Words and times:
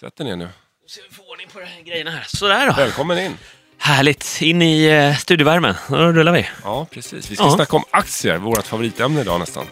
Sätt 0.00 0.16
dig 0.16 0.26
ner 0.26 0.36
nu. 0.36 0.48
Så 0.86 1.00
vi 1.08 1.14
får 1.14 1.30
ordning 1.30 1.48
på 1.52 1.60
de 1.60 1.66
här 1.66 1.82
grejerna 1.82 2.10
här. 2.10 2.24
Sådär 2.28 2.66
då. 2.66 2.72
Välkommen 2.72 3.18
in. 3.18 3.38
Härligt. 3.78 4.38
In 4.42 4.62
i 4.62 4.84
eh, 4.86 5.16
studievärmen. 5.16 5.74
Då 5.88 5.96
rullar 5.96 6.32
vi. 6.32 6.48
Ja, 6.64 6.86
precis. 6.90 7.30
Vi 7.30 7.36
ska 7.36 7.44
Ja. 7.44 7.50
snacka 7.54 7.76
om 7.76 7.84
aktier, 7.90 8.38
vårt 8.38 8.66
favoritämne 8.66 9.20
idag 9.20 9.40
nästan. 9.40 9.66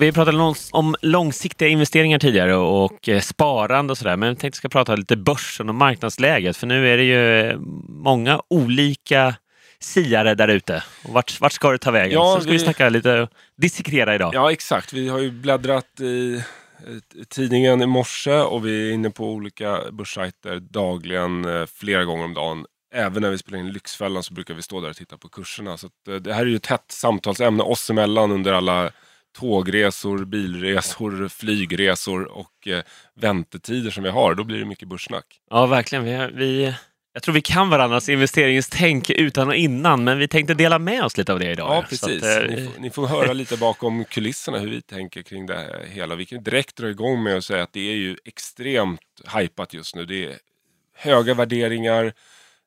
Vi 0.00 0.12
pratade 0.12 0.54
om 0.72 0.94
långsiktiga 1.02 1.68
investeringar 1.68 2.18
tidigare 2.18 2.56
och 2.56 3.08
eh, 3.08 3.20
sparande 3.20 3.90
och 3.90 3.98
sådär. 3.98 4.16
Men 4.16 4.28
jag 4.28 4.38
tänkte 4.38 4.46
att 4.46 4.54
vi 4.54 4.56
ska 4.56 4.68
prata 4.68 4.96
lite 4.96 5.16
börsen 5.16 5.68
och 5.68 5.74
marknadsläget. 5.74 6.56
För 6.56 6.66
nu 6.66 6.88
är 6.92 6.96
det 6.96 7.02
ju 7.04 7.40
eh, 7.40 7.58
många 7.88 8.40
olika 8.50 9.34
siare 9.80 10.34
där 10.34 10.48
ute. 10.48 10.82
Vart, 11.08 11.40
vart 11.40 11.52
ska 11.52 11.70
det 11.72 11.78
ta 11.78 11.90
vägen? 11.90 12.12
Ja, 12.12 12.34
Så 12.34 12.40
ska 12.40 12.50
vi 12.50 12.56
vi- 12.56 12.64
snacka 12.64 12.88
lite 12.88 13.28
dissekrera 13.56 14.14
idag. 14.14 14.34
Ja, 14.34 14.52
exakt. 14.52 14.92
Vi 14.92 15.08
har 15.08 15.18
ju 15.18 15.30
bläddrat 15.30 16.00
i 16.00 16.34
eh, 16.36 16.42
tidningen 17.28 17.82
i 17.82 17.86
morse 17.86 18.32
och 18.34 18.66
vi 18.66 18.88
är 18.88 18.92
inne 18.94 19.10
på 19.10 19.24
olika 19.32 19.80
börssajter 19.92 20.60
dagligen, 20.60 21.46
flera 21.74 22.04
gånger 22.04 22.24
om 22.24 22.34
dagen. 22.34 22.64
Även 22.94 23.22
när 23.22 23.30
vi 23.30 23.38
spelar 23.38 23.58
in 23.58 23.72
Lyxfällan 23.72 24.22
så 24.22 24.34
brukar 24.34 24.54
vi 24.54 24.62
stå 24.62 24.80
där 24.80 24.90
och 24.90 24.96
titta 24.96 25.16
på 25.18 25.28
kurserna. 25.28 25.76
Så 25.76 25.88
det 26.20 26.32
här 26.34 26.42
är 26.42 26.46
ju 26.46 26.56
ett 26.56 26.66
hett 26.66 26.84
samtalsämne 26.92 27.62
oss 27.62 27.90
emellan 27.90 28.32
under 28.32 28.52
alla 28.52 28.90
tågresor, 29.38 30.24
bilresor, 30.24 31.28
flygresor 31.28 32.24
och 32.24 32.68
eh, 32.68 32.82
väntetider 33.14 33.90
som 33.90 34.02
vi 34.02 34.10
har. 34.10 34.34
Då 34.34 34.44
blir 34.44 34.58
det 34.58 34.64
mycket 34.64 34.88
börssnack. 34.88 35.40
Ja, 35.50 35.66
verkligen. 35.66 36.04
Vi, 36.04 36.28
vi, 36.34 36.74
jag 37.12 37.22
tror 37.22 37.34
vi 37.34 37.40
kan 37.40 37.70
varandras 37.70 38.08
investeringstänk 38.08 39.10
utan 39.10 39.48
och 39.48 39.54
innan, 39.54 40.04
men 40.04 40.18
vi 40.18 40.28
tänkte 40.28 40.54
dela 40.54 40.78
med 40.78 41.04
oss 41.04 41.16
lite 41.16 41.32
av 41.32 41.38
det 41.38 41.50
idag. 41.50 41.76
Ja, 41.76 41.84
precis. 41.88 42.22
att, 42.22 42.42
eh, 42.42 42.50
ni, 42.50 42.64
får, 42.66 42.80
ni 42.80 42.90
får 42.90 43.06
höra 43.06 43.32
lite 43.32 43.56
bakom 43.56 44.04
kulisserna 44.04 44.58
hur 44.58 44.70
vi 44.70 44.82
tänker 44.82 45.22
kring 45.22 45.46
det 45.46 45.86
hela. 45.90 46.14
Vi 46.14 46.26
kan 46.26 46.42
direkt 46.42 46.76
dra 46.76 46.88
igång 46.90 47.22
med 47.22 47.36
att 47.36 47.44
säga 47.44 47.62
att 47.62 47.72
det 47.72 47.90
är 47.90 47.96
ju 47.96 48.16
extremt 48.24 49.00
hypat 49.36 49.74
just 49.74 49.96
nu. 49.96 50.06
Det 50.06 50.24
är 50.24 50.38
höga 50.94 51.34
värderingar, 51.34 52.12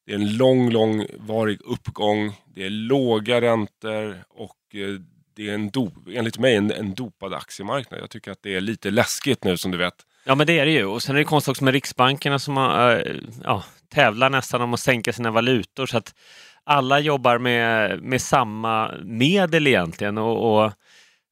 det 0.05 0.11
är 0.11 0.15
en 0.15 0.37
lång, 0.37 0.69
långvarig 0.69 1.61
uppgång, 1.61 2.33
det 2.55 2.65
är 2.65 2.69
låga 2.69 3.41
räntor 3.41 4.23
och 4.29 4.75
eh, 4.75 5.01
det 5.35 5.49
är 5.49 5.53
en 5.53 5.69
do, 5.69 5.91
enligt 6.13 6.37
mig 6.37 6.55
en, 6.55 6.71
en 6.71 6.93
dopad 6.93 7.33
aktiemarknad. 7.33 7.99
Jag 7.99 8.09
tycker 8.09 8.31
att 8.31 8.43
det 8.43 8.55
är 8.55 8.61
lite 8.61 8.91
läskigt 8.91 9.43
nu 9.43 9.57
som 9.57 9.71
du 9.71 9.77
vet. 9.77 9.93
Ja, 10.23 10.35
men 10.35 10.47
det 10.47 10.59
är 10.59 10.65
det 10.65 10.71
ju. 10.71 10.85
Och 10.85 11.03
sen 11.03 11.15
är 11.15 11.19
det 11.19 11.25
konstigt 11.25 11.51
också 11.51 11.63
med 11.63 11.73
riksbankerna 11.73 12.39
som 12.39 12.57
har, 12.57 12.95
eh, 12.95 13.15
ja, 13.43 13.63
tävlar 13.93 14.29
nästan 14.29 14.61
om 14.61 14.73
att 14.73 14.79
sänka 14.79 15.13
sina 15.13 15.31
valutor. 15.31 15.85
Så 15.85 15.97
att 15.97 16.15
alla 16.63 16.99
jobbar 16.99 17.37
med, 17.37 18.01
med 18.01 18.21
samma 18.21 18.91
medel 19.03 19.67
egentligen. 19.67 20.17
Och, 20.17 20.63
och, 20.63 20.71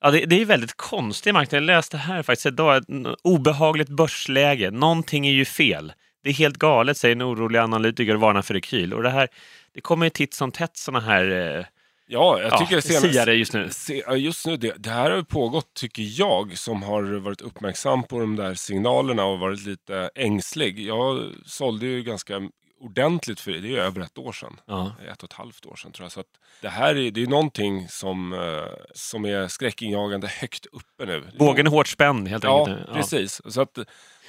ja, 0.02 0.12
det, 0.12 0.26
det 0.26 0.36
är 0.36 0.40
ju 0.40 0.46
väldigt 0.46 0.78
konstig 0.78 1.34
marknad. 1.34 1.58
Jag 1.62 1.68
läste 1.68 1.98
här 1.98 2.24
faktiskt 2.24 2.46
idag, 2.46 2.78
ett 2.78 3.18
obehagligt 3.24 3.90
börsläge. 3.90 4.72
Någonting 4.72 5.28
är 5.28 5.32
ju 5.32 5.46
fel. 5.46 5.94
Det 6.24 6.30
är 6.30 6.34
helt 6.34 6.58
galet, 6.58 6.98
säger 6.98 7.16
en 7.16 7.22
orolig 7.22 7.60
analytiker 7.60 8.14
och 8.14 8.22
varnar 8.22 8.42
för 8.42 8.54
rekyl. 8.54 8.94
Och 8.94 9.04
det 9.04 9.10
här, 9.10 9.28
det 9.74 9.82
kommer 9.82 10.06
ju 10.06 10.10
titt 10.10 10.34
som 10.34 10.52
tätt 10.52 10.78
sådana 10.78 11.06
här 11.06 11.58
eh, 11.58 11.66
Ja, 12.12 12.40
jag 12.42 12.52
ja, 12.54 12.58
tycker 12.58 12.76
det 12.76 12.82
senaste- 12.82 13.12
siare 13.14 13.34
just 13.36 13.54
nu. 13.54 13.70
Se, 13.72 14.04
ja, 14.08 14.16
just 14.16 14.46
nu, 14.48 14.58
det, 14.58 14.74
det 14.78 14.90
här 14.90 15.12
har 15.12 15.22
pågått, 15.24 15.74
tycker 15.74 16.04
jag, 16.20 16.58
som 16.58 16.84
har 16.84 17.04
varit 17.04 17.42
uppmärksam 17.42 18.04
på 18.04 18.20
de 18.20 18.36
där 18.36 18.54
signalerna 18.54 19.26
och 19.26 19.40
varit 19.40 19.66
lite 19.66 20.10
ängslig. 20.16 20.80
Jag 20.80 21.32
sålde 21.46 21.86
ju 21.86 22.04
ganska 22.04 22.42
ordentligt 22.82 23.40
för 23.40 23.52
det, 23.52 23.60
det 23.60 23.68
är 23.68 23.72
ju 23.72 23.80
över 23.80 24.02
ett 24.02 24.18
år 24.18 24.32
sedan. 24.32 24.56
Ja. 24.68 24.92
Ett 25.12 25.24
och 25.24 25.30
ett 25.30 25.34
halvt 25.38 25.66
år 25.66 25.76
sedan 25.76 25.92
tror 25.92 26.06
jag. 26.06 26.12
Så 26.12 26.20
att 26.20 26.26
det 26.62 26.70
här 26.70 26.96
är, 26.96 27.12
det 27.12 27.24
är 27.24 27.28
någonting 27.28 27.88
som, 27.90 28.34
eh, 28.34 28.74
som 28.94 29.26
är 29.26 29.48
skräckinjagande 29.48 30.28
högt 30.28 30.66
uppe 30.66 31.06
nu. 31.06 31.24
Bågen 31.40 31.68
är 31.68 31.72
hårt 31.72 31.88
spänd 31.88 32.28
helt 32.28 32.44
Ja, 32.44 32.60
enkelt. 32.60 32.88
nu. 32.88 32.94
precis. 32.94 33.42
Så 33.54 33.62
att, 33.62 33.78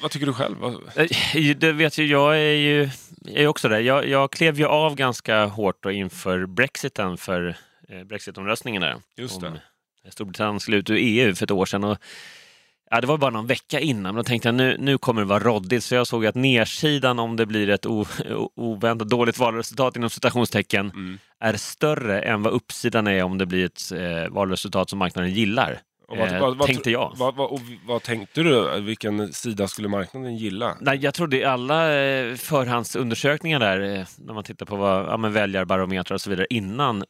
vad 0.02 0.10
tycker 0.10 0.26
du 0.26 0.32
själv? 0.32 0.56
Vad- 0.58 0.74
Eh, 0.96 1.56
Det 1.56 1.72
vet 1.72 1.98
ju, 1.98 2.06
jag 2.06 2.34
är 2.36 2.54
ju 2.54 2.90
är 3.26 3.46
också 3.46 3.69
där. 3.69 3.80
Jag, 3.80 4.08
jag 4.08 4.32
klev 4.32 4.58
ju 4.58 4.66
av 4.66 4.94
ganska 4.94 5.44
hårt 5.44 5.82
då 5.82 5.90
inför 5.90 6.46
Brexiten 6.46 7.16
för 7.16 7.56
Brexitomröstningen 8.06 8.82
där. 8.82 8.96
Just 9.16 9.40
det. 9.40 9.60
Storbritannien 10.10 10.60
skulle 10.60 10.76
ut 10.76 10.90
ur 10.90 10.96
EU 11.00 11.34
för 11.34 11.44
ett 11.44 11.50
år 11.50 11.66
sedan. 11.66 11.84
Och, 11.84 11.98
ja, 12.90 13.00
det 13.00 13.06
var 13.06 13.18
bara 13.18 13.30
någon 13.30 13.46
vecka 13.46 13.80
innan, 13.80 14.02
men 14.02 14.16
då 14.16 14.22
tänkte 14.22 14.48
jag 14.48 14.54
nu, 14.54 14.76
nu 14.78 14.98
kommer 14.98 15.22
det 15.22 15.26
vara 15.28 15.38
roddigt. 15.44 15.84
Så 15.84 15.94
jag 15.94 16.06
såg 16.06 16.26
att 16.26 16.34
nedsidan 16.34 17.18
om 17.18 17.36
det 17.36 17.46
blir 17.46 17.68
ett 17.68 17.86
o, 17.86 18.06
o, 18.30 18.50
oväntat 18.54 19.08
dåligt 19.08 19.38
valresultat 19.38 19.96
inom 19.96 20.10
citationstecken 20.10 20.90
Mm. 20.90 21.18
är 21.40 21.54
större 21.56 22.20
än 22.20 22.42
vad 22.42 22.52
uppsidan 22.52 23.06
är 23.06 23.22
om 23.22 23.38
det 23.38 23.46
blir 23.46 23.64
ett 23.64 23.92
eh, 23.92 24.32
valresultat 24.32 24.90
som 24.90 24.98
marknaden 24.98 25.30
gillar. 25.30 25.80
Vad, 26.08 26.18
Eh, 26.18 26.40
vad, 26.40 26.56
vad, 26.56 26.66
tänkte 26.66 26.90
jag. 26.90 27.12
Vad, 27.16 27.36
vad, 27.36 27.50
och 27.50 27.60
vad 27.86 28.02
tänkte 28.02 28.42
du? 28.42 28.80
Vilken 28.80 29.32
sida 29.32 29.68
skulle 29.68 29.88
marknaden 29.88 30.36
gilla? 30.36 30.76
Nej, 30.80 30.98
jag 30.98 31.14
trodde 31.14 31.50
alla 31.50 31.94
eh, 31.94 32.34
förhandsundersökningar 32.34 33.60
där, 33.60 33.80
eh, 33.80 34.06
när 34.18 34.34
man 34.34 34.44
tittar 34.44 34.66
på 34.66 34.76
vad, 34.76 35.06
ja, 35.06 35.16
väljarbarometrar 35.16 36.14
och 36.14 36.20
så 36.20 36.30
vidare 36.30 36.46
innan, 36.50 37.04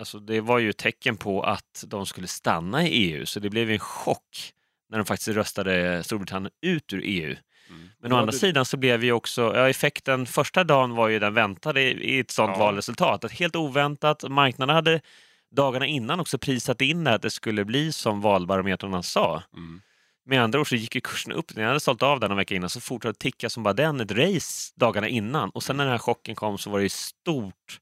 alltså 0.00 0.18
det 0.18 0.40
var 0.40 0.58
ju 0.58 0.72
tecken 0.72 1.16
på 1.16 1.42
att 1.42 1.84
de 1.86 2.06
skulle 2.06 2.26
stanna 2.26 2.86
i 2.86 2.88
EU, 2.90 3.26
så 3.26 3.40
det 3.40 3.50
blev 3.50 3.70
en 3.70 3.78
chock 3.78 4.52
när 4.88 4.98
de 4.98 5.04
faktiskt 5.04 5.28
röstade 5.28 6.02
Storbritannien 6.04 6.52
ut 6.62 6.92
ur 6.92 7.02
EU. 7.04 7.36
Men 7.98 8.12
å 8.12 8.16
andra 8.16 8.32
det- 8.32 8.38
sidan 8.38 8.64
så 8.64 8.76
blev 8.76 9.04
ju 9.04 9.12
också, 9.12 9.56
ja, 9.56 9.68
effekten 9.68 10.26
första 10.26 10.64
dagen 10.64 10.94
var 10.94 11.08
ju 11.08 11.18
den 11.18 11.34
väntade 11.34 11.80
i 11.82 12.18
ett 12.18 12.30
sådant 12.30 12.56
Ja. 12.58 12.64
valresultat. 12.64 13.24
Att 13.24 13.32
helt 13.32 13.56
oväntat, 13.56 14.24
marknaden 14.30 14.74
hade 14.76 15.00
dagarna 15.50 15.86
innan 15.86 16.20
också 16.20 16.38
prisat 16.38 16.80
in 16.80 17.04
det 17.04 17.14
att 17.14 17.22
det 17.22 17.30
skulle 17.30 17.64
bli 17.64 17.92
som 17.92 18.20
valbarometrarna 18.20 19.02
sa. 19.02 19.42
Mm. 19.56 19.80
Med 20.26 20.42
andra 20.42 20.60
ord 20.60 20.68
så 20.68 20.76
gick 20.76 20.94
ju 20.94 21.00
kursen 21.00 21.32
upp. 21.32 21.54
När 21.56 21.62
jag 21.62 21.68
hade 21.68 21.80
sålt 21.80 22.02
av 22.02 22.20
den 22.20 22.30
en 22.30 22.36
vecka 22.36 22.54
innan 22.54 22.70
så 22.70 22.80
fortsatte 22.80 23.12
det 23.12 23.18
ticka 23.30 23.50
som 23.50 23.62
bara 23.62 23.74
den, 23.74 24.00
ett 24.00 24.12
race 24.12 24.72
dagarna 24.76 25.08
innan. 25.08 25.50
Och 25.50 25.62
sen 25.62 25.76
när 25.76 25.84
den 25.84 25.92
här 25.92 25.98
chocken 25.98 26.34
kom 26.34 26.58
så 26.58 26.70
var 26.70 26.78
det 26.78 26.82
ju 26.82 26.88
stort 26.88 27.80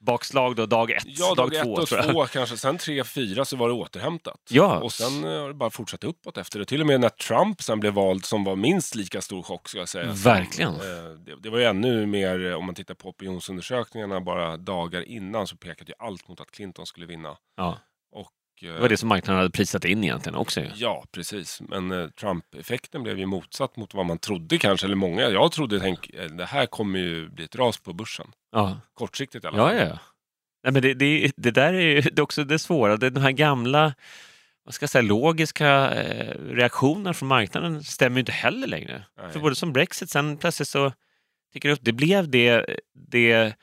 börsbakslag 0.00 0.56
då, 0.56 0.66
dag 0.66 0.90
ett, 0.90 1.02
Ja, 1.06 1.34
dag, 1.34 1.54
ett 1.54 1.62
två 1.62 1.72
och 1.72 1.88
två 1.88 2.26
kanske. 2.26 2.56
Sen 2.56 2.78
tre, 2.78 3.04
fyra 3.04 3.44
så 3.44 3.56
var 3.56 3.68
det 3.68 3.74
återhämtat. 3.74 4.40
Ja. 4.50 4.80
Och 4.80 4.92
sen 4.92 5.24
eh, 5.24 5.30
har 5.40 5.48
det 5.48 5.54
bara 5.54 5.70
fortsatt 5.70 6.04
uppåt 6.04 6.38
efter 6.38 6.58
det. 6.58 6.64
Till 6.64 6.80
och 6.80 6.86
med 6.86 7.00
när 7.00 7.08
Trump 7.08 7.62
sen 7.62 7.80
blev 7.80 7.92
vald 7.92 8.24
som 8.24 8.44
var 8.44 8.56
minst 8.56 8.94
lika 8.94 9.20
stor 9.20 9.42
chock 9.42 9.68
ska 9.68 9.78
jag 9.78 9.88
säga. 9.88 10.14
som, 10.14 10.22
Verkligen. 10.32 10.74
eh, 10.74 10.80
det, 11.26 11.36
det 11.42 11.50
var 11.50 11.58
ju 11.58 11.64
ännu 11.64 12.06
mer, 12.06 12.46
eh, 12.50 12.54
om 12.54 12.64
man 12.66 12.74
tittar 12.74 12.94
på 12.94 13.08
opinionsundersökningarna 13.08 14.20
bara 14.20 14.56
dagar 14.56 15.02
innan 15.08 15.46
så 15.46 15.56
pekade 15.56 15.92
ju 15.92 16.06
allt 16.06 16.28
mot 16.28 16.40
att 16.40 16.50
Clinton 16.50 16.86
skulle 16.86 17.06
vinna. 17.06 17.36
Ja, 17.56 17.78
Och, 18.12 18.32
eh, 18.62 18.74
det 18.74 18.80
var 18.80 18.88
det 18.88 18.96
som 18.96 19.08
marknaden 19.08 19.36
hade 19.38 19.50
prisat 19.50 19.84
in 19.84 20.04
egentligen 20.04 20.36
också. 20.36 20.60
ju. 20.60 20.66
Ja, 20.74 21.04
precis. 21.12 21.60
Men 21.60 21.90
eh, 21.92 22.08
Trump-effekten 22.08 23.02
blev 23.02 23.18
ju 23.18 23.26
motsatt 23.26 23.76
mot 23.76 23.94
vad 23.94 24.06
man 24.06 24.18
trodde 24.18 24.58
kanske. 24.58 24.86
Eller 24.86 24.96
många. 24.96 25.22
Jag 25.22 25.52
trodde, 25.52 25.80
tänk, 25.80 26.10
det 26.38 26.44
här 26.44 26.66
kommer 26.66 26.98
ju 26.98 27.28
bli 27.28 27.44
ett 27.44 27.56
ras 27.56 27.78
på 27.78 27.92
börsen. 27.92 28.26
Ja, 28.52 28.80
Kortsiktigt 28.94 29.44
i 29.44 29.48
alla 29.48 29.58
ja. 29.58 29.68
fall. 29.68 29.76
ja. 29.88 29.98
Nej, 30.64 30.72
men 30.72 30.82
det, 30.82 30.94
det, 30.94 31.32
det 31.36 31.50
där 31.50 31.74
är 31.74 31.80
ju 31.80 32.00
det 32.12 32.18
är 32.18 32.22
också 32.22 32.44
det 32.44 32.58
svåra. 32.58 32.96
Det, 32.96 33.10
de 33.10 33.20
här 33.20 33.30
gamla 33.30 33.94
vad 34.64 34.74
ska 34.74 34.82
jag 34.82 34.90
säga, 34.90 35.02
logiska 35.02 35.90
eh, 35.90 36.34
reaktionerna 36.40 37.14
från 37.14 37.28
marknaden 37.28 37.84
stämmer 37.84 38.20
inte 38.20 38.32
heller 38.32 38.66
längre. 38.66 39.04
Nej. 39.22 39.32
För 39.32 39.40
både 39.40 39.54
som 39.54 39.72
Brexit, 39.72 40.10
sen 40.10 40.36
plötsligt 40.36 40.68
så 40.68 40.92
tickar 41.52 41.68
det 41.68 41.72
upp. 41.72 41.80
Det 41.82 41.92
blev 41.92 42.28
det, 42.30 42.66
det 42.94 43.54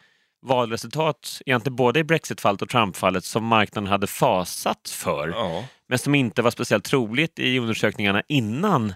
valresultat, 0.41 1.41
egentligen 1.45 1.75
både 1.75 2.00
i 2.00 2.03
Brexit-fallet 2.03 2.62
och 2.62 2.69
Trump-fallet, 2.69 3.24
som 3.25 3.45
marknaden 3.45 3.90
hade 3.90 4.07
fasat 4.07 4.90
för, 4.90 5.29
Ja. 5.29 5.66
men 5.88 5.97
som 5.97 6.16
inte 6.16 6.41
var 6.41 6.51
speciellt 6.51 6.85
troligt 6.85 7.40
i 7.40 7.59
undersökningarna 7.59 8.24
innan 8.28 8.94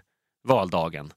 valdagen. 0.48 1.14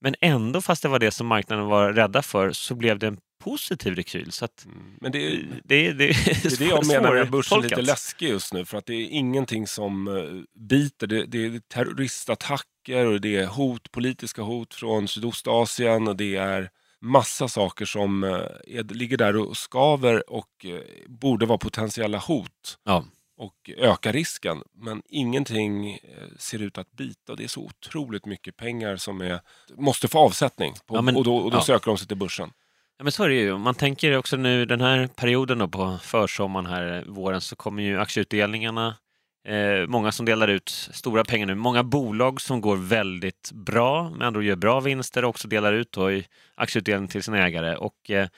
Men 0.00 0.14
ändå, 0.20 0.60
fast 0.60 0.82
det 0.82 0.88
var 0.88 0.98
det 0.98 1.10
som 1.10 1.26
marknaden 1.26 1.66
var 1.66 1.92
rädda 1.92 2.22
för, 2.22 2.52
så 2.52 2.74
blev 2.74 2.98
det 2.98 3.06
en 3.06 3.18
positiv 3.40 3.94
rekyl. 3.94 4.32
Så 4.32 4.44
att 4.44 4.64
Mm. 4.64 4.94
Men 5.00 5.12
det 5.12 5.26
är, 5.26 5.60
det, 5.64 5.92
det, 5.92 5.92
det 5.92 6.08
är 6.44 6.58
det 6.58 6.64
jag 6.64 6.86
menar 6.86 7.14
med 7.14 7.30
börsen 7.30 7.58
lite 7.58 7.68
svårtolkat. 7.68 7.86
läskig 7.86 8.28
just 8.28 8.52
nu. 8.52 8.64
För 8.64 8.78
att 8.78 8.86
det 8.86 8.94
är 8.94 9.06
ingenting 9.10 9.66
som 9.66 10.08
eh, 10.08 10.60
biter. 10.60 11.06
Det, 11.06 11.24
det 11.26 11.46
är 11.46 11.60
terroristattacker 11.68 13.06
och 13.06 13.20
det 13.20 13.36
är 13.36 13.46
hot, 13.46 13.92
politiska 13.92 14.42
hot 14.42 14.74
från 14.74 15.08
Sydostasien 15.08 16.08
och 16.08 16.16
det 16.16 16.36
är 16.36 16.70
massa 17.00 17.48
saker 17.48 17.84
som 17.84 18.24
eh, 18.24 18.30
är, 18.66 18.94
ligger 18.94 19.16
där 19.16 19.36
och 19.36 19.56
skaver 19.56 20.30
och 20.30 20.64
eh, 20.64 20.80
borde 21.08 21.46
vara 21.46 21.58
potentiella 21.58 22.18
hot 22.18 22.78
Ja. 22.84 23.04
och 23.36 23.70
öka 23.76 24.12
risken. 24.12 24.62
Men 24.74 25.02
ingenting 25.08 25.98
ser 26.38 26.62
ut 26.62 26.78
att 26.78 26.92
bita. 26.92 27.34
Det 27.34 27.44
är 27.44 27.48
så 27.48 27.60
otroligt 27.60 28.26
mycket 28.26 28.56
pengar 28.56 28.96
som 28.96 29.20
är, 29.20 29.40
måste 29.76 30.08
få 30.08 30.18
avsättning. 30.18 30.74
På, 30.86 30.96
Ja, 30.96 31.02
men- 31.02 31.16
och 31.16 31.24
då, 31.24 31.36
och 31.36 31.50
då 31.50 31.56
ja. 31.56 31.62
söker 31.62 31.86
de 31.86 31.98
sig 31.98 32.08
till 32.08 32.16
börsen. 32.16 32.50
Ja, 33.00 33.04
men 33.04 33.12
så 33.12 33.24
är 33.24 33.28
det 33.28 33.34
ju. 33.34 33.58
Man 33.58 33.74
tänker 33.74 34.16
också 34.16 34.36
nu 34.36 34.64
den 34.64 34.80
här 34.80 35.06
perioden 35.06 35.58
då 35.58 35.68
på 35.68 35.98
försommaren 36.02 36.66
här, 36.66 37.04
våren, 37.06 37.40
så 37.40 37.56
kommer 37.56 37.82
ju 37.82 38.00
aktieutdelningarna 38.00 38.96
Eh, 39.44 39.86
många 39.86 40.12
som 40.12 40.26
delar 40.26 40.48
ut 40.48 40.68
stora 40.92 41.24
pengar 41.24 41.46
nu. 41.46 41.54
Många 41.54 41.82
bolag 41.82 42.40
som 42.40 42.60
går 42.60 42.76
väldigt 42.76 43.50
bra, 43.52 44.10
med 44.10 44.26
andra 44.26 44.42
gör 44.42 44.56
bra 44.56 44.80
vinster 44.80 45.24
och 45.24 45.30
också 45.30 45.48
delar 45.48 45.72
ut 45.72 45.92
då 45.92 46.12
i 46.12 46.26
aktieutdelning 46.54 47.08
till 47.08 47.22
sina 47.22 47.46
ägare. 47.46 47.76
Och, 47.76 48.10
eh, 48.10 48.28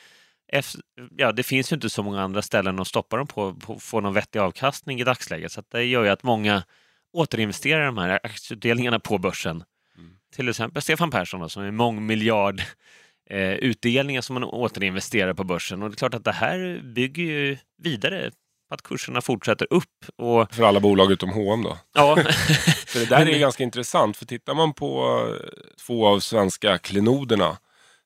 ja, 1.16 1.32
det 1.32 1.42
finns 1.42 1.72
ju 1.72 1.74
inte 1.74 1.90
så 1.90 2.02
många 2.02 2.22
andra 2.22 2.42
ställen 2.42 2.80
att 2.80 2.86
stoppa 2.86 3.16
dem 3.16 3.26
på, 3.26 3.54
på 3.54 3.78
få 3.78 4.00
någon 4.00 4.14
vettig 4.14 4.38
avkastning 4.38 5.00
i 5.00 5.04
dagsläget. 5.04 5.52
Så 5.52 5.62
det 5.70 5.84
gör 5.84 6.04
ju 6.04 6.10
att 6.10 6.22
många 6.22 6.62
återinvesterar 7.12 7.86
de 7.86 7.98
här 7.98 8.20
aktieutdelningarna 8.22 9.00
på 9.00 9.18
börsen. 9.18 9.64
Mm. 9.98 10.16
Till 10.34 10.48
exempel 10.48 10.82
Stefan 10.82 11.10
Persson 11.10 11.40
då, 11.40 11.48
som 11.48 11.62
är 11.62 11.70
mångmiljard 11.70 12.62
eh, 13.30 13.52
utdelningar 13.52 14.20
som 14.20 14.34
man 14.34 14.44
återinvesterar 14.44 15.34
på 15.34 15.44
börsen. 15.44 15.82
Och 15.82 15.90
det 15.90 15.94
är 15.94 15.96
klart 15.96 16.14
att 16.14 16.24
det 16.24 16.32
här 16.32 16.82
bygger 16.94 17.22
ju 17.22 17.56
vidare 17.82 18.30
att 18.70 18.82
kurserna 18.82 19.20
fortsätter 19.20 19.66
upp. 19.70 20.04
Och... 20.16 20.54
För 20.54 20.62
alla 20.62 20.80
bolag 20.80 21.12
utom 21.12 21.30
H&M 21.30 21.62
då? 21.62 21.78
Ja. 21.94 22.16
för 22.86 22.98
det 22.98 23.06
där 23.06 23.28
är 23.28 23.38
ganska 23.38 23.62
intressant. 23.62 24.16
För 24.16 24.26
tittar 24.26 24.54
man 24.54 24.74
på 24.74 25.20
eh, 25.28 25.48
två 25.86 26.06
av 26.06 26.20
svenska 26.20 26.78
klenoderna 26.78 27.58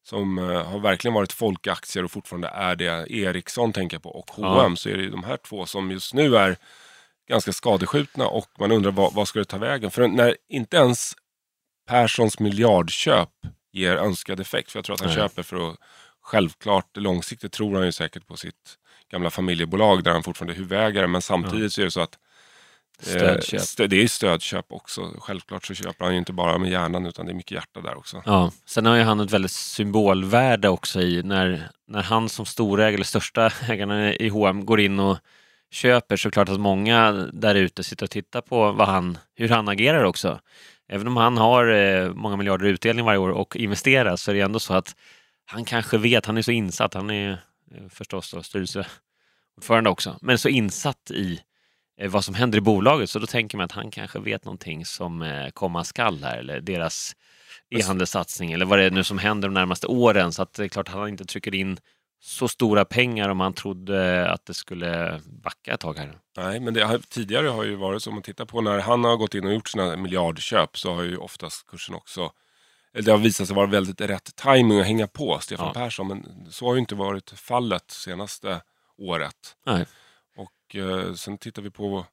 som 0.09 0.39
uh, 0.39 0.63
har 0.63 0.79
verkligen 0.79 1.15
varit 1.15 1.33
folkaktier 1.33 2.05
och 2.05 2.11
fortfarande 2.11 2.49
är 2.49 2.77
det. 2.77 3.07
Ericsson 3.13 3.73
tänker 3.73 3.95
jag 3.95 4.03
på 4.03 4.11
och 4.11 4.31
H&M 4.31 4.73
ja. 4.73 4.77
så 4.77 4.89
är 4.89 4.97
det 4.97 5.11
de 5.11 5.25
här 5.25 5.37
två 5.37 5.67
som 5.67 5.91
just 5.91 6.15
nu 6.15 6.37
är 6.37 6.57
ganska 7.29 7.53
skadeskjutna 7.53 8.29
och 8.29 8.49
man 8.59 8.73
undrar 8.73 8.91
vad, 8.91 9.15
vad 9.15 9.29
ska 9.29 9.39
det 9.39 9.45
ta 9.45 9.59
vägen? 9.59 9.91
För 9.91 10.09
när 10.09 10.37
inte 10.49 10.77
ens 10.77 11.13
Perssons 11.89 12.39
miljardköp 12.39 13.31
ger 13.77 13.97
önskad 13.97 14.41
effekt, 14.41 14.73
för 14.73 14.79
jag 14.79 14.85
tror 14.85 14.95
att 14.95 15.01
han 15.01 15.09
Nej. 15.09 15.17
köper 15.17 15.43
för 15.43 15.71
att 15.71 15.77
självklart 16.23 16.97
långsiktigt 16.97 17.53
tror 17.53 17.75
han 17.75 17.85
ju 17.85 17.93
säkert 17.93 18.27
på 18.27 18.37
sitt 18.37 18.79
gamla 19.11 19.31
familjebolag 19.31 20.05
där 20.05 20.11
han 20.11 20.23
fortfarande 20.23 20.55
är 20.55 20.57
huvudägare 20.57 21.07
men 21.07 21.23
samtidigt 21.23 21.63
ja. 21.63 21.69
så 21.71 21.81
är 21.81 21.85
det 21.85 21.91
så 21.91 22.01
att 22.01 22.19
Stödköp. 22.99 23.61
Stö, 23.61 23.87
det 23.87 24.03
är 24.03 24.09
stödköp 24.09 24.67
också. 24.69 25.15
Självklart 25.19 25.67
så 25.67 25.75
köper 25.75 26.05
han 26.05 26.15
ju 26.15 26.19
inte 26.19 26.33
bara 26.33 26.59
med 26.59 26.71
hjärnan 26.71 27.07
utan 27.07 27.27
det 27.27 27.33
är 27.33 27.35
mycket 27.35 27.53
hjärta 27.53 27.81
där 27.81 27.99
också. 27.99 28.23
Ja, 28.27 28.53
sen 28.67 28.87
har 28.87 28.97
ju 28.97 29.03
han 29.03 29.21
ett 29.21 29.31
väldigt 29.31 29.51
symbolvärde 29.51 30.69
också 30.69 31.01
i 31.01 31.23
när, 31.23 31.69
när 31.89 32.03
han 32.03 32.29
som 32.29 32.47
storägare 32.47 32.95
eller 32.95 33.05
största 33.05 33.51
ägaren 33.69 34.15
i 34.23 34.29
H&M 34.29 34.67
går 34.67 34.81
in 34.81 35.01
och 35.01 35.19
köper 35.71 36.17
så 36.17 36.31
klart 36.31 36.49
att 36.49 36.61
många 36.61 37.13
där 37.33 37.55
ute 37.55 37.85
sitter 37.85 38.07
och 38.07 38.11
tittar 38.11 38.41
på 38.41 38.73
vad 38.73 38.89
han, 38.89 39.19
hur 39.35 39.49
han 39.49 39.69
agerar 39.69 40.05
också. 40.05 40.41
Även 40.89 41.07
om 41.07 41.17
han 41.17 41.37
har 41.37 41.67
eh, 41.67 42.15
många 42.15 42.37
miljarder 42.37 42.67
utdelning 42.67 43.05
varje 43.05 43.19
år 43.19 43.29
och 43.29 43.57
investerar 43.57 44.17
så 44.17 44.31
är 44.31 44.35
det 44.35 44.41
ändå 44.41 44.59
så 44.59 44.75
att 44.75 44.97
han 45.47 45.65
kanske 45.65 45.99
vet, 45.99 46.27
han 46.27 46.37
är 46.37 46.43
så 46.43 46.51
insatt, 46.51 46.95
han 46.95 47.11
är 47.11 47.31
eh, 47.75 47.89
förstås 47.89 48.31
då 48.31 48.43
styrelseordförande 48.43 49.91
också, 49.91 50.19
men 50.23 50.39
så 50.39 50.49
insatt 50.49 51.11
i 51.11 51.41
eh, 52.01 52.11
vad 52.11 52.25
som 52.25 52.35
händer 52.35 52.59
i 52.59 52.61
bolaget 52.61 53.11
så 53.11 53.19
då 53.19 53.27
tänker 53.27 53.57
man 53.57 53.65
att 53.65 53.73
han 53.73 53.91
kanske 53.91 54.19
vet 54.19 54.45
någonting 54.45 54.85
som 54.85 55.41
komma 55.55 55.85
skall 55.85 56.23
här 56.23 56.39
eller 56.39 56.61
deras 56.61 57.17
e-handelssatsning 57.71 58.53
eller 58.53 58.67
vad 58.67 58.79
det 58.79 58.85
är 58.85 58.91
nu 58.91 59.05
som 59.05 59.19
händer 59.19 59.49
de 59.49 59.55
närmaste 59.55 59.87
åren. 59.87 60.33
Så 60.33 60.43
att 60.43 60.53
det 60.53 60.65
är 60.65 60.69
klart 60.69 60.89
han 60.89 61.09
inte 61.09 61.25
trycker 61.25 61.55
in 61.55 61.79
så 62.27 62.49
stora 62.49 62.85
pengar 62.85 63.29
om 63.29 63.37
man 63.37 63.53
trodde 63.53 64.31
att 64.31 64.47
det 64.47 64.55
skulle 64.55 65.21
backa 65.27 65.75
ett 65.75 65.81
tag 65.81 65.99
här. 65.99 66.19
Nej, 66.37 66.61
men 66.61 66.75
det, 66.75 67.01
tidigare 67.09 67.49
har 67.49 67.65
ju 67.65 67.75
varit 67.75 68.03
så 68.03 68.11
om 68.11 68.15
man 68.15 68.23
tittar 68.23 68.45
på 68.45 68.61
när 68.61 68.79
han 68.79 69.05
har 69.05 69.17
gått 69.17 69.35
in 69.35 69.47
och 69.47 69.55
gjort 69.55 69.69
sina 69.69 69.97
miljardköp 69.97 70.79
så 70.79 70.95
har 70.95 71.03
ju 71.03 71.17
oftast 71.17 71.67
kursen 71.67 71.95
också 71.95 72.31
det 73.03 73.11
har 73.11 73.19
visat 73.19 73.47
sig 73.47 73.57
vara 73.57 73.67
väldigt 73.67 74.01
rätt 74.01 74.37
timing 74.37 74.81
att 74.81 74.87
hänga 74.87 75.07
på 75.07 75.39
Stefan 75.41 75.67
ja. 75.67 75.73
Persson. 75.73 76.09
Men 76.09 76.47
så 76.51 76.67
har 76.67 76.75
ju 76.75 76.81
inte 76.81 76.95
varit 76.95 77.31
fallet 77.31 77.91
senaste 77.91 78.61
året. 78.99 79.57
Nej. 79.67 79.87
Och 80.37 80.77
eh, 80.77 81.15
sen 81.15 81.39
tittar 81.39 81.63
vi 81.63 81.71
på 81.71 82.07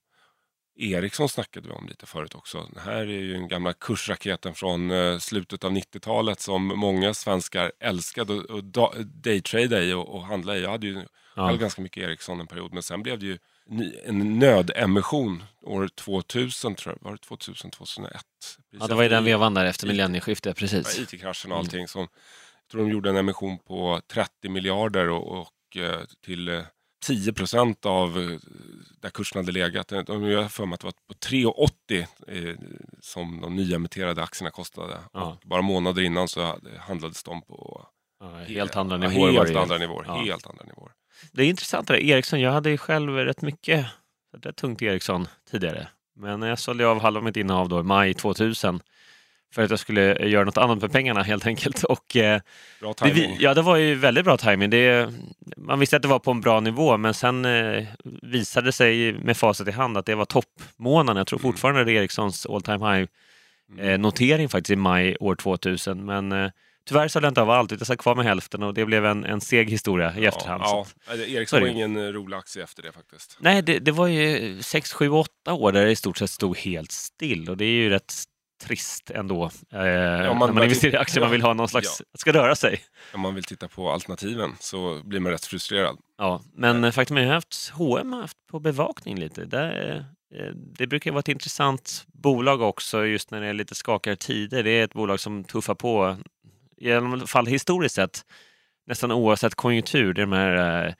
Ericsson 0.76 1.30
snackade 1.30 1.68
vi 1.68 1.74
om 1.74 1.88
lite 1.88 2.06
förut 2.06 2.36
också. 2.36 2.70
Det 2.74 2.80
här 2.80 2.98
är 2.98 3.06
ju 3.06 3.34
den 3.34 3.48
gamla 3.48 3.74
kursraketen 3.74 4.54
från 4.54 4.92
eh, 4.92 5.18
slutet 5.18 5.64
av 5.64 5.72
90-talet 5.72 6.40
som 6.40 6.68
många 6.68 7.14
svenskar 7.14 7.72
älskade 7.80 8.34
att 8.34 8.94
daytrada 9.24 9.84
i 9.84 9.94
och, 9.94 10.16
och 10.16 10.24
handla 10.24 10.58
i. 10.58 10.62
Jag 10.62 10.70
hade 10.70 10.88
ju 10.88 11.06
ja. 11.36 11.44
hade 11.46 11.58
ganska 11.58 11.82
mycket 11.82 12.04
Ericsson 12.04 12.40
en 12.40 12.48
period 12.48 12.74
men 12.74 12.84
sen 12.84 13.04
blev 13.04 13.20
det 13.20 13.26
ju 13.26 13.38
en 14.06 14.40
nödemission 14.40 15.44
år 15.62 15.88
2000 15.88 16.76
tror 16.76 16.96
jag. 16.96 17.10
Var 17.10 17.12
det 17.12 17.18
2000, 17.18 17.72
2001? 17.72 18.26
Ja, 18.70 18.88
det 18.88 18.96
var 18.96 19.04
i 19.04 19.08
den 19.08 19.26
vevan 19.26 19.54
där 19.54 19.66
efter 19.66 19.88
millennieskiftet, 19.88 20.58
precis. 20.58 21.00
IT-kraschen 21.00 21.52
och 21.52 21.58
allting. 21.58 21.80
Mm. 21.80 21.88
Som, 21.88 22.02
jag 22.02 22.72
tror 22.72 22.82
de 22.82 22.92
gjorde 22.92 23.10
en 23.10 23.18
emission 23.18 23.58
på 23.60 24.02
30 24.08 24.50
miljarder 24.50 25.10
och, 25.10 25.42
och 25.42 25.78
eh, 25.78 26.02
till 26.26 26.64
10 27.04 27.30
eh, 27.30 27.34
procent 27.34 27.86
av 27.86 28.20
eh, 28.20 28.40
där 29.02 29.10
kursen 29.10 29.40
hade 29.40 29.52
legat. 29.52 29.88
De 29.88 30.24
har 30.24 30.50
för 30.50 30.66
mig 30.66 30.74
att 30.74 30.80
det 30.80 30.86
var 30.86 30.94
på 31.08 31.14
3,80 31.14 32.58
som 33.02 33.42
de 33.42 33.56
nyemitterade 33.56 34.24
aktierna 34.24 34.52
kostade. 34.52 35.00
Ja. 35.14 35.38
Bara 35.44 35.62
månader 35.62 36.02
innan 36.02 36.28
så 36.28 36.60
handlades 36.80 37.24
de 37.24 37.42
på 37.42 37.86
ja, 38.20 38.28
helt 38.48 38.76
andra 38.76 38.98
nivåer. 38.98 39.32
Helt 39.32 39.56
andra 39.56 39.78
nivåer. 39.78 40.06
Ja. 40.08 40.16
Helt 40.16 40.48
andra 40.48 40.64
nivåer. 40.64 40.92
Det 41.32 41.44
är 41.44 41.48
intressant 41.48 41.88
det 41.88 41.94
där. 41.94 42.02
Ericsson, 42.02 42.40
jag 42.40 42.52
hade 42.52 42.70
ju 42.70 42.78
själv 42.78 43.16
rätt 43.16 43.42
mycket, 43.42 43.86
rätt 44.42 44.56
tungt 44.56 44.82
Ericsson 44.82 45.28
tidigare. 45.52 45.88
Men 46.16 46.42
jag 46.42 46.60
sålde 46.60 46.88
av 46.88 47.02
halva 47.02 47.22
mitt 47.22 47.38
innehav 47.38 47.70
då 47.70 47.80
i 47.80 47.84
maj 47.84 48.14
2000 48.14 48.80
för 49.54 49.62
att 49.62 49.70
jag 49.70 49.80
skulle 49.80 50.28
göra 50.28 50.44
något 50.44 50.58
annat 50.58 50.82
med 50.82 50.92
pengarna 50.92 51.24
helt 51.24 51.46
enkelt. 51.46 51.84
Och, 51.84 52.16
eh, 52.16 52.42
bra 52.80 52.94
timing. 52.94 53.36
Det, 53.38 53.44
ja, 53.44 53.54
det 53.54 53.62
var 53.62 53.76
ju 53.76 53.96
väldigt 53.96 54.26
bra 54.26 54.38
timing. 54.38 54.70
Det, 54.70 55.14
man 55.58 55.80
visste 55.80 55.96
att 55.96 56.02
det 56.02 56.08
var 56.08 56.20
på 56.20 56.32
en 56.32 56.42
bra 56.42 56.60
nivå, 56.60 56.98
men 56.98 57.14
sen 57.14 57.46
eh, 57.46 57.84
visade 58.22 58.68
det 58.68 58.72
sig 58.72 59.14
med 59.14 59.38
facit 59.38 59.68
i 59.68 59.72
hand 59.72 59.98
att 59.98 60.06
det 60.06 60.16
var 60.16 60.26
toppmånaden. 60.26 61.18
Jag 61.18 61.28
tror 61.28 61.40
mm. 61.40 61.52
fortfarande 61.52 61.84
det 61.84 61.92
är 61.92 61.96
Ericssons 61.96 62.46
all 62.46 62.62
time 62.62 62.92
high 62.92 63.08
mm. 63.72 63.90
eh, 63.90 64.00
notering 64.00 64.50
faktiskt 64.50 64.72
i 64.72 64.76
maj 64.76 65.18
år 65.20 65.36
2000. 65.36 66.06
Men 66.06 66.32
eh, 66.32 66.50
Tyvärr 66.86 67.08
så 67.08 67.28
inte 67.28 67.42
av 67.42 67.50
allt, 67.50 67.72
jag 67.72 67.88
satt 67.88 67.98
kvar 67.98 68.16
med 68.16 68.26
hälften 68.26 68.64
och 68.64 68.74
det 68.74 68.86
blev 68.86 69.06
en, 69.06 69.26
en 69.26 69.42
seg 69.42 69.70
historia 69.70 70.18
i 70.18 70.26
efterhand. 70.26 70.64
Ja, 70.66 70.86
ja. 71.08 71.14
Ericsson 71.16 71.62
var 71.62 71.68
ingen 71.68 71.98
eh, 71.98 72.04
rolig 72.04 72.38
aktie 72.38 72.64
efter 72.64 72.84
det 72.84 72.92
faktiskt. 72.92 73.38
Nej, 73.40 73.62
det, 73.62 73.80
det 73.80 73.92
var 73.92 74.08
ju 74.08 74.62
6, 74.62 74.94
7, 74.94 75.10
8 75.10 75.54
år 75.54 75.72
där 75.72 75.86
det 75.86 75.92
i 75.92 75.96
stort 75.96 76.18
sett 76.18 76.30
stod 76.30 76.58
helt 76.58 76.92
still 76.92 77.50
och 77.50 77.58
det 77.58 77.66
är 77.66 77.70
ju 77.70 77.90
rätt 77.90 78.14
trist 78.64 79.12
ändå. 79.12 79.52
Eh, 79.74 79.80
ja, 79.82 80.34
man, 80.34 80.50
när 80.50 80.54
man 80.54 80.64
investerar 80.64 80.94
i 80.94 80.98
aktier, 80.98 81.22
ja, 81.22 81.26
man 81.26 81.32
vill 81.32 81.42
ha 81.42 81.54
någon 81.54 81.70
slags, 81.70 82.00
ja. 82.00 82.18
ska 82.20 82.34
röra 82.34 82.56
sig. 82.56 82.82
Om 83.14 83.22
man 83.22 83.36
vill 83.36 83.44
titta 83.44 83.68
på 83.68 83.92
alternativen 83.92 84.56
så 84.60 85.02
blir 85.04 85.20
man 85.20 85.32
rätt 85.32 85.46
frustrerad. 85.46 85.98
Ja, 86.18 86.42
men 86.54 86.94
faktum 86.94 87.18
är 87.18 87.22
att 87.22 87.26
jag 87.26 87.30
har 87.30 87.36
haft 87.36 87.70
H&M 87.74 88.14
haft 88.14 88.38
på 88.52 88.60
bevakning 88.60 89.20
lite. 89.20 89.46
Där, 89.46 89.98
eh, 90.36 90.46
det 90.56 90.88
brukar 90.88 91.12
vara 91.12 91.20
ett 91.20 91.28
intressant 91.28 92.06
bolag 92.08 92.62
också 92.62 93.06
just 93.06 93.32
när 93.32 93.42
det 93.42 93.48
är 93.48 93.54
lite 93.54 93.76
skakigare 93.76 94.18
tider. 94.18 94.64
Det 94.64 94.72
är 94.72 94.84
ett 94.84 94.94
bolag 94.94 95.20
som 95.20 95.44
tuffar 95.44 95.76
på 95.76 96.18
i 96.84 96.94
alla 96.94 97.28
fall 97.28 97.46
historiskt 97.46 97.96
sett, 97.96 98.26
nästan 98.88 99.12
oavsett 99.12 99.56
konjunktur, 99.56 100.14
det 100.14 100.22
är 100.22 100.26
de 100.26 100.36
här 100.36 100.88
eh, 100.88 100.94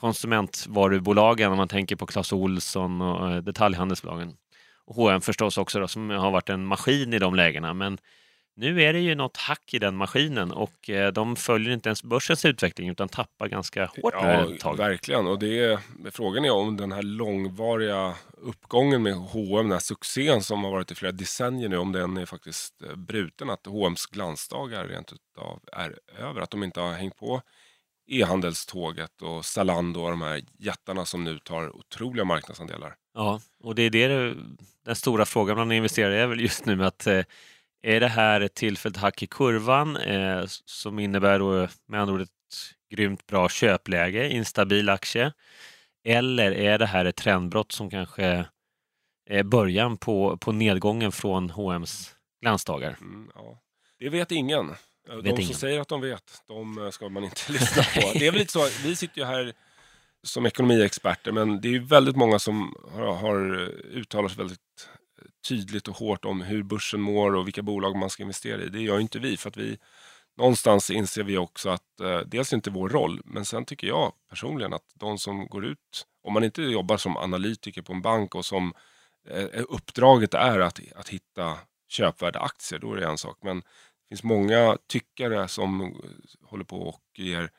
konsumentvarubolagen, 0.00 1.52
om 1.52 1.58
man 1.58 1.68
tänker 1.68 1.96
på 1.96 2.06
Clas 2.06 2.32
Ohlson 2.32 3.00
och 3.00 3.32
eh, 3.32 3.42
detaljhandelsbolagen. 3.42 4.36
H&M 4.86 5.20
förstås 5.20 5.58
också 5.58 5.80
då, 5.80 5.88
som 5.88 6.10
har 6.10 6.30
varit 6.30 6.48
en 6.48 6.66
maskin 6.66 7.14
i 7.14 7.18
de 7.18 7.34
lägena. 7.34 7.74
Men 7.74 7.98
nu 8.56 8.82
är 8.82 8.92
det 8.92 9.00
ju 9.00 9.14
något 9.14 9.36
hack 9.36 9.74
i 9.74 9.78
den 9.78 9.96
maskinen 9.96 10.52
och 10.52 10.90
eh, 10.90 11.12
de 11.12 11.36
följer 11.36 11.72
inte 11.72 11.88
ens 11.88 12.02
börsens 12.02 12.44
utveckling 12.44 12.88
utan 12.88 13.08
tappar 13.08 13.48
ganska 13.48 13.86
hårt 13.86 14.14
ja, 14.14 14.44
nu 14.46 14.54
ett. 14.54 14.78
Verkligen, 14.78 15.26
och 15.26 15.38
det 15.38 15.58
är, 15.64 15.78
frågan 16.10 16.44
är 16.44 16.50
om 16.50 16.76
den 16.76 16.92
här 16.92 17.02
långvariga 17.02 18.14
uppgången 18.32 19.02
med 19.02 19.14
H&M, 19.14 19.64
den 19.64 19.72
här 19.72 19.78
succén 19.78 20.42
som 20.42 20.64
har 20.64 20.70
varit 20.70 20.90
i 20.90 20.94
flera 20.94 21.12
decennier 21.12 21.68
nu, 21.68 21.76
om 21.76 21.92
den 21.92 22.16
är 22.16 22.26
faktiskt 22.26 22.82
eh, 22.82 22.96
bruten. 22.96 23.50
Att 23.50 23.66
H&M's 23.66 24.12
glansdagar 24.12 24.88
rent 24.88 25.12
utav 25.12 25.60
är 25.72 25.98
över. 26.18 26.40
Att 26.40 26.50
de 26.50 26.62
inte 26.62 26.80
har 26.80 26.92
hängt 26.92 27.16
på 27.16 27.42
e-handelståget 28.06 29.22
och 29.22 29.44
Zalando 29.44 30.00
och 30.00 30.10
de 30.10 30.22
här 30.22 30.42
jättarna 30.58 31.04
som 31.04 31.24
nu 31.24 31.38
tar 31.38 31.76
otroliga 31.76 32.24
marknadsandelar. 32.24 32.94
Ja, 33.16 33.40
och 33.62 33.74
det 33.74 33.82
är 33.82 33.90
det 33.90 34.34
den 34.84 34.96
stora 34.96 35.24
frågan 35.24 35.56
bland 35.56 35.72
investerare 35.72 36.20
är 36.20 36.26
väl 36.26 36.40
just 36.40 36.66
nu 36.66 36.84
att 36.84 37.06
eh, 37.06 37.24
är 37.82 38.00
det 38.00 38.08
här 38.08 38.40
ett 38.40 38.54
tillfälligt 38.54 38.98
hack 38.98 39.22
i 39.22 39.26
kurvan 39.26 39.96
eh, 39.96 40.44
som 40.46 40.98
innebär 40.98 41.38
då 41.38 41.68
med 41.86 42.00
andra 42.00 42.14
ord 42.14 42.20
ett 42.20 42.30
grymt 42.90 43.26
bra 43.26 43.48
köpläge, 43.48 44.30
instabil 44.30 44.88
aktie? 44.88 45.32
Eller 46.04 46.52
är 46.52 46.78
det 46.78 46.86
här 46.86 47.04
ett 47.04 47.16
trendbrott 47.16 47.72
som 47.72 47.90
kanske 47.90 48.46
är 49.30 49.42
början 49.42 49.96
på, 49.96 50.36
på 50.36 50.52
nedgången 50.52 51.12
från 51.12 51.50
H&M's 51.50 52.10
glansdagar? 52.42 52.96
Mm, 53.00 53.30
ja. 53.34 53.58
Det 53.98 54.08
vet 54.08 54.32
ingen. 54.32 54.68
Vet 54.68 55.24
de 55.24 55.30
som 55.30 55.40
ingen. 55.40 55.54
säger 55.54 55.80
att 55.80 55.88
de 55.88 56.00
vet, 56.00 56.42
de 56.46 56.84
eh, 56.84 56.90
ska 56.90 57.08
man 57.08 57.24
inte 57.24 57.40
lyssna 57.52 57.82
på. 57.82 58.18
Det 58.18 58.26
är 58.26 58.30
väl 58.30 58.40
lite 58.40 58.52
så, 58.52 58.68
vi 58.82 58.96
sitter 58.96 59.18
ju 59.20 59.24
här 59.24 59.52
som 60.26 60.46
ekonomiexperter, 60.46 61.32
men 61.32 61.60
det 61.60 61.68
är 61.68 61.72
ju 61.72 61.84
väldigt 61.84 62.16
många 62.16 62.38
som 62.38 62.74
har, 62.92 63.14
har 63.14 63.68
uttalat 63.90 64.30
sig 64.30 64.38
väldigt 64.38 64.60
tydligt 65.48 65.88
och 65.88 65.96
hårt 65.96 66.24
om 66.24 66.40
hur 66.40 66.62
börsen 66.62 67.00
mår 67.00 67.34
och 67.34 67.46
vilka 67.46 67.62
bolag 67.62 67.96
man 67.96 68.10
ska 68.10 68.22
investera 68.22 68.62
i. 68.62 68.68
Det 68.68 68.80
gör 68.80 69.00
inte 69.00 69.18
vi 69.18 69.36
för 69.36 69.48
att 69.48 69.56
vi 69.56 69.78
någonstans 70.36 70.90
inser 70.90 71.22
vi 71.22 71.38
också 71.38 71.70
att 71.70 72.00
eh, 72.00 72.18
dels 72.18 72.52
inte 72.52 72.70
vår 72.70 72.88
roll, 72.88 73.20
men 73.24 73.44
sen 73.44 73.64
tycker 73.64 73.86
jag 73.86 74.12
personligen 74.30 74.72
att 74.72 74.84
de 74.94 75.18
som 75.18 75.46
går 75.46 75.64
ut, 75.66 76.06
om 76.22 76.32
man 76.32 76.44
inte 76.44 76.62
jobbar 76.62 76.96
som 76.96 77.16
analytiker 77.16 77.82
på 77.82 77.92
en 77.92 78.02
bank 78.02 78.34
och 78.34 78.44
som 78.44 78.72
eh, 79.30 79.62
uppdraget 79.68 80.34
är 80.34 80.60
att, 80.60 80.80
att 80.96 81.08
hitta 81.08 81.58
köpvärda 81.88 82.40
aktier, 82.40 82.78
då 82.78 82.92
är 82.92 82.96
det 82.96 83.06
en 83.06 83.18
sak. 83.18 83.38
Men 83.42 83.60
det 83.60 84.08
finns 84.08 84.22
många 84.22 84.78
tyckare 84.88 85.48
som 85.48 86.00
håller 86.42 86.64
på 86.64 86.82
och 86.82 87.02
ger 87.16 87.50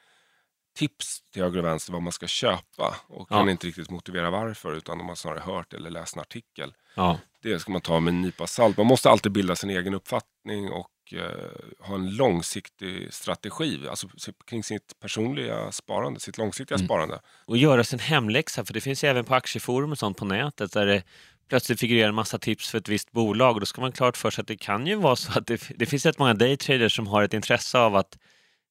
tips 0.77 1.19
till 1.33 1.43
höger 1.43 1.59
och 1.59 1.65
vänster 1.65 1.93
vad 1.93 2.01
man 2.01 2.11
ska 2.13 2.27
köpa 2.27 2.95
och 3.07 3.29
kan 3.29 3.49
inte 3.49 3.67
riktigt 3.67 3.89
motivera 3.89 4.29
varför 4.29 4.73
utan 4.73 4.97
de 4.97 5.07
har 5.07 5.15
snarare 5.15 5.39
hört 5.39 5.73
eller 5.73 5.89
läst 5.89 6.15
en 6.15 6.21
artikel. 6.21 6.73
Ja. 6.95 7.19
Det 7.43 7.59
ska 7.59 7.71
man 7.71 7.81
ta 7.81 7.99
med 7.99 8.11
en 8.13 8.21
nypa 8.21 8.47
salt. 8.47 8.77
Man 8.77 8.85
måste 8.85 9.09
alltid 9.09 9.31
bilda 9.31 9.55
sin 9.55 9.69
egen 9.69 9.93
uppfattning 9.93 10.71
och 10.71 11.13
eh, 11.13 11.85
ha 11.87 11.95
en 11.95 12.15
långsiktig 12.15 13.13
strategi 13.13 13.87
alltså, 13.89 14.07
kring 14.47 14.63
sitt 14.63 14.99
personliga 14.99 15.71
sparande, 15.71 16.19
sitt 16.19 16.37
långsiktiga 16.37 16.75
Mm. 16.75 16.87
sparande. 16.87 17.19
Och 17.45 17.57
göra 17.57 17.83
sin 17.83 17.99
hemläxa, 17.99 18.65
för 18.65 18.73
det 18.73 18.81
finns 18.81 19.03
ju 19.03 19.07
även 19.07 19.25
på 19.25 19.35
aktieforum 19.35 19.91
och 19.91 19.97
sånt 19.97 20.17
på 20.17 20.25
nätet 20.25 20.71
där 20.71 20.85
det 20.85 21.03
plötsligt 21.49 21.79
figurerar 21.79 22.09
en 22.09 22.15
massa 22.15 22.37
tips 22.39 22.69
för 22.69 22.77
ett 22.77 22.89
visst 22.89 23.11
bolag. 23.11 23.53
Och 23.53 23.59
då 23.59 23.65
ska 23.65 23.81
man 23.81 23.91
klart 23.91 24.17
för 24.17 24.29
sig 24.31 24.41
att 24.41 24.47
det 24.47 24.57
kan 24.57 24.87
ju 24.87 24.95
vara 24.95 25.15
så 25.15 25.39
att 25.39 25.47
det, 25.47 25.69
det 25.75 25.85
finns 25.85 26.05
rätt 26.05 26.19
många 26.19 26.33
daytraders 26.33 26.95
som 26.95 27.07
har 27.07 27.23
ett 27.23 27.33
intresse 27.33 27.79
av 27.79 27.95
att 27.95 28.17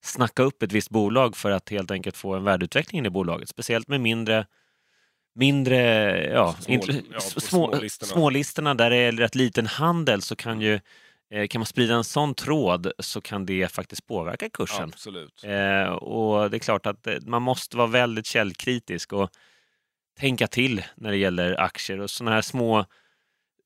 snacka 0.07 0.43
upp 0.43 0.63
ett 0.63 0.71
visst 0.71 0.89
bolag 0.89 1.37
för 1.37 1.51
att 1.51 1.69
helt 1.69 1.91
enkelt 1.91 2.17
få 2.17 2.33
en 2.35 2.43
värdeutveckling 2.43 3.05
i 3.05 3.09
bolaget. 3.09 3.49
Speciellt 3.49 3.87
med 3.87 4.01
mindre 4.01 4.45
mindre, 5.35 5.77
ja, 6.33 6.55
Små- 6.59 6.73
inte- 6.73 7.01
ja, 7.13 7.19
små, 7.19 7.39
smålistorna. 7.41 8.11
smålistorna 8.11 8.73
där 8.73 8.89
det 8.89 8.95
är 8.95 9.11
rätt 9.11 9.35
liten 9.35 9.67
handel 9.67 10.21
så 10.21 10.35
kan 10.35 10.61
ju 10.61 10.79
eh, 11.33 11.47
kan 11.47 11.59
man 11.59 11.65
sprida 11.65 11.95
en 11.95 12.03
sån 12.03 12.33
tråd 12.33 12.91
så 12.99 13.21
kan 13.21 13.45
det 13.45 13.71
faktiskt 13.71 14.07
påverka 14.07 14.49
kursen. 14.49 14.83
Absolut. 14.93 15.43
Eh, 15.43 15.87
och 15.87 16.49
det 16.51 16.57
är 16.57 16.59
klart 16.59 16.85
att 16.85 17.07
eh, 17.07 17.15
man 17.25 17.41
måste 17.41 17.77
vara 17.77 17.87
väldigt 17.87 18.25
källkritisk 18.25 19.13
och 19.13 19.29
tänka 20.19 20.47
till 20.47 20.83
när 20.95 21.11
det 21.11 21.17
gäller 21.17 21.59
aktier 21.61 21.99
och 21.99 22.09
sådana 22.09 22.35
här 22.35 22.41
små 22.41 22.85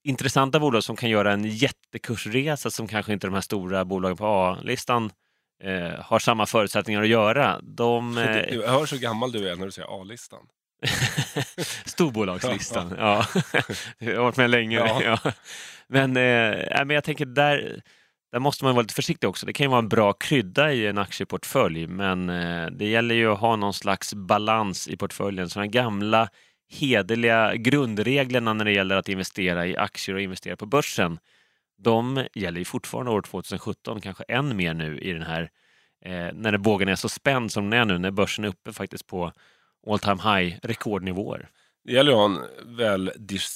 intressanta 0.04 0.60
bolag 0.60 0.84
som 0.84 0.96
kan 0.96 1.10
göra 1.10 1.32
en 1.34 1.46
jättekursresa 1.46 2.72
som 2.72 2.88
kanske 2.88 3.14
inte 3.14 3.28
de 3.28 3.34
här 3.34 3.42
stora 3.42 3.86
bolagen 3.86 4.18
på 4.18 4.26
A-listan 4.26 5.12
eh, 5.64 6.00
har 6.00 6.20
samma 6.20 6.46
förutsättningar 6.46 7.02
att 7.02 7.08
göra. 7.08 7.60
De, 7.64 8.18
eh, 8.18 8.42
Du 8.50 8.68
hör 8.68 8.86
så 8.86 8.98
gammal 8.98 9.32
du 9.32 9.50
är 9.50 9.56
när 9.56 9.66
du 9.66 9.72
säger 9.72 10.02
A-listan. 10.02 10.40
Storbolagslistan, 11.86 12.96
ja. 12.98 13.26
Jag 13.98 14.16
har 14.16 14.24
varit 14.24 14.38
med 14.38 14.50
länge. 14.50 14.78
Ja. 14.78 15.02
Ja. 15.24 15.32
Men, 15.88 16.18
eh, 16.18 16.86
men 16.86 16.90
jag 16.90 17.04
tänker 17.04 17.26
där, 17.26 17.82
där 18.32 18.40
måste 18.40 18.66
man 18.66 18.76
vara 18.76 18.82
lite 18.82 18.94
försiktig 18.94 19.30
också. 19.30 19.46
Det 19.46 19.54
kan 19.54 19.64
ju 19.64 19.70
vara 19.70 19.80
en 19.80 19.90
bra 19.90 20.14
krydda 20.14 20.74
i 20.74 20.88
en 20.88 20.98
aktieportfölj, 20.98 21.88
men 21.88 22.30
eh, 22.30 22.66
det 22.72 22.88
gäller 22.88 23.16
ju 23.16 23.32
att 23.32 23.40
ha 23.40 23.56
någon 23.56 23.74
slags 23.74 24.14
balans 24.14 24.88
i 24.88 24.98
portföljen. 24.98 25.50
Sådana 25.50 25.68
gamla 25.68 26.30
hederliga 26.70 27.56
grundreglerna 27.56 28.54
när 28.54 28.66
det 28.66 28.72
gäller 28.72 28.96
att 28.96 29.10
investera 29.10 29.68
i 29.68 29.78
aktier 29.78 30.16
och 30.16 30.22
investera 30.22 30.56
på 30.56 30.66
börsen, 30.66 31.20
de 31.84 32.28
gäller 32.34 32.60
ju 32.60 32.66
fortfarande 32.66 33.12
år 33.12 33.22
2017, 33.22 34.02
kanske 34.02 34.24
än 34.24 34.58
mer 34.58 34.74
nu 34.74 35.00
i 35.00 35.12
den 35.14 35.22
här, 35.24 35.50
eh, 36.06 36.30
när 36.34 36.58
bågen 36.58 36.88
är 36.88 36.96
så 36.96 37.10
spänd 37.10 37.52
som 37.52 37.70
den 37.70 37.80
är 37.80 37.86
nu, 37.86 37.98
när 37.98 38.12
börsen 38.12 38.44
är 38.46 38.50
uppe 38.50 38.74
faktiskt 38.74 39.08
på 39.08 39.32
all 39.88 40.00
time 40.00 40.22
high 40.40 40.58
rekordnivåer. 40.64 41.50
Det 41.84 41.92
gäller 41.94 42.12
att 42.12 42.18
ha 42.18 42.26
en 42.26 42.76
väl 42.76 43.12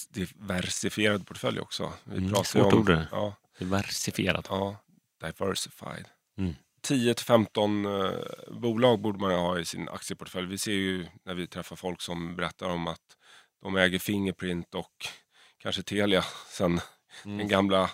diversifierad 0.09 1.27
portfölj 1.27 1.59
också. 1.59 1.93
Vi 2.03 2.17
Mm, 2.17 2.35
svårt 2.43 2.73
om, 2.73 2.79
ord. 2.79 2.97
Ja, 3.11 3.35
Diversifierat. 3.59 4.47
ja, 4.49 4.77
diversified. 5.21 6.05
Mm. 6.37 6.53
10-15 6.87 7.85
eh, 7.85 8.11
bolag 8.61 8.99
borde 9.01 9.19
man 9.19 9.31
ha 9.31 9.59
i 9.59 9.65
sin 9.65 9.89
aktieportfölj. 9.89 10.47
Vi 10.47 10.57
ser 10.57 10.71
ju 10.71 11.05
när 11.25 11.33
vi 11.33 11.47
träffar 11.47 11.75
folk 11.75 12.01
som 12.01 12.35
berättar 12.35 12.69
om 12.69 12.87
att 12.87 13.01
de 13.61 13.75
äger 13.75 13.99
Fingerprint 13.99 14.75
och 14.75 15.07
kanske 15.57 15.83
Telia 15.83 16.21
sen 16.47 16.79
den 17.23 17.47
gamla 17.47 17.89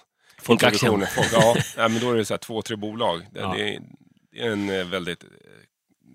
Introduktionen. 0.50 1.08
Folk, 1.08 1.28
ja, 1.34 1.56
nej, 1.78 1.90
men 1.90 2.00
då 2.02 2.12
är 2.12 2.16
det 2.18 2.26
så 2.26 2.34
här 2.34 2.38
två, 2.40 2.62
tre 2.62 2.76
bolag. 2.76 3.22
Det, 3.34 3.40
Ja. 3.40 3.54
det, 3.58 3.76
är, 3.76 3.80
det 4.32 4.40
är 4.42 4.52
en 4.52 4.70
eh, 4.80 4.86
väldigt 4.86 5.24
eh, 5.24 5.30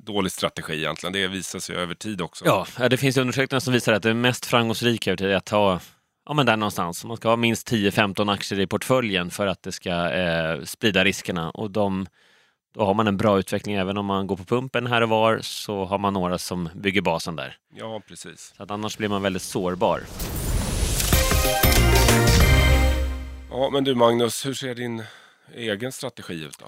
dålig 0.07 0.33
strategi 0.33 0.75
egentligen. 0.77 1.13
Det 1.13 1.27
visar 1.29 1.59
sig 1.59 1.77
över 1.77 1.95
tid 1.95 2.21
också. 2.21 2.45
Ja, 2.47 2.67
ja, 2.79 2.89
det 2.89 2.97
finns 2.97 3.17
undersökningar 3.17 3.61
som 3.61 3.73
visar 3.73 3.93
att 3.93 4.03
det 4.03 4.15
mest 4.15 4.47
framgångsrika 4.47 5.11
över 5.11 5.17
tid 5.17 5.31
är 5.31 5.37
att 5.37 5.49
ha 5.49 5.81
Ja, 6.29 6.35
men 6.35 6.47
där 6.47 6.57
någonstans. 6.57 7.05
Man 7.05 7.17
ska 7.17 7.29
ha 7.29 7.37
minst 7.37 7.71
10-15 7.71 8.33
aktier 8.33 8.61
i 8.61 8.67
portföljen 8.67 9.31
för 9.31 9.47
att 9.47 9.63
det 9.63 9.73
ska 9.73 10.11
eh, 10.11 10.63
sprida 10.65 11.05
riskerna. 11.05 11.51
Och 11.51 11.71
de, 11.71 12.07
då 12.75 12.85
har 12.85 12.95
man 12.95 13.07
en 13.07 13.17
bra 13.17 13.39
utveckling 13.39 13.75
även 13.75 13.97
om 13.97 14.07
man 14.07 14.27
går 14.27 14.37
på 14.37 14.45
pumpen 14.45 14.87
här 14.87 15.03
och 15.03 15.09
var 15.09 15.39
så 15.43 15.85
har 15.85 15.99
man 15.99 16.13
några 16.15 16.39
som 16.39 16.69
bygger 16.75 17.01
basen 17.03 17.37
där. 17.37 17.57
ja 17.75 18.01
precis. 18.09 18.53
Så 18.57 18.63
att 18.63 18.71
annars 18.71 18.97
blir 18.99 19.09
man 19.09 19.23
väldigt 19.23 19.43
sårbar. 19.43 20.01
Ja, 23.51 23.71
men 23.71 23.85
du 23.85 23.95
Magnus, 23.95 24.47
hur 24.47 24.55
ser 24.55 24.75
din 24.75 25.03
egen 25.55 25.93
strategi 25.93 26.45
ut 26.45 26.59
då? 26.59 26.67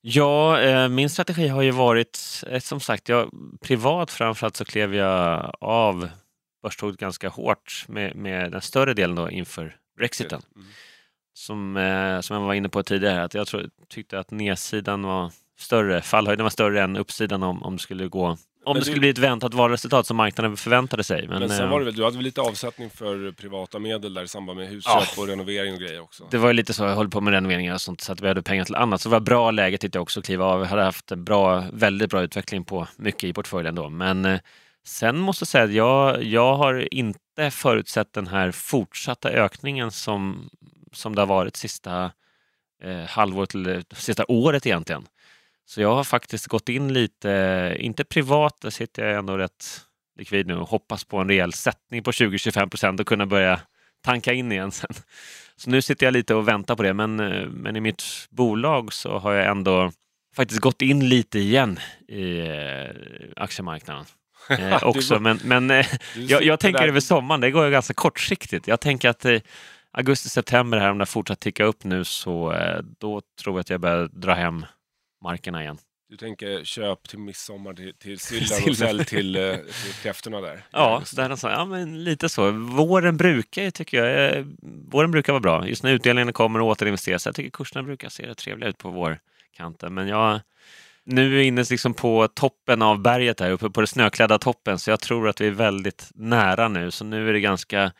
Ja, 0.00 0.60
eh, 0.60 0.88
min 0.88 1.10
strategi 1.10 1.48
har 1.48 1.62
ju 1.62 1.70
varit, 1.70 2.44
eh, 2.46 2.60
som 2.60 2.80
sagt, 2.80 3.08
jag, 3.08 3.30
privat 3.60 4.10
framförallt 4.10 4.56
så 4.56 4.64
klev 4.64 4.94
jag 4.94 5.52
av 5.60 6.08
börståget 6.62 7.00
ganska 7.00 7.28
hårt 7.28 7.84
med, 7.88 8.16
med 8.16 8.52
den 8.52 8.60
större 8.60 8.94
delen 8.94 9.16
då 9.16 9.30
inför 9.30 9.76
Brexiten. 9.96 10.42
Mm. 10.56 10.68
Som, 11.34 11.76
eh, 11.76 12.20
som 12.20 12.36
jag 12.36 12.42
var 12.42 12.54
inne 12.54 12.68
på 12.68 12.82
tidigare, 12.82 13.24
att 13.24 13.34
jag 13.34 13.46
tror, 13.46 13.70
tyckte 13.88 14.18
att 14.18 14.30
nedsidan 14.30 15.02
var 15.02 15.32
större, 15.58 16.02
fallhöjden 16.02 16.44
var 16.44 16.50
större 16.50 16.82
än 16.82 16.96
uppsidan 16.96 17.42
om, 17.42 17.62
om 17.62 17.76
det 17.76 17.82
skulle 17.82 18.08
gå 18.08 18.36
om 18.64 18.74
det 18.74 18.80
du- 18.80 18.84
skulle 18.84 19.00
bli 19.00 19.08
ett 19.08 19.18
väntat 19.18 19.54
valresultat 19.54 20.06
som 20.06 20.16
marknaden 20.16 20.56
förväntade 20.56 21.04
sig. 21.04 21.28
Men, 21.28 21.38
Men, 21.40 21.48
sen 21.48 21.64
eh, 21.64 21.70
var 21.70 21.78
det 21.78 21.84
väl, 21.84 21.94
du 21.94 22.04
hade 22.04 22.16
väl 22.16 22.24
lite 22.24 22.40
avsättning 22.40 22.90
för 22.90 23.32
privata 23.32 23.78
medel 23.78 24.14
där 24.14 24.22
i 24.22 24.28
samband 24.28 24.58
med 24.58 24.68
husköp 24.68 24.92
Ja. 25.16 25.22
och 25.22 25.28
renovering 25.28 25.74
och 25.74 25.80
grejer 25.80 26.00
också? 26.00 26.24
Det 26.30 26.38
var 26.38 26.48
ju 26.48 26.52
lite 26.54 26.72
så, 26.74 26.84
jag 26.84 26.94
höll 26.96 27.08
på 27.08 27.20
med 27.20 27.32
renoveringar 27.34 27.74
och 27.74 27.80
sånt 27.80 28.00
så 28.00 28.12
att 28.12 28.20
vi 28.20 28.28
hade 28.28 28.42
pengar 28.42 28.64
till 28.64 28.74
annat. 28.74 29.00
Så 29.00 29.08
det 29.08 29.12
var 29.12 29.20
bra 29.20 29.50
läge 29.50 29.78
tyckte 29.78 29.98
jag 29.98 30.02
också 30.02 30.20
att 30.20 30.26
kliva 30.26 30.44
av. 30.44 30.60
Jag 30.60 30.66
hade 30.66 30.82
haft 30.82 31.12
en 31.12 31.24
bra, 31.24 31.64
väldigt 31.72 32.10
bra 32.10 32.22
utveckling 32.22 32.64
på 32.64 32.86
mycket 32.96 33.24
i 33.24 33.32
portföljen 33.32 33.74
då. 33.74 33.88
Men 33.88 34.24
eh, 34.24 34.40
sen 34.86 35.18
måste 35.18 35.42
jag 35.42 35.48
säga 35.48 35.64
att 35.64 35.72
jag, 35.72 36.24
jag 36.24 36.54
har 36.56 36.94
inte 36.94 37.50
förutsett 37.50 38.12
den 38.12 38.26
här 38.26 38.50
fortsatta 38.50 39.28
ökningen 39.30 39.90
som, 39.90 40.50
som 40.92 41.14
det 41.14 41.20
har 41.20 41.26
varit 41.26 41.56
sista 41.56 42.10
eh, 42.84 43.04
halvåret 43.08 43.54
eller 43.54 43.82
sista 43.94 44.24
året 44.28 44.66
egentligen. 44.66 45.04
Så 45.64 45.80
jag 45.80 45.94
har 45.94 46.04
faktiskt 46.04 46.46
gått 46.46 46.68
in 46.68 46.92
lite, 46.92 47.76
inte 47.78 48.04
privat, 48.04 48.60
där 48.60 48.70
sitter 48.70 49.06
jag 49.06 49.18
ändå 49.18 49.36
rätt 49.36 49.64
likvid 50.18 50.46
nu 50.46 50.56
och 50.56 50.68
hoppas 50.68 51.04
på 51.04 51.18
en 51.18 51.28
rejäl 51.28 51.52
sättning 51.52 52.02
på 52.02 52.10
20-25 52.10 52.68
procent 52.68 53.00
och 53.00 53.06
kunna 53.06 53.26
börja 53.26 53.60
tanka 54.04 54.32
in 54.32 54.52
igen 54.52 54.72
sen. 54.72 54.90
Så 55.56 55.70
nu 55.70 55.82
sitter 55.82 56.06
jag 56.06 56.12
lite 56.12 56.34
och 56.34 56.48
väntar 56.48 56.76
på 56.76 56.82
det, 56.82 56.94
men, 56.94 57.16
men 57.46 57.76
i 57.76 57.80
mitt 57.80 58.04
bolag 58.30 58.92
så 58.92 59.18
har 59.18 59.32
jag 59.32 59.46
ändå 59.46 59.92
faktiskt 60.36 60.60
gått 60.60 60.82
in 60.82 61.08
lite 61.08 61.38
igen 61.38 61.78
i 62.08 62.38
eh, 62.38 62.90
aktiemarknaden. 63.36 64.04
Eh, 64.48 64.84
också. 64.84 65.18
Men, 65.18 65.40
men 65.44 65.70
eh, 65.70 65.86
jag, 66.16 66.42
jag 66.42 66.60
tänker 66.60 66.88
över 66.88 67.00
sommaren, 67.00 67.40
det 67.40 67.50
går 67.50 67.64
ju 67.64 67.70
ganska 67.70 67.94
kortsiktigt. 67.94 68.68
Jag 68.68 68.80
tänker 68.80 69.08
att 69.08 69.24
eh, 69.24 69.40
augusti-september 69.92 70.78
här, 70.78 70.90
om 70.90 70.98
det 70.98 71.06
fortsatt 71.06 71.40
ticka 71.40 71.64
upp 71.64 71.84
nu, 71.84 72.04
så 72.04 72.52
eh, 72.52 72.80
då 72.98 73.20
tror 73.42 73.56
jag 73.56 73.60
att 73.60 73.70
jag 73.70 73.80
börjar 73.80 74.08
dra 74.12 74.34
hem 74.34 74.66
markerna 75.22 75.62
igen. 75.62 75.78
Du 76.08 76.16
tänker 76.16 76.64
köp 76.64 77.08
till 77.08 77.18
midsommar 77.18 77.74
till, 77.74 77.94
till 77.94 78.18
sillen 78.50 78.68
och 78.68 78.76
sälj 78.76 79.04
till, 79.04 79.36
eh, 79.36 79.56
till 79.56 79.94
kräftorna 80.02 80.40
där? 80.40 80.64
Ja, 80.70 81.02
där 81.16 81.30
är 81.30 81.36
så, 81.36 81.48
ja 81.48 81.64
men 81.64 82.04
lite 82.04 82.28
så. 82.28 82.50
Våren 82.50 83.16
brukar 83.16 83.70
tycker 83.70 84.04
jag, 84.04 84.36
eh, 84.36 84.44
våren 84.90 85.10
brukar 85.10 85.32
vara 85.32 85.40
bra. 85.40 85.68
Just 85.68 85.82
när 85.82 85.92
utdelningen 85.92 86.32
kommer 86.32 86.60
och 86.60 86.66
återinvesteras. 86.66 87.26
Jag 87.26 87.34
tycker 87.34 87.50
kurserna 87.50 87.82
brukar 87.82 88.08
se 88.08 88.26
rätt 88.26 88.38
trevliga 88.38 88.68
ut 88.68 88.78
på 88.78 88.90
vårkanten. 88.90 89.94
Men 89.94 90.08
jag 90.08 90.40
nu 91.04 91.26
är 91.26 91.38
vi 91.38 91.44
inne 91.44 91.64
liksom 91.70 91.94
på 91.94 92.28
toppen 92.28 92.82
av 92.82 93.02
berget 93.02 93.40
här 93.40 93.50
uppe 93.50 93.70
på 93.70 93.80
den 93.80 93.86
snöklädda 93.86 94.38
toppen. 94.38 94.78
Så 94.78 94.90
jag 94.90 95.00
tror 95.00 95.28
att 95.28 95.40
vi 95.40 95.46
är 95.46 95.50
väldigt 95.50 96.10
nära 96.14 96.68
nu. 96.68 96.90
Så 96.90 97.04
nu 97.04 97.28
är 97.28 97.32
det 97.32 97.40
ganska 97.40 97.92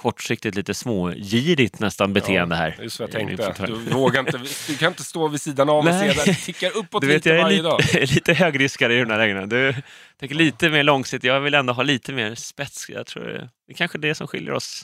kortsiktigt 0.00 0.54
lite 0.56 0.74
smågirigt 0.74 1.80
nästan 1.80 2.12
beteende 2.12 2.56
här. 2.56 2.76
Just 2.82 3.00
vad 3.00 3.08
i 3.08 3.12
jag 3.12 3.28
tänkte. 3.28 3.66
Du, 3.66 3.72
vågar 3.74 4.20
inte, 4.20 4.40
du 4.68 4.76
kan 4.76 4.88
inte 4.92 5.04
stå 5.04 5.28
vid 5.28 5.40
sidan 5.40 5.68
av 5.68 5.78
och 5.78 5.84
Nej. 5.84 6.14
se 6.14 6.18
där 6.20 6.26
det 6.26 6.34
tickar 6.34 6.76
uppåt 6.76 7.00
Du 7.02 7.06
vet, 7.06 7.14
lite 7.16 7.28
jag 7.28 7.38
är 7.38 7.42
varje 7.42 7.62
dag. 7.62 7.80
lite, 7.80 8.00
lite 8.14 8.34
högriskare 8.34 8.94
i 8.94 9.00
de 9.00 9.10
här 9.10 9.18
lägena. 9.18 9.46
Du 9.46 9.74
tänker 10.20 10.36
lite 10.36 10.68
mer 10.70 10.82
långsiktigt. 10.82 11.24
Jag 11.28 11.40
vill 11.40 11.54
ändå 11.54 11.72
ha 11.72 11.82
lite 11.82 12.12
mer 12.12 12.34
spets. 12.34 12.86
Jag 12.88 13.06
tror 13.06 13.24
det 13.24 13.48
det 13.66 13.72
är 13.72 13.76
kanske 13.76 13.98
är 13.98 14.00
det 14.00 14.14
som 14.14 14.26
skiljer 14.26 14.52
oss. 14.52 14.82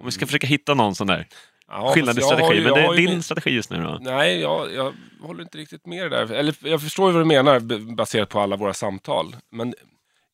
Om 0.00 0.06
vi 0.06 0.12
ska 0.12 0.26
försöka 0.26 0.46
hitta 0.46 0.74
någon 0.74 0.94
sån 0.94 1.06
där 1.06 1.26
Ja, 1.70 1.90
skillnad 1.94 2.18
i 2.18 2.20
jag 2.20 2.26
strategi. 2.28 2.54
ju- 2.58 2.64
Men 2.64 2.68
jag 2.82 2.90
det 2.90 2.94
är 2.94 2.96
din 2.96 3.10
min- 3.10 3.22
strategi 3.22 3.50
just 3.50 3.70
nu 3.70 3.82
då? 3.82 3.98
Nej, 4.00 4.40
jag, 4.40 4.74
jag 4.74 4.92
håller 5.22 5.42
inte 5.42 5.58
riktigt 5.58 5.86
med 5.86 6.02
det 6.02 6.08
där. 6.08 6.32
Eller 6.32 6.54
jag 6.60 6.82
förstår 6.82 7.08
ju 7.08 7.12
vad 7.12 7.20
du 7.22 7.26
menar 7.26 7.60
baserat 7.94 8.28
på 8.28 8.40
alla 8.40 8.56
våra 8.56 8.74
samtal. 8.74 9.36
Men 9.52 9.74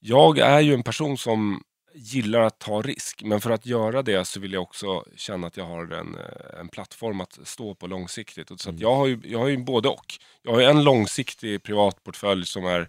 jag 0.01 0.39
är 0.39 0.61
ju 0.61 0.75
en 0.75 0.83
person 0.83 1.19
som 1.19 1.63
gillar 1.95 2.41
att 2.41 2.59
ta 2.59 2.83
risk. 2.83 3.23
Men 3.25 3.41
för 3.41 3.51
att 3.51 3.67
göra 3.67 4.03
det 4.03 4.25
så 4.25 4.41
vill 4.41 4.53
jag 4.53 4.63
också 4.63 5.05
känna 5.17 5.47
att 5.47 5.57
jag 5.57 5.65
har 5.65 5.93
en, 5.93 6.15
eh, 6.19 6.61
en 6.61 6.69
plattform 6.69 7.21
att 7.21 7.39
stå 7.45 7.75
på 7.75 7.87
långsiktigt. 7.87 8.61
Så 8.61 8.69
Mm. 8.69 8.81
jag, 8.81 8.95
har 8.95 9.07
ju, 9.07 9.21
jag 9.25 9.39
har 9.39 9.49
ju 9.49 9.57
både 9.57 9.89
och. 9.89 10.15
Jag 10.43 10.53
har 10.53 10.61
ju 10.61 10.67
en 10.67 10.85
långsiktig 10.85 11.63
privat 11.63 12.05
portfölj 12.05 12.47
som 12.47 12.67
är 12.67 12.89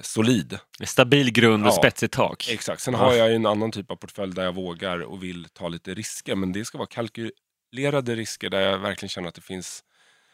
solid. 0.00 0.58
Stabil 0.84 1.32
grund 1.32 1.62
och 1.66 1.68
Ja. 1.72 1.76
spetsigt 1.76 2.14
tak. 2.14 2.48
Exakt. 2.50 2.80
Sen 2.82 2.94
Ja. 2.94 3.00
har 3.00 3.14
jag 3.14 3.28
ju 3.28 3.34
en 3.34 3.46
annan 3.46 3.72
typ 3.72 3.90
av 3.90 3.96
portfölj 3.96 4.34
där 4.34 4.44
jag 4.44 4.54
vågar 4.54 4.98
och 5.00 5.22
vill 5.22 5.46
ta 5.52 5.68
lite 5.68 5.94
risker. 5.94 6.34
Men 6.34 6.52
det 6.52 6.64
ska 6.64 6.78
vara 6.78 6.88
kalkylerade 6.88 8.14
risker 8.14 8.50
där 8.50 8.60
jag 8.60 8.78
verkligen 8.78 9.08
känner 9.10 9.28
att 9.28 9.34
det 9.34 9.40
finns 9.40 9.84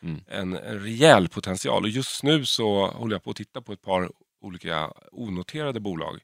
Mm. 0.02 0.20
en, 0.28 0.56
en 0.56 0.80
rejäl 0.80 1.28
potential. 1.28 1.82
Och 1.82 1.88
just 1.88 2.22
nu 2.22 2.44
så 2.44 2.86
håller 2.86 3.14
jag 3.14 3.24
på 3.24 3.30
att 3.30 3.36
titta 3.36 3.62
på 3.62 3.72
ett 3.72 3.82
par 3.82 4.10
olika 4.40 4.92
onoterade 5.12 5.80
bolag 5.80 6.20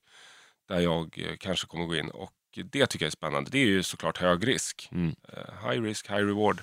där 0.68 0.80
jag 0.80 1.18
eh, 1.18 1.36
kanske 1.40 1.66
kommer 1.66 1.84
gå 1.86 1.96
in. 1.96 2.10
Och 2.10 2.32
det 2.64 2.86
tycker 2.86 3.04
jag 3.04 3.08
är 3.10 3.10
spännande. 3.10 3.50
Det 3.50 3.58
är 3.58 3.66
ju 3.66 3.82
såklart 3.82 4.18
hög 4.18 4.48
risk. 4.48 4.88
Mm. 4.92 5.14
Eh, 5.32 5.68
high 5.70 5.82
risk, 5.82 6.10
high 6.10 6.26
reward. 6.26 6.60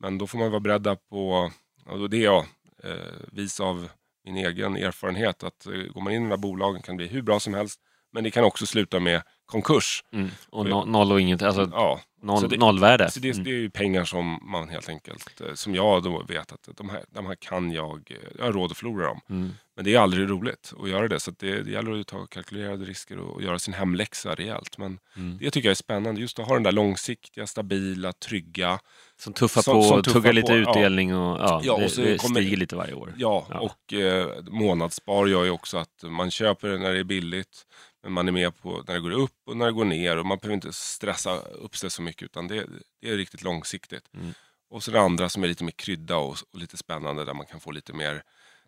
Men 0.00 0.18
då 0.18 0.26
får 0.26 0.38
man 0.38 0.50
vara 0.50 0.60
beredda 0.60 0.96
på, 0.96 1.50
och 1.86 2.10
det 2.10 2.16
är 2.16 2.24
jag, 2.24 2.44
eh, 2.84 2.96
vis 3.32 3.60
av 3.60 3.88
min 4.24 4.36
egen 4.36 4.76
erfarenhet, 4.76 5.42
att 5.44 5.66
går 5.94 6.00
man 6.00 6.12
in 6.12 6.20
i 6.22 6.24
de 6.24 6.30
här 6.30 6.36
bolagen 6.36 6.82
kan 6.82 6.96
det 6.96 7.04
bli 7.04 7.06
hur 7.14 7.22
bra 7.22 7.40
som 7.40 7.54
helst. 7.54 7.80
Men 8.12 8.24
det 8.24 8.30
kan 8.30 8.44
också 8.44 8.66
sluta 8.66 9.00
med 9.00 9.22
konkurs. 9.46 10.04
Mm. 10.12 10.28
Och 10.50 10.66
no, 10.66 10.84
noll 10.84 11.12
och 11.12 11.20
inget, 11.20 11.42
alltså 11.42 11.68
Ja, 11.72 12.00
noll, 12.22 12.40
så 12.40 12.46
det- 12.46 12.56
nollvärde. 12.56 13.10
så 13.10 13.20
det, 13.20 13.30
Mm. 13.30 13.44
det 13.44 13.50
är 13.50 13.54
ju 13.54 13.70
pengar 13.70 14.04
som 14.04 14.38
man 14.50 14.68
helt 14.68 14.88
enkelt, 14.88 15.40
som 15.54 15.74
jag 15.74 16.02
då 16.02 16.22
vet 16.28 16.52
att 16.52 16.68
de 16.76 16.88
här, 16.90 17.04
de 17.10 17.26
här 17.26 17.34
kan 17.34 17.72
jag, 17.72 18.12
jag 18.38 18.44
har 18.44 18.52
råd 18.52 18.70
att 18.70 18.76
förlora 18.76 19.06
dem. 19.06 19.20
Mm. 19.30 19.50
Men 19.76 19.84
det 19.84 19.94
är 19.94 19.98
aldrig 20.00 20.30
roligt 20.30 20.72
att 20.82 20.88
göra 20.90 21.08
det. 21.08 21.20
Så 21.20 21.30
det, 21.30 21.62
det 21.62 21.70
gäller 21.70 22.00
att 22.00 22.06
ta 22.06 22.26
kalkylerade 22.26 22.84
risker 22.84 23.18
och, 23.18 23.34
och 23.34 23.42
göra 23.42 23.58
sin 23.58 23.74
hemläxa 23.74 24.34
rejält. 24.34 24.78
Men 24.78 24.98
Mm. 25.16 25.38
det 25.40 25.50
tycker 25.50 25.68
jag 25.68 25.70
är 25.70 25.74
spännande. 25.74 26.20
Just 26.20 26.38
att 26.38 26.46
ha 26.46 26.54
den 26.54 26.62
där 26.62 26.72
långsiktiga, 26.72 27.46
stabila, 27.46 28.12
trygga. 28.12 28.78
Som 29.16 29.32
tuffar 29.32 29.62
Som- 29.62 29.74
på, 29.76 29.82
som 29.82 29.98
och 29.98 30.04
tuffar 30.04 30.20
tuggar 30.20 30.32
lite 30.32 30.46
på, 30.52 30.56
ja. 30.58 30.70
utdelning 30.70 31.14
och 31.16 31.40
ja, 31.40 31.60
Ja, 31.64 31.72
och 31.72 31.80
det, 31.80 31.88
så 31.88 32.00
det 32.00 32.18
kommer- 32.18 32.40
stiger 32.40 32.56
lite 32.56 32.76
varje 32.76 32.94
år. 32.94 33.14
Ja, 33.16 33.46
Ja. 33.50 33.58
och 33.60 33.92
eh, 33.92 34.42
månadsspar 34.42 35.26
gör 35.26 35.44
ju 35.44 35.50
också 35.50 35.78
att 35.78 36.02
man 36.02 36.30
köper 36.30 36.68
det 36.68 36.78
när 36.78 36.92
det 36.92 36.98
är 37.00 37.04
billigt. 37.04 37.66
Men 38.02 38.12
man 38.12 38.28
är 38.28 38.32
med 38.32 38.58
på 38.62 38.82
när 38.86 38.94
det 38.94 39.00
går 39.00 39.10
upp 39.10 39.32
och 39.46 39.56
när 39.56 39.66
det 39.66 39.72
går 39.72 39.84
ner. 39.84 40.16
Och 40.16 40.26
man 40.26 40.38
behöver 40.38 40.54
inte 40.54 40.72
stressa 40.72 41.38
upp 41.38 41.76
sig 41.76 41.90
så 41.90 42.02
mycket. 42.02 42.22
Utan 42.22 42.48
det, 42.48 42.66
det 43.02 43.08
är 43.10 43.16
riktigt 43.16 43.42
långsiktigt. 43.42 44.04
Mm. 44.14 44.34
Och 44.70 44.82
så 44.82 44.90
det 44.90 45.00
andra 45.00 45.28
som 45.28 45.44
är 45.44 45.48
lite 45.48 45.64
mer 45.64 45.70
krydda 45.70 46.16
och, 46.16 46.36
och 46.52 46.58
lite 46.58 46.76
spännande. 46.76 47.24
Där 47.24 47.34
man 47.34 47.46
kan 47.46 47.60
få 47.60 47.70
lite 47.70 47.92
mer 47.92 48.22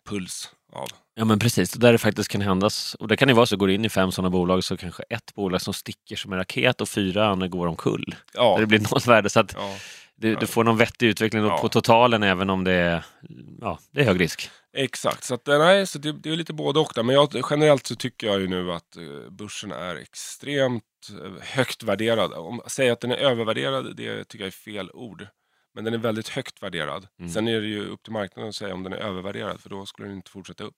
puls 0.08 0.50
av. 0.72 0.88
Ja 1.14 1.24
men 1.24 1.38
precis, 1.38 1.70
där 1.70 1.92
det 1.92 1.98
faktiskt 1.98 2.30
kan 2.30 2.40
händas. 2.40 2.94
Och 2.94 3.08
det 3.08 3.16
kan 3.16 3.28
ju 3.28 3.34
vara 3.34 3.46
så, 3.46 3.56
går 3.56 3.66
du 3.66 3.74
in 3.74 3.84
i 3.84 3.88
fem 3.88 4.12
sådana 4.12 4.30
bolag 4.30 4.64
så 4.64 4.76
kanske 4.76 5.02
ett 5.02 5.34
bolag 5.34 5.62
som 5.62 5.74
sticker 5.74 6.16
som 6.16 6.32
en 6.32 6.38
raket 6.38 6.80
och 6.80 6.88
fyra 6.88 7.26
andra 7.26 7.48
går 7.48 7.66
omkull. 7.66 8.14
Ja, 8.34 8.54
Där 8.54 8.60
det 8.60 8.66
blir 8.66 8.80
nollvärde. 8.92 9.30
Så 9.30 9.40
att 9.40 9.54
ja. 9.56 9.76
du, 10.16 10.34
du 10.34 10.46
får 10.46 10.64
någon 10.64 10.76
vettig 10.76 11.06
utveckling 11.06 11.44
Ja. 11.44 11.58
på 11.58 11.68
totalen 11.68 12.22
även 12.22 12.50
om 12.50 12.64
det 12.64 12.72
är, 12.72 13.04
ja, 13.60 13.78
det 13.92 14.00
är 14.00 14.04
hög 14.04 14.20
risk. 14.20 14.50
Exakt, 14.76 15.24
så, 15.24 15.34
att, 15.34 15.48
eh, 15.48 15.58
nej, 15.58 15.86
så 15.86 15.98
det, 15.98 16.12
det 16.12 16.30
är 16.30 16.36
lite 16.36 16.52
både 16.52 16.80
och. 16.80 16.92
Där. 16.94 17.02
Men 17.02 17.14
jag, 17.14 17.28
generellt 17.50 17.86
så 17.86 17.94
tycker 17.94 18.26
jag 18.26 18.40
ju 18.40 18.48
nu 18.48 18.72
att 18.72 18.96
eh, 18.96 19.30
börsen 19.30 19.72
är 19.72 19.96
extremt 19.96 20.82
eh, 21.24 21.42
högt 21.42 21.82
värderad. 21.82 22.32
Om 22.32 22.60
säga 22.66 22.92
att 22.92 23.00
den 23.00 23.12
är 23.12 23.16
övervärderad, 23.16 23.96
det 23.96 24.24
tycker 24.24 24.44
jag 24.44 24.46
är 24.46 24.50
fel 24.50 24.90
ord. 24.90 25.26
Men 25.78 25.84
den 25.84 25.94
är 25.94 25.98
väldigt 25.98 26.28
högt 26.28 26.62
värderad. 26.62 27.06
Mm. 27.18 27.30
Sen 27.32 27.48
är 27.48 27.60
det 27.60 27.66
ju 27.66 27.86
upp 27.88 28.02
till 28.02 28.12
marknaden 28.12 28.48
att 28.48 28.54
säga 28.54 28.74
om 28.74 28.82
den 28.82 28.92
är 28.92 28.96
övervärderad, 28.96 29.60
för 29.60 29.68
då 29.70 29.86
skulle 29.86 30.08
den 30.08 30.16
inte 30.16 30.30
fortsätta 30.30 30.64
upp. 30.64 30.74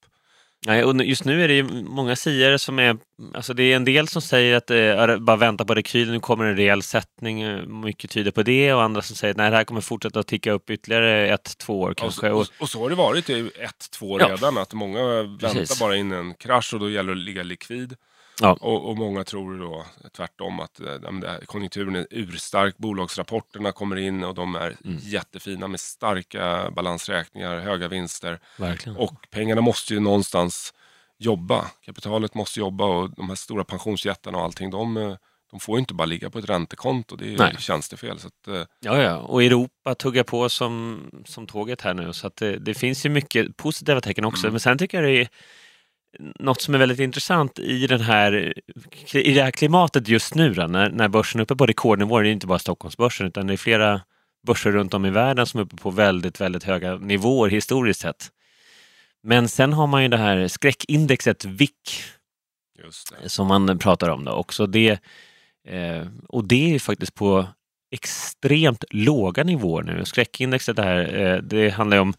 Nej, 0.66 0.84
och 0.84 1.04
just 1.04 1.24
nu 1.24 1.44
är 1.44 1.48
det 1.48 1.54
ju 1.54 1.62
många 1.84 2.16
siare 2.16 2.58
som 2.58 2.78
är... 2.78 2.96
Alltså 3.34 3.54
det 3.54 3.62
är 3.62 3.76
en 3.76 3.84
del 3.84 4.08
som 4.08 4.22
säger 4.22 4.56
att 4.56 4.70
är 4.70 5.16
bara 5.18 5.36
vänta 5.36 5.64
på 5.64 5.74
rekylen, 5.74 6.14
nu 6.14 6.20
kommer 6.20 6.44
en 6.44 6.56
rejäl 6.56 6.82
sättning. 6.82 7.42
eh, 7.42 7.66
Mycket 7.66 8.10
tyder 8.10 8.30
på 8.30 8.42
det. 8.42 8.74
Och 8.74 8.82
andra 8.82 9.02
som 9.02 9.16
säger 9.16 9.30
att 9.34 9.36
nej, 9.38 9.50
det 9.50 9.56
här 9.56 9.64
kommer 9.64 9.80
fortsätta 9.80 10.20
att 10.20 10.26
ticka 10.26 10.52
upp 10.52 10.70
ytterligare 10.70 11.28
ett, 11.28 11.58
två 11.58 11.80
år 11.80 11.94
kanske. 11.94 12.30
Och, 12.30 12.40
och, 12.40 12.46
och 12.60 12.68
så 12.68 12.82
har 12.82 12.88
det 12.90 12.96
varit 12.96 13.30
i 13.30 13.50
ett, 13.60 13.90
två 13.90 14.10
år 14.10 14.20
Ja. 14.20 14.28
redan, 14.28 14.58
att 14.58 14.72
många 14.72 15.22
väntar 15.22 15.48
Precis. 15.54 15.80
bara 15.80 15.96
in 15.96 16.12
en 16.12 16.34
krasch 16.34 16.74
och 16.74 16.80
då 16.80 16.90
gäller 16.90 17.14
det 17.14 17.20
att 17.20 17.24
ligga 17.24 17.42
likvid. 17.42 17.96
Ja. 18.40 18.56
Och, 18.60 18.88
och 18.88 18.96
många 18.96 19.24
tror 19.24 19.58
då 19.58 19.84
tvärtom 20.16 20.60
att 20.60 20.80
här, 20.80 21.44
konjunkturen 21.44 21.96
är 21.96 22.06
urstark, 22.10 22.76
bolagsrapporterna 22.78 23.72
kommer 23.72 23.96
in 23.96 24.24
och 24.24 24.34
de 24.34 24.54
är 24.54 24.76
Mm. 24.84 24.98
jättefina 25.00 25.68
med 25.68 25.80
starka 25.80 26.70
balansräkningar, 26.76 27.58
höga 27.58 27.88
vinster. 27.88 28.40
verkligen. 28.58 28.96
Och 28.98 29.14
pengarna 29.30 29.60
måste 29.60 29.94
ju 29.94 30.00
någonstans 30.00 30.74
jobba. 31.18 31.70
Kapitalet 31.84 32.34
måste 32.34 32.60
jobba 32.60 32.84
och 32.84 33.10
de 33.16 33.28
här 33.28 33.36
stora 33.36 33.64
pensionsjättarna 33.64 34.38
och 34.38 34.44
allting, 34.44 34.70
de, 34.70 34.96
eh, 34.96 35.14
de 35.50 35.60
får 35.60 35.76
ju 35.76 35.80
inte 35.80 35.94
bara 35.94 36.06
ligga 36.06 36.30
på 36.30 36.38
ett 36.38 36.48
räntekonto. 36.50 37.16
Det 37.16 37.34
är 37.34 37.38
Nej. 37.38 37.56
tjänstefel. 37.58 38.18
Så 38.18 38.26
att, 38.26 38.48
eh, 38.48 38.62
Ja, 38.80 39.02
ja, 39.02 39.16
och 39.16 39.42
Europa 39.42 39.94
tuggar 39.94 40.22
på 40.22 40.48
som, 40.48 41.00
som 41.24 41.46
tåget 41.46 41.80
här 41.80 41.94
nu. 41.94 42.12
Så 42.12 42.26
att 42.26 42.36
det, 42.36 42.58
det 42.58 42.74
finns 42.74 43.06
ju 43.06 43.10
mycket 43.10 43.56
positiva 43.56 44.00
tecken 44.00 44.24
också. 44.24 44.46
Mm. 44.46 44.52
Men 44.52 44.60
sen 44.60 44.78
tycker 44.78 45.02
jag 45.02 45.10
det 45.12 45.20
är 45.20 45.28
något 46.18 46.60
som 46.60 46.74
är 46.74 46.78
väldigt 46.78 46.98
intressant 46.98 47.58
i, 47.58 47.86
den 47.86 48.00
här, 48.00 48.54
i 49.14 49.34
det 49.34 49.42
här 49.42 49.50
klimatet 49.50 50.08
just 50.08 50.34
nu 50.34 50.54
då, 50.54 50.66
när, 50.66 50.90
när 50.90 51.08
börsen 51.08 51.40
är 51.40 51.42
uppe 51.42 51.56
på 51.56 51.66
rekordnivåer. 51.66 52.22
Det 52.22 52.28
är 52.28 52.32
inte 52.32 52.46
bara 52.46 52.58
Stockholmsbörsen 52.58 53.26
utan 53.26 53.46
det 53.46 53.52
är 53.52 53.56
flera 53.56 54.00
börser 54.46 54.72
runt 54.72 54.94
om 54.94 55.06
i 55.06 55.10
världen 55.10 55.46
som 55.46 55.60
är 55.60 55.64
uppe 55.64 55.76
på 55.76 55.90
väldigt, 55.90 56.40
väldigt 56.40 56.64
höga 56.64 56.96
nivåer 56.96 57.50
historiskt 57.50 58.00
sett. 58.00 58.30
Men 59.22 59.48
sen 59.48 59.72
har 59.72 59.86
man 59.86 60.02
ju 60.02 60.08
det 60.08 60.16
här 60.16 60.48
skräckindexet 60.48 61.44
det. 63.22 63.28
som 63.28 63.46
man 63.46 63.78
pratar 63.78 64.08
om 64.08 64.24
då 64.24 64.32
också. 64.32 64.66
Det, 64.66 64.90
eh, 65.68 66.06
och 66.28 66.44
det 66.44 66.74
är 66.74 66.78
faktiskt 66.78 67.14
på 67.14 67.46
extremt 67.90 68.84
låga 68.90 69.44
nivåer 69.44 69.82
nu. 69.82 70.04
Skräckindexet 70.04 70.78
här, 70.78 71.20
eh, 71.20 71.36
det 71.42 71.70
handlar 71.70 71.96
ju 71.96 72.00
om 72.00 72.14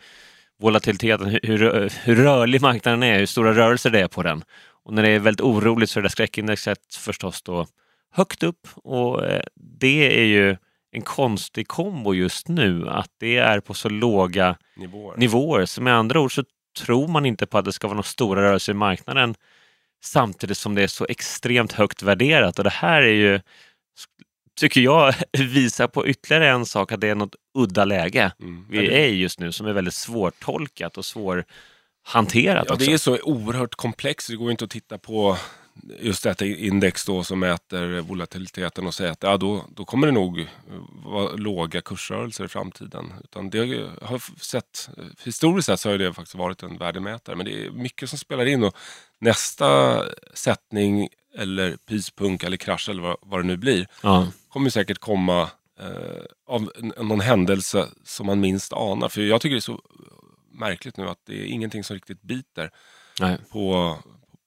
volatiliteten, 0.62 1.28
hur, 1.28 1.90
hur, 2.04 2.16
rörlig 2.16 2.62
marknaden 2.62 3.04
är, 3.04 3.20
hur 3.20 3.26
stora 3.26 3.54
rörelser 3.54 3.90
det 3.90 4.00
är 4.00 4.08
på 4.08 4.24
den. 4.24 4.44
Och 4.84 4.94
när 4.94 5.04
det 5.04 5.10
är 5.10 5.20
väldigt 5.20 5.42
oroligt 5.42 5.90
så 5.90 6.00
är 6.00 6.04
det 6.04 6.10
skräckindexet 6.10 6.96
förstås 6.96 7.42
då 7.42 7.68
högt 8.12 8.44
upp 8.44 8.68
och 8.76 9.26
eh, 9.26 9.44
det 9.56 10.20
är 10.22 10.26
ju 10.26 10.58
en 10.92 11.02
konstig 11.02 11.68
kombo 11.68 12.14
just 12.14 12.48
nu 12.48 12.90
att 12.90 13.10
det 13.20 13.38
är 13.38 13.60
på 13.60 13.74
så 13.74 13.90
låga 13.90 14.56
Nivåer. 14.76 15.18
nivåer. 15.18 15.66
Så 15.66 15.82
med 15.82 15.94
andra 15.94 16.20
ord 16.20 16.36
så 16.36 16.44
tror 16.80 17.08
man 17.08 17.26
inte 17.26 17.46
på 17.46 17.58
att 17.58 17.66
det 17.66 17.74
ska 17.74 17.88
vara 17.88 17.96
några 17.96 18.04
stora 18.04 18.42
rörelser 18.42 18.74
i 18.74 18.76
marknaden 18.76 19.36
samtidigt 20.04 20.58
som 20.58 20.76
det 20.76 20.84
är 20.84 20.88
så 20.88 21.06
extremt 21.10 21.72
högt 21.72 22.04
värderat. 22.04 22.58
Och 22.58 22.64
det 22.64 22.70
här 22.70 23.02
är 23.02 23.14
ju, 23.14 23.40
tycker 24.62 24.82
jag, 24.82 25.14
visar 25.38 25.88
på 25.88 26.08
ytterligare 26.08 26.50
en 26.50 26.66
sak 26.66 26.92
att 26.92 27.02
det 27.02 27.08
är 27.08 27.16
något 27.16 27.36
udda 27.58 27.86
läge 27.86 28.32
Mm. 28.42 28.66
vi 28.70 28.78
är 28.94 29.08
i 29.08 29.16
just 29.20 29.40
nu 29.40 29.52
som 29.52 29.68
är 29.68 29.74
väldigt 29.74 29.94
svårtolkat 29.94 30.98
och 30.98 31.06
svårhanterat 31.06 32.66
Ja, 32.68 32.74
också. 32.74 32.86
det 32.86 32.94
är 32.94 32.98
så 32.98 33.18
oerhört 33.24 33.76
komplext. 33.76 34.28
Det 34.30 34.36
går 34.36 34.52
inte 34.52 34.64
att 34.64 34.70
titta 34.70 34.98
på 34.98 35.38
just 36.00 36.24
detta 36.24 36.46
index 36.46 37.06
då 37.06 37.24
som 37.24 37.40
mäter 37.40 38.00
volatiliteten 38.02 38.88
och 38.88 38.94
säga 38.94 39.12
att 39.12 39.24
ja, 39.24 39.38
då, 39.38 39.66
då 39.76 39.86
kommer 39.86 40.08
det 40.08 40.14
nog 40.14 40.48
vara 41.06 41.32
låga 41.32 41.82
kursrörelser 41.82 42.46
i 42.46 42.48
framtiden. 42.48 43.14
Utan 43.24 43.50
det 43.50 43.90
har 44.02 44.40
sett, 44.44 44.90
historiskt 45.24 45.66
sett 45.66 45.80
så 45.80 45.90
har 45.90 45.98
det 45.98 46.14
faktiskt 46.14 46.36
varit 46.36 46.64
en 46.64 46.78
värdemätare. 46.78 47.36
Men 47.36 47.46
det 47.46 47.66
är 47.66 47.72
mycket 47.72 48.10
som 48.10 48.20
spelar 48.20 48.46
in 48.46 48.64
och 48.64 48.76
nästa 49.20 50.04
sättning 50.34 51.10
eller 51.38 51.78
prispunkt 51.88 52.44
eller 52.44 52.58
krasch 52.58 52.90
eller 52.90 53.02
vad, 53.02 53.18
vad 53.22 53.40
det 53.40 53.44
nu 53.48 53.58
blir 53.58 53.88
Ja. 54.04 54.28
kommer 54.50 54.70
säkert 54.70 54.98
komma 54.98 55.42
eh, 55.80 56.24
av 56.48 56.72
någon 56.98 57.20
händelse 57.22 57.88
som 58.06 58.26
man 58.26 58.40
minst 58.40 58.74
anar. 58.74 59.10
För 59.10 59.22
jag 59.22 59.42
tycker 59.42 59.54
det 59.56 59.60
är 59.60 59.62
så 59.62 59.82
märkligt 60.52 60.98
nu 60.98 61.08
att 61.10 61.20
det 61.28 61.42
är 61.42 61.46
ingenting 61.46 61.84
som 61.84 61.94
riktigt 61.94 62.22
biter 62.22 62.70
Nej. 63.20 63.38
på, 63.52 63.98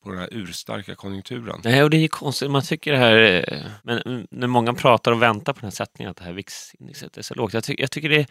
på 0.04 0.10
den 0.10 0.18
här 0.18 0.28
urstarka 0.32 0.94
konjunkturen. 0.94 1.60
Nej, 1.64 1.82
och 1.82 1.90
det 1.90 1.96
är 1.96 2.08
konstigt. 2.08 2.50
Man 2.50 2.62
tycker 2.62 2.92
det 2.92 2.98
här... 2.98 3.44
eh, 3.52 3.66
Men 3.82 4.26
när 4.30 4.46
många 4.46 4.74
pratar 4.74 5.12
och 5.12 5.22
väntar 5.22 5.52
på 5.52 5.60
den 5.60 5.66
här 5.66 5.70
sättningen, 5.74 6.10
att 6.10 6.16
det 6.16 6.24
här 6.24 6.32
VIX-indexet 6.32 7.16
är 7.18 7.22
så 7.22 7.34
lågt. 7.34 7.54
Jag, 7.54 7.64
ty, 7.64 7.74
jag 7.78 7.90
tycker 7.90 8.08
det 8.08 8.16
är, 8.20 8.26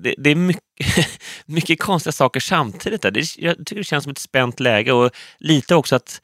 det, 0.00 0.14
det 0.18 0.30
är 0.30 0.34
mycket, 0.34 0.62
mycket 1.46 1.80
konstiga 1.80 2.12
saker 2.12 2.40
samtidigt. 2.40 3.02
Där. 3.02 3.10
Det, 3.10 3.36
jag 3.38 3.56
tycker 3.56 3.76
det 3.76 3.84
känns 3.84 4.04
som 4.04 4.10
ett 4.10 4.18
spänt 4.18 4.60
läge 4.60 4.92
och 4.92 5.10
lite 5.38 5.74
också 5.74 5.96
att 5.96 6.20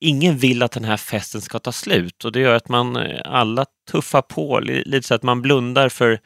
ingen 0.00 0.36
vill 0.38 0.62
att 0.62 0.72
den 0.72 0.84
här 0.84 0.96
festen 0.96 1.40
ska 1.40 1.58
ta 1.58 1.72
slut 1.72 2.24
och 2.24 2.32
det 2.32 2.40
gör 2.40 2.54
att 2.54 2.68
man 2.68 2.96
eh, 2.96 3.20
alla 3.24 3.66
tuffar 3.90 4.22
på 4.22 4.60
li- 4.60 4.82
lite 4.86 5.06
så 5.08 5.14
att 5.14 5.22
man 5.22 5.42
blundar 5.42 5.88
för 5.88 6.20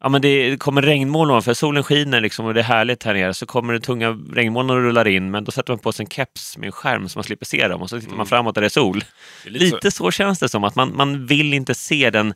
Ja, 0.00 0.08
men 0.08 0.22
det 0.22 0.56
kommer 0.60 0.82
regnmoln 0.82 1.30
ovanför, 1.30 1.54
solen 1.54 1.82
skiner 1.84 2.20
liksom 2.20 2.46
och 2.46 2.54
det 2.54 2.60
är 2.60 2.64
härligt 2.64 3.02
här 3.02 3.14
nere. 3.14 3.34
Så 3.34 3.46
kommer 3.46 3.72
det 3.72 3.80
tunga 3.80 4.10
regnmoln 4.32 4.70
och 4.70 4.76
rullar 4.76 5.06
in, 5.08 5.30
men 5.30 5.44
då 5.44 5.52
sätter 5.52 5.72
man 5.72 5.78
på 5.78 5.92
sig 5.92 6.04
en 6.04 6.10
keps 6.10 6.58
med 6.58 6.66
en 6.66 6.72
skärm 6.72 7.08
så 7.08 7.18
man 7.18 7.24
slipper 7.24 7.46
se 7.46 7.68
dem 7.68 7.82
och 7.82 7.90
så 7.90 7.96
tittar 8.00 8.10
man 8.10 8.16
Mm. 8.16 8.26
framåt 8.26 8.54
där 8.54 8.62
det 8.62 8.66
är 8.66 8.68
sol. 8.68 9.04
Det 9.44 9.48
är 9.48 9.52
lite 9.52 9.68
så- 9.70 9.74
Lite 9.76 9.90
så 9.90 10.10
känns 10.10 10.38
det 10.38 10.48
som, 10.48 10.64
att 10.64 10.74
man, 10.74 10.96
man 10.96 11.26
vill 11.26 11.54
inte 11.54 11.74
se 11.74 12.10
den 12.10 12.34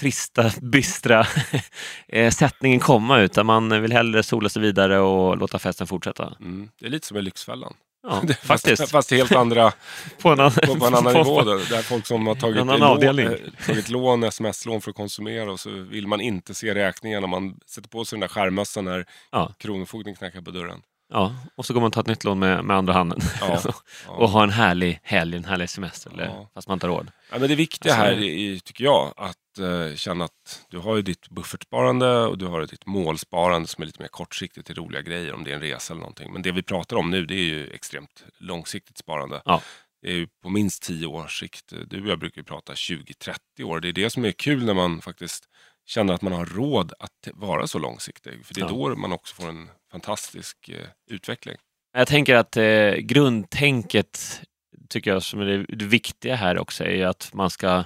trista, 0.00 0.50
bistra 0.62 1.26
eh, 2.08 2.30
sättningen 2.30 2.80
komma 2.80 3.20
utan 3.20 3.46
man 3.46 3.82
vill 3.82 3.92
hellre 3.92 4.22
sola 4.22 4.48
sig 4.48 4.62
vidare 4.62 4.98
och 4.98 5.36
låta 5.38 5.58
festen 5.58 5.86
fortsätta. 5.86 6.34
Mm, 6.40 6.68
det 6.80 6.86
är 6.86 6.90
lite 6.90 7.06
som 7.06 7.16
i 7.16 7.22
Lyxfällan. 7.22 7.74
Ja, 8.04 8.22
faktiskt. 8.42 8.90
Fast, 8.90 9.10
helt 9.10 9.32
andra, 9.32 9.72
På 10.22 10.28
en, 10.28 10.40
annan- 10.40 10.52
på, 10.66 10.74
på 10.76 10.86
en 10.86 10.94
annan 10.94 11.14
nivå. 11.14 11.42
Där, 11.42 11.70
där 11.70 11.82
folk 11.82 12.06
som 12.06 12.26
har 12.26 12.34
tagit, 12.34 12.56
En 12.60 12.70
annan 12.70 13.00
lån, 13.00 13.18
eh, 13.18 13.30
tagit 13.66 13.88
lån, 13.88 14.24
sms-lån 14.24 14.80
för 14.80 14.90
att 14.90 14.96
konsumera 14.96 15.52
och 15.52 15.60
så 15.60 15.70
vill 15.70 16.06
man 16.06 16.20
inte 16.20 16.54
se 16.54 16.74
räkningarna. 16.74 17.26
Man 17.26 17.54
sätter 17.66 17.88
på 17.88 18.04
sig 18.04 18.16
den 18.16 18.20
där 18.20 18.28
skärmössan 18.28 18.84
när 18.84 19.06
Ja. 19.32 19.54
Kronofogden 19.58 20.14
knackar 20.14 20.40
på 20.40 20.50
dörren. 20.50 20.80
Ja, 21.08 21.34
och 21.54 21.66
så 21.66 21.74
går 21.74 21.80
man 21.80 21.86
och 21.88 21.92
tar 21.92 22.00
ett 22.00 22.06
nytt 22.06 22.24
lån 22.24 22.38
med, 22.38 22.64
med 22.64 22.76
andra 22.76 22.92
handen. 22.92 23.20
Ja, 23.40 23.62
och 24.08 24.28
har 24.28 24.42
en 24.42 24.50
härlig 24.50 25.00
helg, 25.02 25.36
en 25.36 25.44
härlig 25.44 25.70
semester, 25.70 26.10
eller, 26.10 26.24
Ja. 26.24 26.50
fast 26.54 26.68
man 26.68 26.76
inte 26.76 26.86
har 26.86 26.94
råd. 26.94 27.10
Ja, 27.32 27.38
men 27.38 27.48
det 27.48 27.54
viktiga 27.54 27.92
Alltså- 27.94 28.04
här 28.04 28.22
är, 28.22 28.58
tycker 28.58 28.84
jag, 28.84 29.14
att 29.16 29.58
eh, 29.58 29.96
känna 29.96 30.24
att 30.24 30.62
du 30.70 30.78
har 30.78 30.96
ju 30.96 31.02
ditt 31.02 31.28
buffertsparande 31.30 32.18
och 32.26 32.38
du 32.38 32.46
har 32.46 32.66
ditt 32.66 32.86
målsparande 32.86 33.68
som 33.68 33.82
är 33.82 33.86
lite 33.86 34.02
mer 34.02 34.08
kortsiktigt 34.08 34.66
till 34.66 34.74
roliga 34.74 35.02
grejer, 35.02 35.32
om 35.34 35.44
det 35.44 35.50
är 35.50 35.54
en 35.54 35.60
resa 35.60 35.92
eller 35.92 36.00
någonting. 36.00 36.32
Men 36.32 36.42
det 36.42 36.52
vi 36.52 36.62
pratar 36.62 36.96
om 36.96 37.10
nu, 37.10 37.26
det 37.26 37.34
är 37.34 37.44
ju 37.44 37.68
extremt 37.70 38.24
långsiktigt 38.38 38.98
sparande. 38.98 39.42
Ja. 39.44 39.62
Det 40.02 40.08
är 40.10 40.14
ju 40.14 40.26
på 40.42 40.48
minst 40.50 40.82
10 40.82 41.06
års 41.06 41.40
sikt. 41.40 41.72
Du 41.86 42.02
och 42.02 42.08
jag 42.08 42.18
brukar 42.18 42.40
ju 42.40 42.44
prata 42.44 42.72
20-30 42.72 43.62
år. 43.62 43.80
Det 43.80 43.88
är 43.88 43.92
det 43.92 44.10
som 44.10 44.24
är 44.24 44.32
kul 44.32 44.64
när 44.64 44.74
man 44.74 45.00
faktiskt 45.00 45.44
känner 45.86 46.14
att 46.14 46.22
man 46.22 46.32
har 46.32 46.46
råd 46.46 46.92
att 46.98 47.28
vara 47.34 47.66
så 47.66 47.78
långsiktig. 47.78 48.46
För 48.46 48.54
det 48.54 48.60
är 48.60 48.64
Ja. 48.64 48.68
då 48.68 48.96
man 48.96 49.12
också 49.12 49.34
får 49.34 49.48
en 49.48 49.68
fantastisk 49.92 50.68
eh, 50.68 50.86
utveckling. 51.10 51.56
Jag 51.92 52.08
tänker 52.08 52.34
att 52.34 52.56
eh, 52.56 52.90
grundtänket, 52.92 54.40
tycker 54.88 55.10
jag, 55.10 55.22
som 55.22 55.40
är 55.40 55.66
det, 55.68 55.84
viktiga 55.84 56.34
här 56.36 56.58
också, 56.58 56.84
är 56.84 57.06
att 57.06 57.30
man 57.34 57.50
ska 57.50 57.84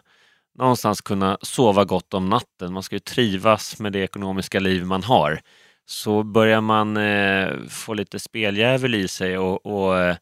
någonstans 0.58 1.00
kunna 1.00 1.38
sova 1.42 1.84
gott 1.84 2.14
om 2.14 2.28
natten. 2.28 2.72
Man 2.72 2.82
ska 2.82 2.94
ju 2.96 3.00
trivas 3.00 3.78
med 3.78 3.92
det 3.92 3.98
ekonomiska 4.00 4.60
liv 4.60 4.84
man 4.86 5.02
har. 5.02 5.40
Så 5.86 6.22
börjar 6.22 6.60
man 6.60 6.96
eh, 6.96 7.48
få 7.68 7.94
lite 7.94 8.18
speldjävul 8.18 8.94
i 8.94 9.08
sig 9.08 9.38
och, 9.38 9.66
och 9.66 9.98
eh, 9.98 10.16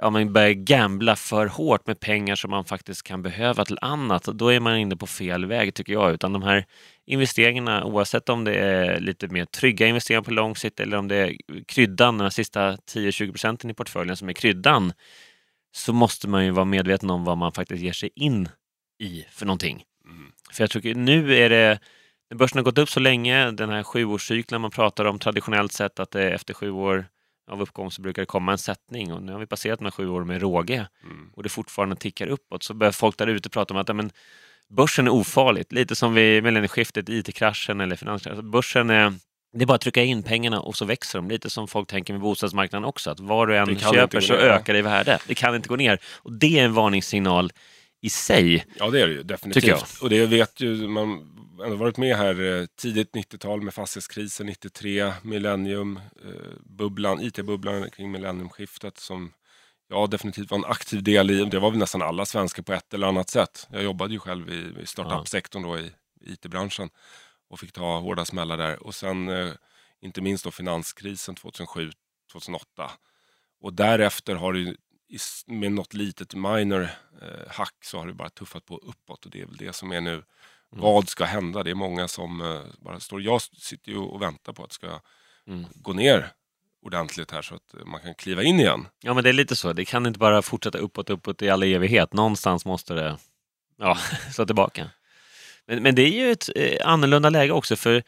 ja, 0.00 0.10
man 0.10 0.32
börjar 0.32 0.50
gambla 0.50 1.16
för 1.16 1.46
hårt 1.46 1.86
med 1.86 2.00
pengar 2.00 2.36
som 2.36 2.50
man 2.50 2.64
faktiskt 2.64 3.02
kan 3.02 3.22
behöva 3.22 3.64
till 3.64 3.78
annat, 3.80 4.24
då 4.24 4.48
är 4.48 4.60
man 4.60 4.76
inne 4.76 4.96
på 4.96 5.06
fel 5.06 5.46
väg 5.46 5.74
tycker 5.74 5.92
jag. 5.92 6.12
Utan 6.12 6.32
de 6.32 6.42
här 6.42 6.66
investeringarna, 7.06 7.84
oavsett 7.84 8.28
om 8.28 8.44
det 8.44 8.54
är 8.54 9.00
lite 9.00 9.28
mer 9.28 9.44
trygga 9.44 9.86
investeringar 9.86 10.22
på 10.22 10.30
lång 10.30 10.56
sikt 10.56 10.80
eller 10.80 10.96
om 10.96 11.08
det 11.08 11.16
är 11.16 11.36
kryddan, 11.66 12.18
de 12.18 12.30
sista 12.30 12.72
10-20 12.72 13.30
procenten 13.30 13.70
i 13.70 13.74
portföljen 13.74 14.16
som 14.16 14.28
är 14.28 14.32
kryddan, 14.32 14.92
så 15.72 15.92
måste 15.92 16.28
man 16.28 16.44
ju 16.44 16.50
vara 16.50 16.64
medveten 16.64 17.10
om 17.10 17.24
vad 17.24 17.38
man 17.38 17.52
faktiskt 17.52 17.82
ger 17.82 17.92
sig 17.92 18.10
in 18.14 18.48
i 19.02 19.24
för 19.30 19.46
någonting. 19.46 19.84
Mm. 20.04 20.32
För 20.52 20.62
jag 20.62 20.70
tycker 20.70 20.94
nu 20.94 21.36
är 21.36 21.50
det, 21.50 21.78
börsen 22.34 22.58
har 22.58 22.64
gått 22.64 22.78
upp 22.78 22.88
så 22.88 23.00
länge, 23.00 23.50
den 23.50 23.70
här 23.70 23.82
sjuårscykeln 23.82 24.62
man 24.62 24.70
pratar 24.70 25.04
om 25.04 25.18
traditionellt 25.18 25.72
sett, 25.72 26.00
att 26.00 26.10
det 26.10 26.30
efter 26.30 26.54
sju 26.54 26.70
år 26.70 27.06
av 27.50 27.62
uppgång 27.62 27.90
så 27.90 28.02
brukar 28.02 28.22
det 28.22 28.26
komma 28.26 28.52
en 28.52 28.58
sättning 28.58 29.12
och 29.12 29.22
nu 29.22 29.32
har 29.32 29.38
vi 29.38 29.46
passerat 29.46 29.78
de 29.78 29.84
här 29.84 29.90
sju 29.90 30.08
åren 30.08 30.26
med 30.26 30.40
råge 30.40 30.86
Mm. 31.04 31.30
och 31.34 31.42
det 31.42 31.48
fortfarande 31.48 31.96
tickar 31.96 32.26
uppåt 32.26 32.62
så 32.62 32.74
börjar 32.74 32.92
folk 32.92 33.18
där 33.18 33.26
ute 33.26 33.48
prata 33.50 33.74
om 33.74 33.80
att 33.80 33.96
men, 33.96 34.10
börsen 34.68 35.06
är 35.06 35.10
ofarligt. 35.10 35.72
Lite 35.72 35.94
som 35.94 36.14
vid 36.14 36.42
millennieskiftet, 36.42 37.08
IT-kraschen 37.08 37.80
eller 37.80 37.96
finanskraschen. 37.96 38.38
Alltså, 38.38 38.50
börsen 38.50 38.90
är, 38.90 39.14
det 39.52 39.62
är 39.62 39.66
bara 39.66 39.74
att 39.74 39.80
trycka 39.80 40.02
in 40.02 40.22
pengarna 40.22 40.60
och 40.60 40.76
så 40.76 40.84
växer 40.84 41.18
de. 41.18 41.28
Lite 41.28 41.50
som 41.50 41.68
folk 41.68 41.88
tänker 41.88 42.12
med 42.12 42.22
bostadsmarknaden 42.22 42.84
också, 42.84 43.10
att 43.10 43.20
vad 43.20 43.48
du 43.48 43.56
än 43.56 43.78
köper 43.78 44.20
så 44.20 44.34
ökar 44.34 44.72
det 44.72 44.78
i 44.78 44.82
värde. 44.82 45.18
Det 45.26 45.34
kan 45.34 45.54
inte 45.54 45.68
gå 45.68 45.76
ner. 45.76 45.98
Och 46.16 46.32
det 46.32 46.58
är 46.58 46.64
en 46.64 46.72
varningssignal 46.72 47.52
i 48.02 48.10
sig. 48.10 48.66
Ja, 48.78 48.90
det 48.90 49.00
är 49.00 49.06
det 49.06 49.12
ju 49.12 49.22
definitivt. 49.22 49.98
Och 50.02 50.10
det 50.10 50.26
vet 50.26 50.60
ju, 50.60 50.88
man 50.88 51.26
varit 51.68 51.96
med 51.96 52.16
här 52.16 52.42
eh, 52.42 52.66
tidigt 52.66 53.12
90-tal 53.12 53.62
med 53.62 53.74
fastighetskrisen 53.74 54.46
93, 54.46 55.12
millennium, 55.22 56.00
eh, 56.24 57.26
IT-bubblan 57.26 57.90
kring 57.90 58.10
millenniumskiftet 58.10 58.98
som 58.98 59.32
jag 59.88 60.10
definitivt 60.10 60.50
var 60.50 60.58
en 60.58 60.64
aktiv 60.64 61.02
del 61.02 61.30
i. 61.30 61.44
Det 61.44 61.58
var 61.58 61.70
väl 61.70 61.78
nästan 61.78 62.02
alla 62.02 62.26
svenskar 62.26 62.62
på 62.62 62.72
ett 62.72 62.94
eller 62.94 63.06
annat 63.06 63.28
sätt. 63.28 63.68
Jag 63.70 63.82
jobbade 63.82 64.12
ju 64.12 64.18
själv 64.18 64.50
i, 64.50 64.82
i 64.82 64.86
startup-sektorn 64.86 65.62
då 65.62 65.78
i 65.78 65.92
IT-branschen 66.20 66.90
och 67.48 67.60
fick 67.60 67.72
ta 67.72 67.98
hårda 67.98 68.24
smällar 68.24 68.56
där. 68.56 68.82
Och 68.82 68.94
sen 68.94 69.28
eh, 69.28 69.52
inte 70.00 70.20
minst 70.20 70.44
då 70.44 70.50
finanskrisen 70.50 71.34
2007, 71.34 71.90
2008. 72.32 72.90
Och 73.60 73.72
därefter 73.72 74.34
har 74.34 74.52
det 74.52 74.76
med 75.46 75.72
något 75.72 75.94
litet 75.94 76.34
minor 76.34 76.88
eh, 77.22 77.48
hack 77.48 77.84
så 77.84 77.98
har 77.98 78.06
det 78.06 78.14
bara 78.14 78.30
tuffat 78.30 78.64
på 78.64 78.76
uppåt 78.76 79.24
och 79.24 79.30
det 79.30 79.40
är 79.40 79.46
väl 79.46 79.56
det 79.56 79.72
som 79.72 79.92
är 79.92 80.00
nu. 80.00 80.22
Vad 80.70 81.08
ska 81.08 81.24
hända? 81.24 81.62
Det 81.62 81.70
är 81.70 81.74
många 81.74 82.08
som 82.08 82.40
eh, 82.40 82.60
bara 82.78 83.00
står... 83.00 83.22
Jag 83.22 83.42
sitter 83.42 83.92
ju 83.92 83.98
och 83.98 84.22
väntar 84.22 84.52
på 84.52 84.62
att 84.62 84.70
det 84.70 84.74
ska 84.74 85.00
Mm. 85.46 85.66
gå 85.74 85.92
ner 85.92 86.32
ordentligt 86.82 87.30
här 87.30 87.42
så 87.42 87.54
att 87.54 87.86
man 87.86 88.00
kan 88.00 88.14
kliva 88.14 88.42
in 88.42 88.60
igen. 88.60 88.86
Ja, 89.02 89.14
men 89.14 89.24
det 89.24 89.30
är 89.30 89.32
lite 89.32 89.56
så. 89.56 89.72
Det 89.72 89.84
kan 89.84 90.06
inte 90.06 90.18
bara 90.18 90.42
fortsätta 90.42 90.78
uppåt, 90.78 91.10
uppåt 91.10 91.42
i 91.42 91.50
all 91.50 91.62
evighet. 91.62 92.12
Någonstans 92.12 92.64
måste 92.64 92.94
det 92.94 93.18
ja, 93.78 93.98
slå 94.32 94.46
tillbaka. 94.46 94.90
Men, 95.66 95.82
men 95.82 95.94
det 95.94 96.02
är 96.02 96.10
ju 96.26 96.30
ett 96.32 96.48
eh, 96.56 96.88
annorlunda 96.88 97.30
läge 97.30 97.52
också 97.52 97.76
för 97.76 98.02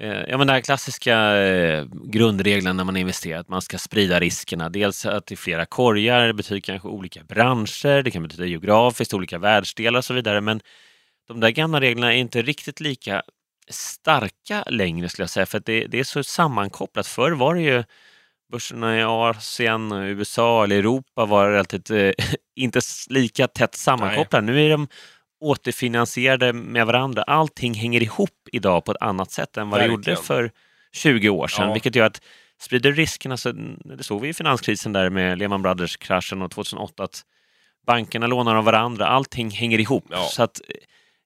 eh, 0.00 0.08
ja, 0.10 0.38
men 0.38 0.46
den 0.46 0.48
här 0.48 0.60
klassiska 0.60 1.36
eh, 1.36 1.86
grundregeln 2.04 2.76
när 2.76 2.84
man 2.84 2.96
investerar, 2.96 3.40
att 3.40 3.48
man 3.48 3.62
ska 3.62 3.78
sprida 3.78 4.20
riskerna. 4.20 4.68
Dels 4.68 5.06
att 5.06 5.26
det 5.26 5.34
är 5.34 5.36
flera 5.36 5.66
korgar, 5.66 6.26
det 6.26 6.34
betyder 6.34 6.60
kanske 6.60 6.88
olika 6.88 7.24
branscher, 7.24 8.02
det 8.02 8.10
kan 8.10 8.22
betyda 8.22 8.46
geografiskt, 8.46 9.14
olika 9.14 9.38
världsdelar 9.38 9.98
och 9.98 10.04
så 10.04 10.14
vidare. 10.14 10.40
Men 10.40 10.60
de 11.32 11.40
där 11.40 11.50
gamla 11.50 11.80
reglerna 11.80 12.14
är 12.14 12.16
inte 12.16 12.42
riktigt 12.42 12.80
lika 12.80 13.22
starka 13.70 14.62
längre 14.66 15.08
skulle 15.08 15.22
jag 15.22 15.30
säga, 15.30 15.46
för 15.46 15.58
att 15.58 15.66
det, 15.66 15.86
det 15.86 15.98
är 16.00 16.04
så 16.04 16.24
sammankopplat. 16.24 17.06
Förr 17.06 17.30
var 17.30 17.54
det 17.54 17.60
ju 17.62 17.84
börserna 18.52 18.98
i 18.98 19.02
Asien, 19.02 19.92
USA 19.92 20.64
eller 20.64 20.76
Europa 20.76 21.24
var 21.24 21.50
relativt 21.50 21.90
eh, 21.90 22.10
inte 22.56 22.80
lika 23.08 23.48
tätt 23.48 23.74
sammankopplade. 23.74 24.46
Nu 24.46 24.66
är 24.66 24.70
de 24.70 24.88
återfinansierade 25.40 26.52
med 26.52 26.86
varandra. 26.86 27.22
Allting 27.22 27.74
hänger 27.74 28.02
ihop 28.02 28.48
idag 28.52 28.84
på 28.84 28.92
ett 28.92 29.02
annat 29.02 29.30
sätt 29.30 29.56
än 29.56 29.70
vad 29.70 29.80
det 29.80 29.86
gjorde 29.86 29.96
Verkligen. 29.96 30.22
för 30.22 30.50
20 30.92 31.28
år 31.28 31.48
sedan, 31.48 31.66
Ja. 31.66 31.72
vilket 31.72 31.94
gör 31.94 32.06
att 32.06 32.22
sprider 32.60 32.92
riskerna, 32.92 33.36
så 33.36 33.52
det 33.84 34.02
såg 34.04 34.20
vi 34.20 34.28
i 34.28 34.34
finanskrisen 34.34 34.92
där 34.92 35.10
med 35.10 35.38
Lehman 35.38 35.62
Brothers-kraschen 35.62 36.42
och 36.42 36.50
2008, 36.50 37.04
att 37.04 37.22
bankerna 37.86 38.26
lånar 38.26 38.54
av 38.56 38.64
varandra, 38.64 39.06
allting 39.06 39.50
hänger 39.50 39.78
ihop. 39.78 40.04
Ja. 40.10 40.28
Så 40.30 40.42
att 40.42 40.60
eh, 40.68 40.74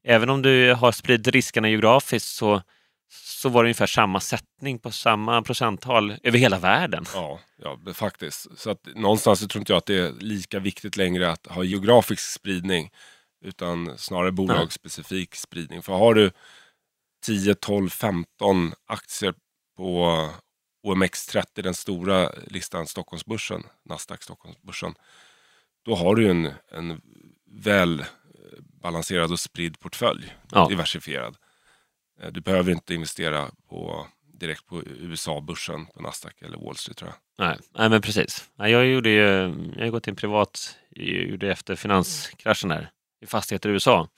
även 0.07 0.31
om 0.31 0.43
du 0.43 0.75
har 0.75 0.93
spridit 0.93 1.29
riskerna 1.29 1.69
geografiskt 1.69 2.29
så, 2.29 2.63
så 3.09 3.49
var 3.49 3.63
det 3.63 3.67
ungefär 3.67 3.87
samma 3.87 4.21
sättning 4.21 4.79
på 4.79 4.91
samma 4.91 5.43
procenttal 5.43 6.17
över 6.23 6.39
hela 6.39 6.59
världen. 6.59 7.05
Ja, 7.15 7.41
ja 7.57 7.79
faktiskt. 7.95 8.59
Så 8.59 8.71
att 8.71 8.89
någonstans 8.95 9.41
så 9.41 9.49
tror 9.49 9.61
inte 9.61 9.73
jag 9.73 9.79
att 9.79 9.87
det 9.87 9.99
är 9.99 10.13
lika 10.13 10.59
viktigt 10.59 10.97
längre 10.97 11.31
att 11.31 11.47
ha 11.47 11.65
geografisk 11.65 12.33
spridning 12.33 12.91
utan 13.45 13.99
snarare 13.99 14.33
bolagsspecifik 14.33 15.35
spridning. 15.35 15.83
För 15.83 15.93
har 15.93 16.15
du 16.15 16.31
10, 17.23 17.55
12, 17.55 17.89
15 17.89 18.73
aktier 18.87 19.35
på 19.77 20.29
OMX30, 20.87 21.63
den 21.63 21.75
stora 21.75 22.33
listan 22.47 22.87
Stockholmsbörsen, 22.87 23.63
Nasdaq 23.85 24.23
Stockholmsbörsen, 24.23 24.95
då 25.85 25.95
har 25.95 26.15
du 26.15 26.31
en, 26.31 26.53
en 26.71 27.01
väl 27.51 28.05
balanserad 28.83 29.33
och 29.33 29.41
spridd 29.41 29.79
portfölj, 29.81 30.35
Ja. 30.53 30.67
diversifierad. 30.69 31.37
Eh, 32.23 32.29
Du 32.33 32.41
behöver 32.41 32.73
inte 32.73 32.95
investera 32.95 33.51
på, 33.69 34.07
direkt 34.33 34.67
på 34.67 34.83
USA-börsen, 34.83 35.87
på 35.87 36.03
Nasdaq 36.03 36.43
eller 36.43 36.59
Wall 36.59 36.77
Street 36.77 36.97
tror 36.97 37.11
jag. 37.11 37.47
Nej, 37.47 37.59
nej 37.79 37.89
men 37.89 38.03
precis. 38.03 38.51
Nej, 38.57 38.73
jag, 38.73 38.87
gjorde 38.87 39.11
ju, 39.11 39.23
jag 39.77 39.85
har 39.85 39.91
gått 39.91 40.09
in 40.09 40.17
privat 40.17 40.77
gjorde 40.91 41.53
efter 41.53 41.77
finanskraschen 41.77 42.69
där, 42.69 42.91
i 43.23 43.27
fastigheter 43.27 43.69
i 43.69 43.73
USA. 43.73 44.09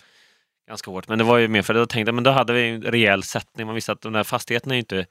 Ganska 0.69 0.91
hårt, 0.91 1.09
men 1.09 1.19
det 1.19 1.25
var 1.25 1.39
ju 1.39 1.49
mer 1.49 1.63
för 1.63 1.75
att 1.75 1.79
jag 1.79 1.89
tänkte 1.89 2.13
men 2.13 2.25
då 2.25 2.31
hade 2.31 2.53
vi 2.53 2.69
en 2.69 2.83
rejäl 2.83 3.23
sättning. 3.23 3.67
Man 3.67 3.75
visste 3.75 3.93
att 3.93 4.01
de 4.01 4.13
där 4.13 4.25
fastigheterna 4.25 4.75
är 4.75 4.77
ju 4.77 4.81
inte 4.81 5.07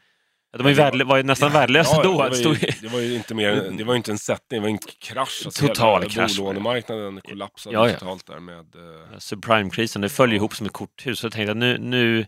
de 0.53 0.63
var 0.63 0.69
ju, 0.69 0.75
Ja, 0.75 0.83
värdelö- 0.91 1.03
var 1.05 1.17
ju 1.17 1.23
nästan 1.23 1.51
värdelösa 1.51 1.95
Ja, 1.95 2.03
då. 2.03 2.11
Det 2.11 2.45
var, 2.45 2.53
ju, 2.55 2.71
det 2.81 2.87
var 2.87 2.99
ju 2.99 3.15
inte 3.15 3.33
mer, 3.35 3.71
det 3.77 3.83
var 3.83 3.95
inte 3.95 4.11
en 4.11 4.17
sättning, 4.17 4.61
det 4.61 4.67
var 4.67 4.69
en 4.69 4.77
krasch. 4.77 5.41
Alltså 5.45 5.67
Total 5.67 6.01
hela 6.01 6.13
krasch. 6.13 6.37
Bolånemarknaden 6.37 7.21
kollapsade 7.21 7.75
Ja, 7.75 7.87
ja. 7.89 7.93
totalt 7.93 8.27
där 8.27 8.39
med... 8.39 8.57
eh, 8.75 9.17
subprime-krisen, 9.17 10.01
det 10.01 10.09
följer 10.09 10.35
ihop 10.35 10.55
som 10.55 10.65
ett 10.65 10.73
korthus. 10.73 11.19
Så 11.19 11.25
jag 11.25 11.33
tänkte 11.33 11.51
att 11.51 11.57
nu, 11.57 11.77
nu, 11.77 12.25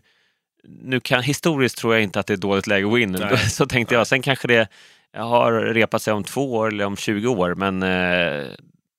nu 0.68 1.00
kan, 1.00 1.22
historiskt 1.22 1.78
tror 1.78 1.94
jag 1.94 2.02
inte 2.02 2.20
att 2.20 2.26
det 2.26 2.32
är 2.32 2.36
dåligt 2.36 2.66
läge 2.66 2.86
att 2.86 2.90
gå 2.90 2.98
in. 2.98 3.12
Nej. 3.12 3.38
Så 3.50 3.66
tänkte 3.66 3.94
jag. 3.94 4.06
Sen 4.06 4.22
kanske 4.22 4.48
det 4.48 4.68
har 5.16 5.52
repat 5.52 6.02
sig 6.02 6.12
om 6.14 6.24
två 6.24 6.52
år 6.54 6.68
eller 6.68 6.84
om 6.84 6.96
20 6.96 7.28
år, 7.28 7.54
men 7.54 7.82
eh, 7.82 8.48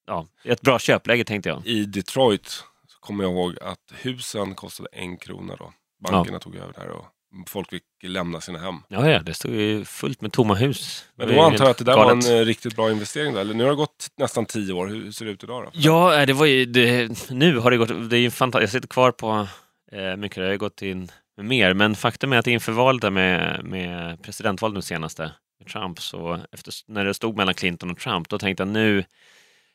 ja, 0.07 0.27
ett 0.43 0.61
bra 0.61 0.79
köpläge 0.79 1.23
tänkte 1.23 1.49
jag. 1.49 1.67
I 1.67 1.85
Detroit 1.85 2.47
så 2.87 2.99
kommer 2.99 3.23
jag 3.23 3.33
ihåg 3.33 3.57
att 3.61 3.79
husen 4.01 4.55
kostade 4.55 4.89
en 4.91 5.17
krona 5.17 5.55
då. 5.55 5.73
Bankerna 6.09 6.39
tog 6.39 6.55
över 6.55 6.73
där 6.73 6.87
och 6.89 7.05
folk 7.47 7.69
fick 7.69 7.83
lämna 8.03 8.41
sina 8.41 8.59
hem. 8.59 8.75
Ja, 8.87 9.09
ja, 9.09 9.19
det 9.19 9.33
stod 9.33 9.51
ju 9.51 9.85
fullt 9.85 10.21
med 10.21 10.31
tomma 10.31 10.53
hus. 10.53 11.05
Men 11.15 11.27
då 11.27 11.41
antar 11.41 11.65
jag 11.65 11.71
att 11.71 11.77
det 11.77 11.83
där 11.83 11.95
galet. 11.95 12.25
var 12.25 12.31
en 12.31 12.39
eh, 12.39 12.45
riktigt 12.45 12.75
bra 12.75 12.91
investering 12.91 13.33
då? 13.33 13.39
Eller 13.39 13.53
nu 13.53 13.63
har 13.63 13.69
det 13.69 13.75
gått 13.75 14.07
nästan 14.17 14.45
tio 14.45 14.73
år, 14.73 14.87
hur 14.87 15.11
ser 15.11 15.25
det 15.25 15.31
ut 15.31 15.43
idag 15.43 15.63
då? 15.63 15.69
Ja, 15.73 16.19
eh, 16.19 16.25
det 16.25 16.33
var 16.33 16.45
ju, 16.45 16.65
det, 16.65 17.29
nu 17.29 17.57
har 17.57 17.71
det 17.71 17.77
gått, 17.77 18.09
det 18.09 18.17
är 18.17 18.21
ju 18.21 18.31
fantastiskt. 18.31 18.73
Jag 18.73 18.81
sitter 18.81 18.93
kvar 18.93 19.11
på 19.11 19.47
eh, 19.91 20.15
mycket, 20.15 20.35
det 20.35 20.47
har 20.47 20.55
gått 20.55 20.81
in 20.81 21.11
mer, 21.41 21.73
men 21.73 21.95
faktum 21.95 22.33
är 22.33 22.37
att 22.37 22.47
inför 22.47 22.71
valet 22.71 23.01
där 23.01 23.09
med, 23.09 23.63
med 23.63 24.23
presidentvalet 24.23 24.75
nu 24.75 24.81
senaste, 24.81 25.31
med 25.59 25.67
Trump, 25.67 25.99
så 25.99 26.39
efter, 26.51 26.73
när 26.87 27.05
det 27.05 27.13
stod 27.13 27.37
mellan 27.37 27.53
Clinton 27.53 27.91
och 27.91 27.99
Trump, 27.99 28.29
då 28.29 28.37
tänkte 28.37 28.63
jag 28.63 28.67
nu, 28.67 29.03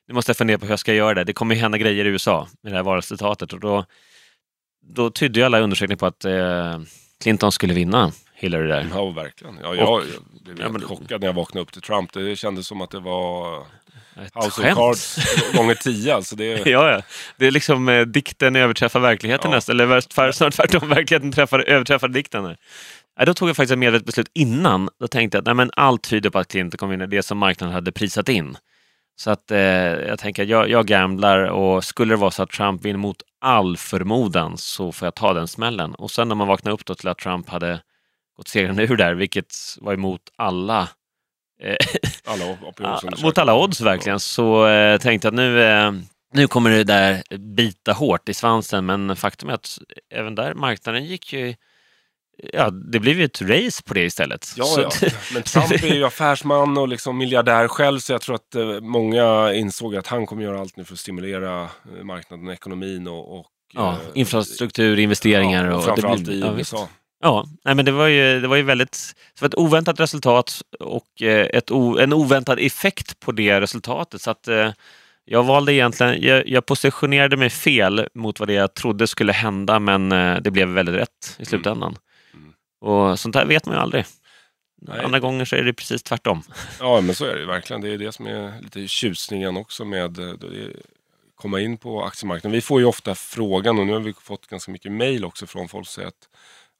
nu 0.08 0.14
måste 0.14 0.30
jag 0.30 0.36
fundera 0.36 0.58
på 0.58 0.64
hur 0.64 0.72
jag 0.72 0.78
ska 0.78 0.94
göra 0.94 1.14
det. 1.14 1.24
Det 1.24 1.32
kommer 1.32 1.54
ju 1.54 1.60
hända 1.60 1.78
grejer 1.78 2.04
i 2.04 2.08
USA 2.08 2.48
med 2.62 2.72
det 2.72 2.76
här 2.76 2.82
valresultatet 2.82 3.52
och 3.52 3.60
då, 3.60 3.84
då 4.82 5.10
tydde 5.10 5.40
ju 5.40 5.46
alla 5.46 5.60
undersökningar 5.60 5.98
på 5.98 6.06
att 6.06 6.24
eh, 6.24 6.78
Clinton 7.22 7.52
skulle 7.52 7.74
vinna 7.74 8.12
Hillary 8.34 8.68
där. 8.68 8.86
Ja, 8.94 9.10
verkligen. 9.10 9.58
Ja, 9.62 9.74
jag, 9.74 9.92
Och- 9.92 10.02
jag 10.44 10.54
blev 10.54 10.60
Ja, 10.66 10.68
men- 10.72 10.80
chockad 10.82 11.20
när 11.20 11.26
jag 11.28 11.34
vaknade 11.34 11.62
upp 11.62 11.72
till 11.72 11.82
Trump. 11.82 12.12
Det 12.12 12.36
kändes 12.36 12.66
som 12.66 12.80
att 12.80 12.90
det 12.90 13.00
var 13.00 13.58
House 14.16 14.48
of 14.48 14.52
skämt. 14.52 14.76
Cards 14.76 15.18
gånger 15.56 15.74
tio. 15.74 16.14
Alltså 16.14 16.36
det, 16.36 16.44
Ja, 16.66 16.90
ja. 16.92 17.02
Det 17.36 17.46
är 17.46 17.50
liksom 17.50 17.88
eh, 17.88 18.00
dikten 18.06 18.56
överträffar 18.56 19.00
verkligheten 19.00 19.50
Ja. 19.50 19.56
nästan. 19.56 19.80
Eller 19.80 20.00
snarare 20.32 20.50
tvärtom, 20.50 20.88
verkligheten 20.88 21.32
träffar, 21.32 21.58
överträffar 21.60 22.08
dikten. 22.08 22.56
då 23.26 23.34
tog 23.34 23.48
jag 23.48 23.56
faktiskt 23.56 23.72
ett 23.72 23.78
medvetet 23.78 24.06
beslut 24.06 24.30
innan. 24.34 24.88
Då 25.00 25.08
tänkte 25.08 25.36
jag 25.36 25.40
att 25.42 25.46
nej, 25.46 25.54
men 25.54 25.70
allt 25.76 26.02
tyder 26.02 26.30
på 26.30 26.38
att 26.38 26.48
Clinton 26.48 26.78
kommer 26.78 26.90
vinna 26.90 27.06
det 27.06 27.22
som 27.22 27.38
marknaden 27.38 27.74
hade 27.74 27.92
prisat 27.92 28.28
in. 28.28 28.56
Så 29.16 29.30
att 29.30 29.50
eh, 29.50 29.58
jag 29.58 30.18
tänker 30.18 30.42
att 30.42 30.48
jag, 30.48 30.70
jag 30.70 30.86
gamblar 30.86 31.38
och 31.38 31.84
skulle 31.84 32.12
det 32.12 32.16
vara 32.16 32.30
så 32.30 32.42
att 32.42 32.50
Trump 32.50 32.84
vinner 32.84 32.98
mot 32.98 33.22
all 33.40 33.76
förmodan 33.76 34.58
så 34.58 34.92
får 34.92 35.06
jag 35.06 35.14
ta 35.14 35.32
den 35.32 35.48
smällen. 35.48 35.94
Och 35.94 36.10
sen 36.10 36.28
när 36.28 36.34
man 36.34 36.48
vaknar 36.48 36.72
upp 36.72 36.84
då 36.84 36.94
till 36.94 37.08
att 37.08 37.18
Trump 37.18 37.48
hade 37.48 37.80
gått 38.36 38.48
segrande 38.48 38.82
ur 38.82 38.96
där, 38.96 39.14
vilket 39.14 39.54
var 39.80 39.94
emot 39.94 40.20
alla 40.36 40.88
eh, 41.62 41.76
alla 42.24 42.44
mot 43.22 43.38
alla 43.38 43.54
odds 43.54 43.80
verkligen. 43.80 44.20
Så 44.20 44.66
eh, 44.66 44.98
tänkte 44.98 45.26
jag 45.26 45.32
att 45.32 45.36
nu, 45.36 45.62
eh, 45.62 45.92
nu 46.32 46.46
kommer 46.46 46.70
det 46.70 46.84
där 46.84 47.22
bita 47.38 47.92
hårt 47.92 48.28
i 48.28 48.34
svansen. 48.34 48.86
Men 48.86 49.16
faktum 49.16 49.48
är 49.48 49.54
att 49.54 49.78
även 50.14 50.34
där 50.34 50.54
marknaden 50.54 51.04
gick 51.04 51.32
ju 51.32 51.54
Ja, 52.52 52.70
det 52.70 53.00
blev 53.00 53.18
ju 53.18 53.24
ett 53.24 53.42
race 53.42 53.82
på 53.82 53.94
det 53.94 54.04
istället. 54.04 54.52
Ja, 54.56 54.64
Så 54.64 54.80
ja. 54.80 54.90
Men 55.32 55.42
Trump 55.42 55.70
är 55.70 55.94
ju 55.94 56.04
affärsman 56.06 56.78
och 56.78 56.88
liksom 56.88 57.18
miljardär 57.18 57.68
själv 57.68 57.98
så 57.98 58.12
jag 58.12 58.20
tror 58.20 58.34
att 58.34 58.54
eh, 58.54 58.80
många 58.80 59.52
insåg 59.52 59.96
att 59.96 60.06
han 60.06 60.26
kommer 60.26 60.42
göra 60.42 60.60
allt 60.60 60.76
nu 60.76 60.84
för 60.84 60.92
att 60.92 60.98
stimulera 60.98 61.62
eh, 61.62 62.04
marknaden 62.04 62.46
och 62.46 62.52
ekonomin 62.52 63.08
och, 63.08 63.38
och 63.38 63.46
ja, 63.72 63.92
eh, 63.92 63.98
infrastruktur, 64.14 64.98
investeringar 64.98 65.66
ja, 65.66 65.76
och... 65.76 65.84
framförallt 65.84 66.24
det 66.24 66.30
blir- 66.30 66.54
i. 66.54 66.58
USA. 66.58 66.88
Ja, 67.22 67.46
nej, 67.64 67.74
men 67.74 67.84
det 67.84 67.92
var 67.92 68.06
ju, 68.06 68.40
det 68.40 68.48
var 68.48 68.56
ju 68.56 68.62
väldigt... 68.62 69.12
Det 69.34 69.40
var 69.42 69.48
ett 69.48 69.54
oväntat 69.58 70.00
resultat 70.00 70.60
och 70.80 71.22
eh, 71.22 71.46
ett 71.46 71.70
o, 71.70 71.98
en 71.98 72.12
oväntad 72.12 72.58
effekt 72.58 73.20
på 73.20 73.32
det 73.32 73.60
resultatet. 73.60 74.20
Så 74.22 74.30
att 74.30 74.48
jag 75.24 75.42
valde 75.42 75.72
egentligen... 75.72 76.22
Jag, 76.22 76.48
jag 76.48 76.66
positionerade 76.66 77.36
mig 77.36 77.50
fel 77.50 78.08
mot 78.14 78.40
vad 78.40 78.48
det 78.48 78.52
jag 78.54 78.74
trodde 78.74 79.06
skulle 79.06 79.32
hända 79.32 79.78
men 79.78 80.08
det 80.42 80.50
blev 80.50 80.68
väldigt 80.68 80.94
rätt 80.94 81.36
i 81.38 81.44
slutändan. 81.44 81.88
Mm. 81.88 82.00
Och 82.80 83.20
sånt 83.20 83.34
här 83.34 83.46
vet 83.46 83.66
man 83.66 83.74
ju 83.74 83.80
aldrig. 83.80 84.04
Nej. 84.82 85.04
Andra 85.04 85.20
gånger 85.20 85.44
så 85.44 85.56
är 85.56 85.62
det 85.62 85.72
precis 85.72 86.02
tvärtom. 86.02 86.42
Ja, 86.80 87.00
men 87.00 87.14
så 87.14 87.24
är 87.24 87.34
det 87.34 87.40
ju 87.40 87.46
verkligen. 87.46 87.80
Det 87.82 87.88
är 87.94 87.98
det 87.98 88.12
som 88.12 88.26
är 88.26 88.60
lite 88.62 88.88
tjusningen 88.88 89.56
också 89.56 89.84
med 89.84 90.18
eh, 90.18 90.32
det 90.32 90.46
är 90.46 90.76
komma 91.34 91.60
in 91.60 91.76
på 91.76 92.04
aktiemarknaden. 92.04 92.52
Vi 92.52 92.60
får 92.60 92.80
ju 92.80 92.86
ofta 92.86 93.14
frågan 93.14 93.78
och 93.78 93.86
nu 93.86 93.92
har 93.92 94.00
vi 94.00 94.12
fått 94.12 94.46
ganska 94.46 94.72
mycket 94.72 94.92
mejl 94.92 95.24
också 95.24 95.46
från 95.46 95.68
folk 95.68 95.86
som 95.86 95.92
säger 95.94 96.08
att 96.08 96.28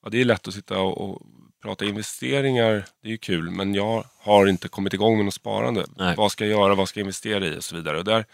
ja, 0.02 0.08
det 0.10 0.20
är 0.20 0.24
lätt 0.24 0.48
att 0.48 0.54
sitta 0.54 0.78
och, 0.78 1.10
och 1.10 1.22
prata 1.62 1.84
investeringar. 1.84 2.84
Det 3.02 3.08
är 3.08 3.12
ju 3.12 3.18
kul, 3.18 3.50
men 3.50 3.74
jag 3.74 4.04
har 4.20 4.46
inte 4.46 4.68
kommit 4.68 4.94
igång 4.94 5.16
med 5.16 5.24
något 5.24 5.34
sparande. 5.34 5.86
Nej. 5.96 6.14
Vad 6.16 6.32
ska 6.32 6.44
jag 6.46 6.60
göra? 6.60 6.74
Vad 6.74 6.88
ska 6.88 7.00
jag 7.00 7.04
investera 7.04 7.46
i? 7.46 7.58
Och 7.58 7.64
så 7.64 7.76
vidare. 7.76 7.98
Och 7.98 8.04
där 8.04 8.24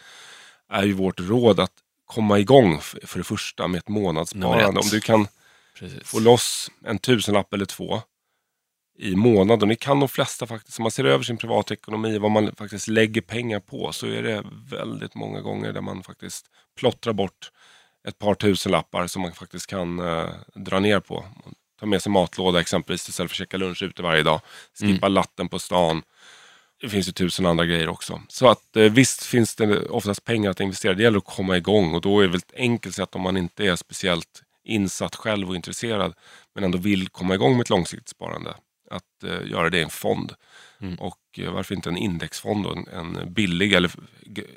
är 0.69 0.83
ju 0.83 0.93
vårt 0.93 1.21
råd 1.21 1.61
att 1.61 1.73
komma 2.07 2.39
igång 2.39 2.77
f- 2.79 2.95
för 3.03 3.19
det 3.19 3.25
första 3.25 3.69
med 3.69 3.79
ett 3.79 3.89
månadssparande. 3.89 4.81
Om 4.81 4.89
du 4.91 5.01
kan 5.01 5.27
Precis. 5.79 6.09
få 6.09 6.21
loss 6.21 6.71
en 6.85 6.99
tusenlapp 6.99 7.55
eller 7.55 7.65
två 7.65 8.03
i 8.99 9.17
månaden. 9.17 9.69
Det 9.69 9.77
kan 9.77 10.01
de 10.01 10.09
flesta 10.09 10.47
faktiskt. 10.47 10.79
Om 10.79 10.83
man 10.83 10.91
ser 10.91 11.05
över 11.05 11.25
sin 11.25 11.37
privatekonomi, 11.37 12.19
vad 12.19 12.31
man 12.31 12.55
faktiskt 12.55 12.89
lägger 12.89 13.21
pengar 13.21 13.61
på, 13.61 13.93
så 13.93 14.07
är 14.07 14.23
det 14.23 14.45
väldigt 14.71 15.15
många 15.15 15.41
gånger 15.41 15.73
där 15.73 15.81
man 15.81 16.03
faktiskt 16.03 16.47
plottrar 16.77 17.13
bort 17.13 17.51
ett 18.09 18.19
par 18.19 18.35
tusenlappar 18.35 19.07
som 19.07 19.23
man 19.23 19.33
faktiskt 19.33 19.67
kan 19.67 19.99
eh, 19.99 20.31
dra 20.55 20.81
ner 20.81 21.01
på. 21.01 21.25
Ta 21.81 21.87
med 21.87 22.03
sig 22.03 22.13
matlåda 22.13 22.61
exempelvis 22.61 23.09
istället 23.09 23.31
för 23.31 23.35
att 23.35 23.39
käka 23.49 23.57
lunch 23.57 23.83
ute 23.83 24.03
varje 24.03 24.23
dag. 24.23 24.41
Skippa 24.81 25.09
latten 25.09 25.49
på 25.49 25.59
stan. 25.59 26.03
Det 26.81 26.89
finns 26.89 27.09
ju 27.09 27.13
tusen 27.13 27.47
andra 27.47 27.67
grejer 27.67 27.89
också. 27.89 28.21
Så 28.29 28.49
att 28.49 28.77
eh, 28.77 28.83
visst 28.83 29.23
finns 29.23 29.55
det 29.55 29.87
oftast 29.87 30.25
pengar 30.25 30.51
att 30.51 30.61
investera. 30.61 30.95
Det 30.95 31.03
gäller 31.03 31.19
att 31.19 31.25
komma 31.25 31.57
igång 31.57 31.95
och 31.95 32.01
då 32.01 32.19
är 32.19 32.23
det 32.23 32.29
väl 32.29 32.37
ett 32.37 32.55
enkelt 32.57 32.95
sätt 32.95 33.15
om 33.15 33.21
man 33.21 33.37
inte 33.37 33.65
är 33.67 33.77
speciellt 33.77 34.43
insatt 34.65 35.17
själv 35.17 35.49
och 35.49 35.57
intresserad 35.57 36.15
men 36.55 36.65
ändå 36.65 36.79
vill 36.79 37.09
komma 37.09 37.35
igång 37.35 37.53
med 37.53 37.61
ett 37.61 37.71
långsiktigt 37.71 38.09
sparande. 38.09 38.55
Att 38.91 39.25
eh, 39.25 39.51
göra 39.51 39.71
det 39.71 39.79
i 39.79 39.83
en 39.83 39.91
fond. 39.91 40.33
Mm. 40.81 40.95
Och 40.95 41.19
eh, 41.39 41.53
varför 41.53 41.75
inte 41.75 41.91
en 41.91 41.97
indexfond 41.97 42.67
och 42.67 42.77
en, 42.77 42.89
en 42.89 43.33
billig 43.33 43.73
eller 43.73 43.91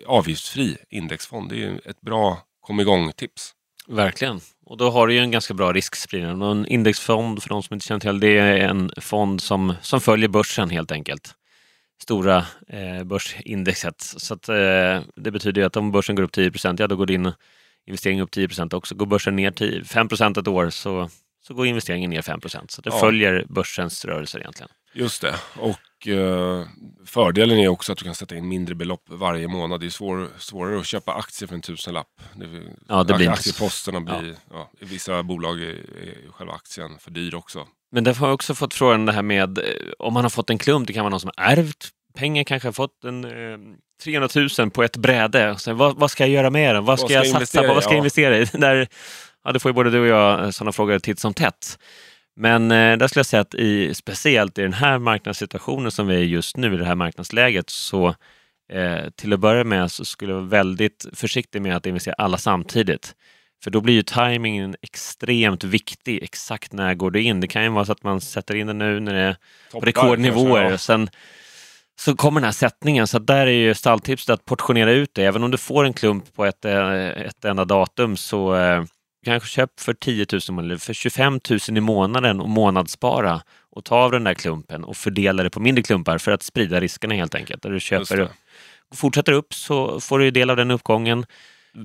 avgiftsfri 0.05 0.77
indexfond. 0.89 1.49
Det 1.49 1.63
är 1.63 1.81
ett 1.85 2.01
bra 2.01 2.41
kom 2.61 2.79
igång-tips. 2.79 3.53
Verkligen. 3.87 4.39
Och 4.65 4.77
då 4.77 4.89
har 4.89 5.07
du 5.07 5.13
ju 5.13 5.19
en 5.19 5.31
ganska 5.31 5.53
bra 5.53 5.73
riskspridning. 5.73 6.41
En 6.41 6.65
indexfond, 6.65 7.43
för 7.43 7.49
de 7.49 7.63
som 7.63 7.73
inte 7.73 7.85
känner 7.85 7.99
till 7.99 8.19
det, 8.19 8.37
är 8.37 8.57
en 8.57 8.91
fond 8.97 9.41
som, 9.41 9.73
som 9.81 10.01
följer 10.01 10.29
börsen 10.29 10.69
helt 10.69 10.91
enkelt. 10.91 11.35
Stora 12.01 12.45
eh, 12.67 13.03
börsindexet. 13.03 14.01
Så 14.01 14.33
att, 14.33 14.49
eh, 14.49 15.01
det 15.15 15.31
betyder 15.31 15.63
att 15.63 15.77
om 15.77 15.91
börsen 15.91 16.15
går 16.15 16.23
upp 16.23 16.35
10% 16.37 16.75
ja 16.79 16.87
då 16.87 16.95
går 16.95 17.05
din 17.05 17.31
investering 17.87 18.21
upp 18.21 18.29
10% 18.31 18.73
också. 18.73 18.95
Går 18.95 19.05
börsen 19.05 19.35
ner 19.35 19.51
10, 19.51 19.83
5 19.83 20.07
ett 20.37 20.47
år 20.47 20.69
så, 20.69 21.09
så 21.47 21.53
går 21.53 21.67
investeringen 21.67 22.09
ner 22.09 22.21
5% 22.21 22.65
Så 22.71 22.81
det 22.81 22.89
Ja. 22.89 22.99
följer 22.99 23.45
börsens 23.49 24.05
rörelser 24.05 24.39
egentligen. 24.39 24.69
Just 24.93 25.21
det. 25.21 25.35
Och 25.59 26.07
eh, 26.07 26.67
fördelen 27.05 27.57
är 27.59 27.67
också 27.67 27.91
att 27.91 27.97
du 27.97 28.03
kan 28.05 28.15
sätta 28.15 28.35
in 28.35 28.47
mindre 28.47 28.75
belopp 28.75 29.03
varje 29.07 29.47
månad. 29.47 29.79
Det 29.79 29.85
är 29.85 29.89
svår, 29.89 30.27
svårare 30.37 30.79
att 30.79 30.85
köpa 30.85 31.13
aktier 31.13 31.47
för 31.47 31.55
en 31.55 31.61
tusenlapp. 31.61 32.07
Det, 32.35 32.47
Ja, 32.87 33.03
det 33.03 33.13
blir 33.13 33.29
aktieposterna 33.29 33.99
blir, 34.01 34.35
ja. 34.51 34.71
i 34.79 34.85
vissa 34.85 35.23
bolag 35.23 35.61
är, 35.61 35.65
är 35.67 36.31
själva 36.31 36.53
aktien 36.53 36.97
för 36.99 37.11
dyr 37.11 37.35
också. 37.35 37.67
Men 37.91 38.03
därför 38.03 38.19
har 38.19 38.27
jag 38.27 38.33
också 38.35 38.55
fått 38.55 38.73
frågan 38.73 39.05
det 39.05 39.11
här 39.11 39.21
med 39.21 39.57
eh, 39.57 39.63
om 39.99 40.13
man 40.13 40.23
har 40.23 40.29
fått 40.29 40.49
en 40.49 40.57
klump, 40.57 40.87
det 40.87 40.93
kan 40.93 41.03
vara 41.03 41.09
någon 41.09 41.19
som 41.19 41.31
har 41.37 41.45
ärvt 41.45 41.89
pengar, 42.15 42.43
kanske 42.43 42.71
fått 42.71 43.03
en 43.03 43.25
eh, 43.25 43.57
300 44.03 44.29
000 44.59 44.71
på 44.71 44.83
ett 44.83 44.97
bräde. 44.97 45.55
Sen, 45.59 45.77
vad, 45.77 45.95
vad 45.99 46.11
ska 46.11 46.23
jag 46.23 46.29
göra 46.29 46.49
med 46.49 46.75
den? 46.75 46.85
Vad 46.85 46.99
ska, 46.99 47.07
ska 47.07 47.13
jag 47.13 47.25
jag 47.25 47.31
satsa 47.31 47.61
på? 47.61 47.73
Vad 47.73 47.83
ska 47.83 47.91
jag 47.91 47.95
Ja. 47.95 47.97
investera 47.97 48.37
i? 48.37 48.45
Där, 48.53 48.87
ja, 49.43 49.51
det 49.51 49.59
får 49.59 49.69
ju 49.69 49.73
både 49.73 49.89
du 49.89 49.99
och 49.99 50.07
jag 50.07 50.53
sådana 50.53 50.71
frågor 50.71 50.99
titt 50.99 51.19
som 51.19 51.33
tätt. 51.33 51.79
Men 52.35 52.71
eh, 52.71 52.97
där 52.97 53.07
skulle 53.07 53.19
jag 53.19 53.25
säga 53.25 53.41
att 53.41 53.53
i, 53.55 53.93
speciellt 53.93 54.57
i 54.57 54.61
den 54.61 54.73
här 54.73 54.99
marknadssituationen 54.99 55.91
som 55.91 56.07
vi 56.07 56.15
är 56.15 56.19
just 56.19 56.57
nu, 56.57 56.73
i 56.73 56.77
det 56.77 56.85
här 56.85 56.95
marknadsläget, 56.95 57.69
så 57.69 58.15
eh, 58.73 59.09
till 59.15 59.33
att 59.33 59.39
börja 59.39 59.63
med 59.63 59.91
så 59.91 60.05
skulle 60.05 60.31
jag 60.31 60.37
vara 60.39 60.49
väldigt 60.49 61.05
försiktig 61.13 61.61
med 61.61 61.75
att 61.75 61.85
investera 61.85 62.15
alla 62.17 62.37
samtidigt. 62.37 63.15
För 63.63 63.71
då 63.71 63.81
blir 63.81 63.93
ju 63.93 64.03
timingen 64.03 64.75
extremt 64.81 65.63
viktig. 65.63 66.23
Exakt 66.23 66.73
när 66.73 66.93
går 66.93 67.11
du 67.11 67.21
in? 67.21 67.41
Det 67.41 67.47
kan 67.47 67.63
ju 67.63 67.69
vara 67.69 67.85
så 67.85 67.91
att 67.91 68.03
man 68.03 68.21
sätter 68.21 68.55
in 68.55 68.67
den 68.67 68.77
nu 68.77 68.99
när 68.99 69.13
det 69.13 69.19
är 69.19 69.35
på 69.71 69.79
rekordnivåer. 69.79 70.47
kanske, 70.47 70.67
ja. 70.67 70.73
och 70.73 70.81
Sen 70.81 71.09
så 71.99 72.15
kommer 72.15 72.41
den 72.41 72.45
här 72.45 72.51
sättningen. 72.51 73.07
Så 73.07 73.19
där 73.19 73.47
är 73.47 73.51
ju 73.51 73.73
stalltipset 73.73 74.29
att 74.29 74.45
portionera 74.45 74.91
ut 74.91 75.13
det. 75.13 75.25
Även 75.25 75.43
om 75.43 75.51
du 75.51 75.57
får 75.57 75.85
en 75.85 75.93
klump 75.93 76.33
på 76.35 76.45
ett, 76.45 76.65
eh, 76.65 77.07
ett 77.07 77.45
enda 77.45 77.65
datum 77.65 78.17
så 78.17 78.55
eh, 78.55 78.83
kanske 79.25 79.49
köp 79.49 79.79
för 79.79 79.93
10 79.93 80.25
000 80.49 80.59
eller 80.65 80.77
för 80.77 80.93
25 80.93 81.39
000 81.49 81.77
i 81.77 81.81
månaden 81.81 82.41
och 82.41 82.49
månadsspara 82.49 83.41
och 83.71 83.85
ta 83.85 83.95
av 83.95 84.11
den 84.11 84.23
där 84.23 84.33
klumpen 84.33 84.83
och 84.83 84.97
fördela 84.97 85.43
det 85.43 85.49
på 85.49 85.59
mindre 85.59 85.83
klumpar 85.83 86.17
för 86.17 86.31
att 86.31 86.43
sprida 86.43 86.79
riskerna 86.79 87.15
helt 87.15 87.35
enkelt. 87.35 87.63
Där 87.63 87.69
du 87.69 87.79
köper 87.79 88.29
fortsätter 88.95 89.31
upp 89.31 89.53
så 89.53 89.99
får 89.99 90.19
du 90.19 90.31
del 90.31 90.49
av 90.49 90.57
den 90.57 90.71
uppgången. 90.71 91.25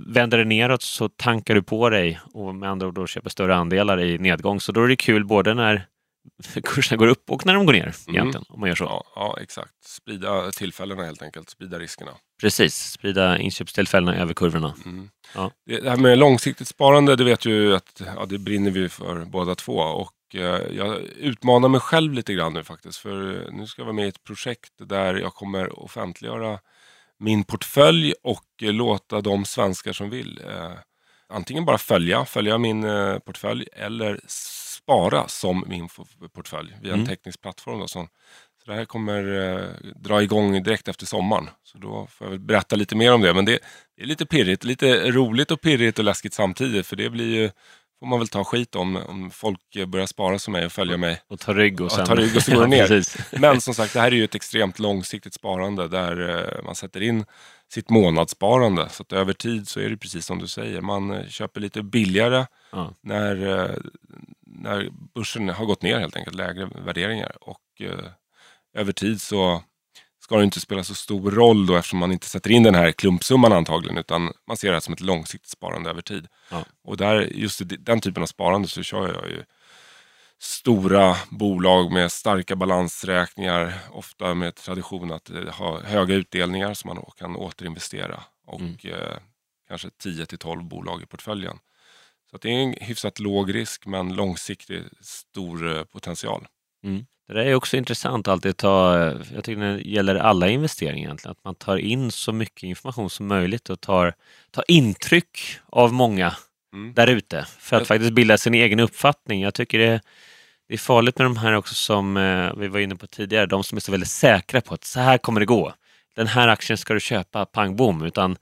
Vänder 0.07 0.39
det 0.39 0.45
neråt 0.45 0.83
så 0.83 1.09
tankar 1.09 1.55
du 1.55 1.63
på 1.63 1.91
dig 1.91 2.21
och 2.33 2.55
med 2.55 2.71
andra 2.71 2.87
ord 2.87 2.95
då 2.95 3.07
köper 3.07 3.31
större 3.31 3.55
andelar 3.55 4.01
i 4.01 4.19
nedgång. 4.19 4.61
Så 4.61 4.73
då 4.73 4.85
är 4.85 4.89
det 4.89 4.97
kul 4.97 5.25
både 5.25 5.55
när 5.55 5.87
kurserna 6.65 6.97
går 6.97 7.07
upp 7.07 7.31
och 7.31 7.47
när 7.47 7.55
de 7.55 7.67
går 7.67 7.73
ner 7.73 7.95
egentligen. 8.09 8.45
Om 8.49 8.61
man 8.61 8.69
gör 8.69 8.77
så. 8.77 8.85
Ja, 8.85 9.05
ja, 9.15 9.39
exakt. 9.41 9.85
Sprida 9.85 10.51
tillfällena 10.51 11.05
helt 11.05 11.23
enkelt. 11.23 11.51
Sprida 11.51 11.79
riskerna. 11.79 12.11
Precis, 12.41 12.91
sprida 12.91 13.39
inköpstillfällena 13.39 14.17
över 14.17 14.35
kurvorna. 14.35 14.75
Mm. 14.85 15.11
Ja. 15.35 15.51
Det 15.67 15.81
det 15.81 15.91
här 15.91 15.97
med 15.97 16.19
långsiktigt 16.19 16.69
sparande, 16.69 17.17
det 17.17 17.25
vet 17.25 17.45
ju 17.45 17.75
att 17.75 18.03
ja, 18.17 18.27
det 18.27 18.39
brinner 18.39 18.71
vi 18.71 18.89
för 18.89 19.25
båda 19.25 19.55
två. 19.55 19.79
Och 19.79 20.35
eh, 20.35 20.61
jag 20.71 21.01
utmanar 21.01 21.69
mig 21.69 21.81
själv 21.81 22.13
lite 22.13 22.35
grann 22.35 22.53
nu 22.53 22.65
faktiskt. 22.65 22.99
För 22.99 23.49
nu 23.53 23.67
ska 23.67 23.81
jag 23.83 23.87
vara 23.87 23.97
med 23.97 24.05
i 24.05 24.09
ett 24.09 24.25
projekt 24.25 24.73
där 24.79 25.15
jag 25.15 25.35
kommer 25.35 25.83
offentliggöra 25.83 26.59
min 27.19 27.45
portfölj 27.45 28.15
och 28.23 28.63
eh, 28.63 28.73
låta 28.73 29.21
de 29.21 29.45
svenskar 29.45 29.93
som 29.93 30.11
vill 30.11 30.41
eh, 30.47 30.73
antingen 31.29 31.65
bara 31.65 31.79
följa, 31.79 32.25
följa 32.25 32.59
min 32.59 32.85
eh, 32.85 33.19
portfölj 33.19 33.67
eller 33.73 34.21
spara 34.83 35.29
som 35.29 35.65
min 35.69 35.89
portfölj 36.35 36.77
via 36.83 36.93
en 36.93 36.99
Mm. 37.01 37.07
teknisk 37.09 37.41
plattform. 37.41 37.79
Då, 37.81 37.89
som, 37.89 38.09
så 38.65 38.71
det 38.71 38.77
här 38.77 38.85
kommer 38.85 39.39
eh, 39.59 39.69
dra 39.97 40.23
igång 40.23 40.63
direkt 40.63 40.89
efter 40.89 41.07
sommaren. 41.07 41.51
Så 41.63 41.79
då 41.79 42.07
får 42.11 42.27
jag 42.27 42.31
väl 42.31 42.41
berätta 42.41 42.77
lite 42.77 42.97
mer 42.97 43.13
om 43.13 43.21
det. 43.21 43.35
Men 43.35 43.45
det, 43.45 43.59
det 43.97 44.03
är 44.03 44.07
lite 44.07 44.27
pirrigt, 44.27 44.65
lite 44.65 45.11
roligt 45.11 45.51
och 45.51 45.61
pirrigt 45.61 45.99
och 45.99 46.05
läskigt 46.05 46.35
samtidigt. 46.35 46.87
För 46.87 46.97
det 46.97 47.11
blir 47.11 47.35
ju, 47.35 47.51
får 47.99 48.07
man 48.07 48.19
väl 48.19 48.29
ta 48.29 48.45
skit 48.45 48.75
om, 48.75 48.97
om 48.97 49.31
folk 49.31 49.61
börjar 49.87 50.07
spara 50.07 50.39
som 50.39 50.53
mig 50.53 50.67
och 50.67 50.73
följa 50.73 50.97
mig. 50.97 51.21
Och 51.29 51.41
ta 51.41 51.55
rygg 51.55 51.81
och 51.81 51.87
Ja, 51.93 51.97
sen... 51.97 52.07
ta 52.07 52.15
rygg 52.15 52.37
och 52.37 52.43
så 52.43 52.53
går 52.55 52.67
det 52.67 52.77
Ja, 52.77 52.89
ner. 52.89 53.39
Men 53.41 53.61
som 53.61 53.75
sagt, 53.75 53.93
det 53.93 54.01
här 54.01 54.13
är 54.13 54.17
ju 54.17 54.25
ett 54.25 54.35
extremt 54.35 54.79
långsiktigt 54.79 55.35
sparande 55.35 55.89
där 55.89 56.29
eh, 56.59 56.65
man 56.65 56.75
sätter 56.75 57.01
in 57.01 57.25
sitt 57.73 57.91
månadssparande. 57.91 58.89
Så 58.89 59.03
att 59.03 59.13
över 59.13 59.33
tid 59.33 59.69
så 59.69 59.81
är 59.81 59.89
det 59.91 59.97
precis 59.97 60.27
som 60.27 60.39
du 60.39 60.47
säger. 60.47 60.81
Man 60.81 61.11
eh, 61.11 61.27
köper 61.29 61.61
lite 61.61 61.83
billigare 61.83 62.47
Ja. 62.73 62.95
när, 63.01 63.47
eh, 63.65 63.77
när 64.47 64.89
börsen 65.15 65.49
har 65.49 65.65
gått 65.67 65.83
ner 65.83 65.99
helt 65.99 66.17
enkelt, 66.17 66.37
lägre 66.37 66.71
värderingar. 66.85 67.37
Och 67.41 67.61
eh, 67.81 68.05
över 68.75 68.93
tid 68.93 69.21
så 69.23 69.63
ska 70.23 70.37
det 70.37 70.45
inte 70.45 70.61
spela 70.61 70.85
så 70.85 70.95
stor 70.95 71.31
roll 71.31 71.67
då 71.67 71.77
eftersom 71.77 71.99
man 71.99 72.13
inte 72.13 72.27
sätter 72.29 72.51
in 72.51 72.63
den 72.63 72.75
här 72.75 72.93
klumpsumman 72.93 73.53
antagligen 73.53 73.99
utan 73.99 74.33
man 74.47 74.57
ser 74.57 74.69
det 74.69 74.75
här 74.75 74.81
som 74.81 74.95
ett 74.95 75.01
långsiktigt 75.01 75.51
sparande 75.51 75.91
över 75.91 76.03
tid. 76.03 76.27
Ja. 76.51 76.65
Och 76.85 76.97
där, 76.97 77.21
just 77.21 77.61
den 77.79 78.01
typen 78.01 78.23
av 78.23 78.27
sparande 78.27 78.69
så 78.69 78.83
kör 78.83 79.09
jag 79.15 79.29
ju 79.31 79.45
stora 80.43 81.17
bolag 81.31 81.93
med 81.93 82.13
starka 82.13 82.57
balansräkningar, 82.57 83.73
ofta 83.93 84.35
med 84.35 84.55
tradition 84.55 85.13
att 85.13 85.31
eh, 85.31 85.43
ha 85.55 85.81
höga 85.83 86.15
utdelningar 86.15 86.75
som 86.75 86.89
man 86.95 87.05
kan 87.19 87.37
återinvestera 87.37 88.21
och 88.47 88.61
Mm. 88.61 88.77
eh, 88.85 89.17
kanske 89.69 89.89
10 90.03 90.27
till 90.27 90.39
12 90.39 90.65
bolag 90.65 91.03
i 91.03 91.07
portföljen. 91.07 91.59
Så 92.31 92.37
det 92.37 92.49
är 92.49 92.53
en 92.63 92.75
hyfsat 92.81 93.19
låg 93.19 93.55
risk 93.55 93.87
men 93.87 94.15
långsiktig 94.15 94.83
stor 95.01 95.77
eh, 95.77 95.85
potential. 95.85 96.47
Det 97.29 97.35
där 97.35 97.45
är 97.47 97.55
också 97.55 97.77
intressant 97.77 98.29
alltid 98.29 98.51
att 98.51 98.57
ta, 98.57 98.99
jag 99.35 99.45
tycker 99.45 99.61
det 99.61 99.81
gäller 99.81 100.15
alla 100.15 100.49
investeringar 100.49 101.05
egentligen, 101.07 101.33
att 101.33 101.45
man 101.45 101.55
tar 101.55 101.77
in 101.77 102.11
så 102.13 102.33
mycket 102.33 102.63
information 102.63 103.11
som 103.11 103.27
möjligt 103.27 103.71
och 103.71 103.81
tar, 103.81 104.15
tar 104.51 104.65
intryck 104.69 105.39
av 105.67 105.93
många 105.93 106.35
Mm. 106.73 106.95
där 106.95 107.07
ute 107.07 107.45
för 107.59 107.77
att 107.77 107.81
Jag- 107.81 107.87
faktiskt 107.87 108.13
bilda 108.13 108.39
sin 108.39 108.55
egen 108.55 108.81
uppfattning. 108.81 109.43
Jag 109.43 109.55
tycker 109.55 109.79
det, 109.79 110.01
det 110.71 110.75
är 110.75 110.79
farligt 110.79 111.19
med 111.19 111.27
de 111.27 111.37
här 111.37 111.53
också 111.53 111.75
som 111.75 112.17
eh, 112.17 112.53
vi 112.57 112.69
var 112.69 112.81
inne 112.81 112.97
på 112.97 113.07
tidigare, 113.07 113.47
de 113.47 113.65
som 113.65 113.77
är 113.77 113.81
så 113.81 113.93
väldigt 113.93 114.09
säkra 114.09 114.61
på 114.61 114.75
att 114.75 114.85
så 114.85 115.01
här 115.01 115.19
kommer 115.19 115.41
det 115.41 115.47
gå. 115.47 115.73
Den 116.17 116.27
här 116.27 116.49
aktien 116.49 116.79
ska 116.79 116.95
du 116.95 117.01
köpa, 117.01 117.47
pang 117.47 117.77
bom, 117.77 118.03
utan 118.03 118.37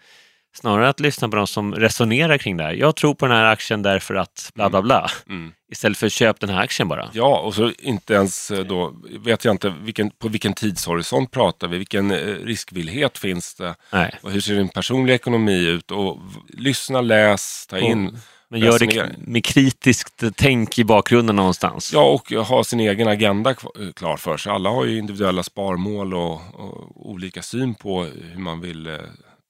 snarare 0.56 0.88
att 0.88 1.00
lyssna 1.00 1.28
på 1.28 1.36
de 1.36 1.46
som 1.46 1.74
resonerar 1.74 2.38
kring 2.38 2.56
det 2.56 2.64
här. 2.64 2.72
Jag 2.72 2.96
tror 2.96 3.14
på 3.14 3.26
den 3.26 3.36
här 3.36 3.44
aktien 3.44 3.82
därför 3.82 4.14
att 4.14 4.50
bla 4.54 4.70
bla 4.70 4.82
bla. 4.82 5.10
Mm. 5.28 5.52
Istället 5.72 5.98
för 5.98 6.06
att 6.06 6.12
köpa 6.12 6.46
den 6.46 6.54
här 6.54 6.62
aktien 6.62 6.88
bara. 6.88 7.10
Ja, 7.12 7.38
och 7.38 7.54
så 7.54 7.72
inte 7.78 8.14
ens 8.14 8.50
eh, 8.50 8.64
då, 8.64 8.94
vet 9.10 9.44
jag 9.44 9.54
inte 9.54 9.74
vilken, 9.80 10.10
på 10.10 10.28
vilken 10.28 10.54
tidshorisont 10.54 11.30
pratar 11.30 11.68
vi, 11.68 11.78
vilken 11.78 12.10
eh, 12.10 12.16
riskvillighet 12.44 13.18
finns 13.18 13.54
det 13.54 13.74
Nej. 13.92 14.14
och 14.22 14.30
hur 14.30 14.40
ser 14.40 14.54
din 14.54 14.68
personliga 14.68 15.14
ekonomi 15.14 15.66
ut 15.66 15.90
och 15.90 16.18
lyssna, 16.48 17.00
läs, 17.00 17.66
ta 17.66 17.78
in. 17.78 18.18
Men 18.50 18.60
gör 18.60 18.78
det 18.78 19.14
med 19.18 19.44
kritiskt 19.44 20.22
tänk 20.36 20.78
i 20.78 20.84
bakgrunden 20.84 21.36
någonstans. 21.36 21.92
Ja, 21.92 22.04
och 22.04 22.46
ha 22.46 22.64
sin 22.64 22.80
egen 22.80 23.08
agenda 23.08 23.50
eh, 23.50 23.56
klar 23.96 24.16
för 24.16 24.36
sig. 24.36 24.52
Alla 24.52 24.70
har 24.70 24.84
ju 24.84 24.98
individuella 24.98 25.42
sparmål 25.42 26.14
och, 26.14 26.40
och 26.54 27.10
olika 27.10 27.42
syn 27.42 27.74
på 27.74 28.02
hur 28.02 28.38
man 28.38 28.60
vill 28.60 28.86
eh, 28.86 28.94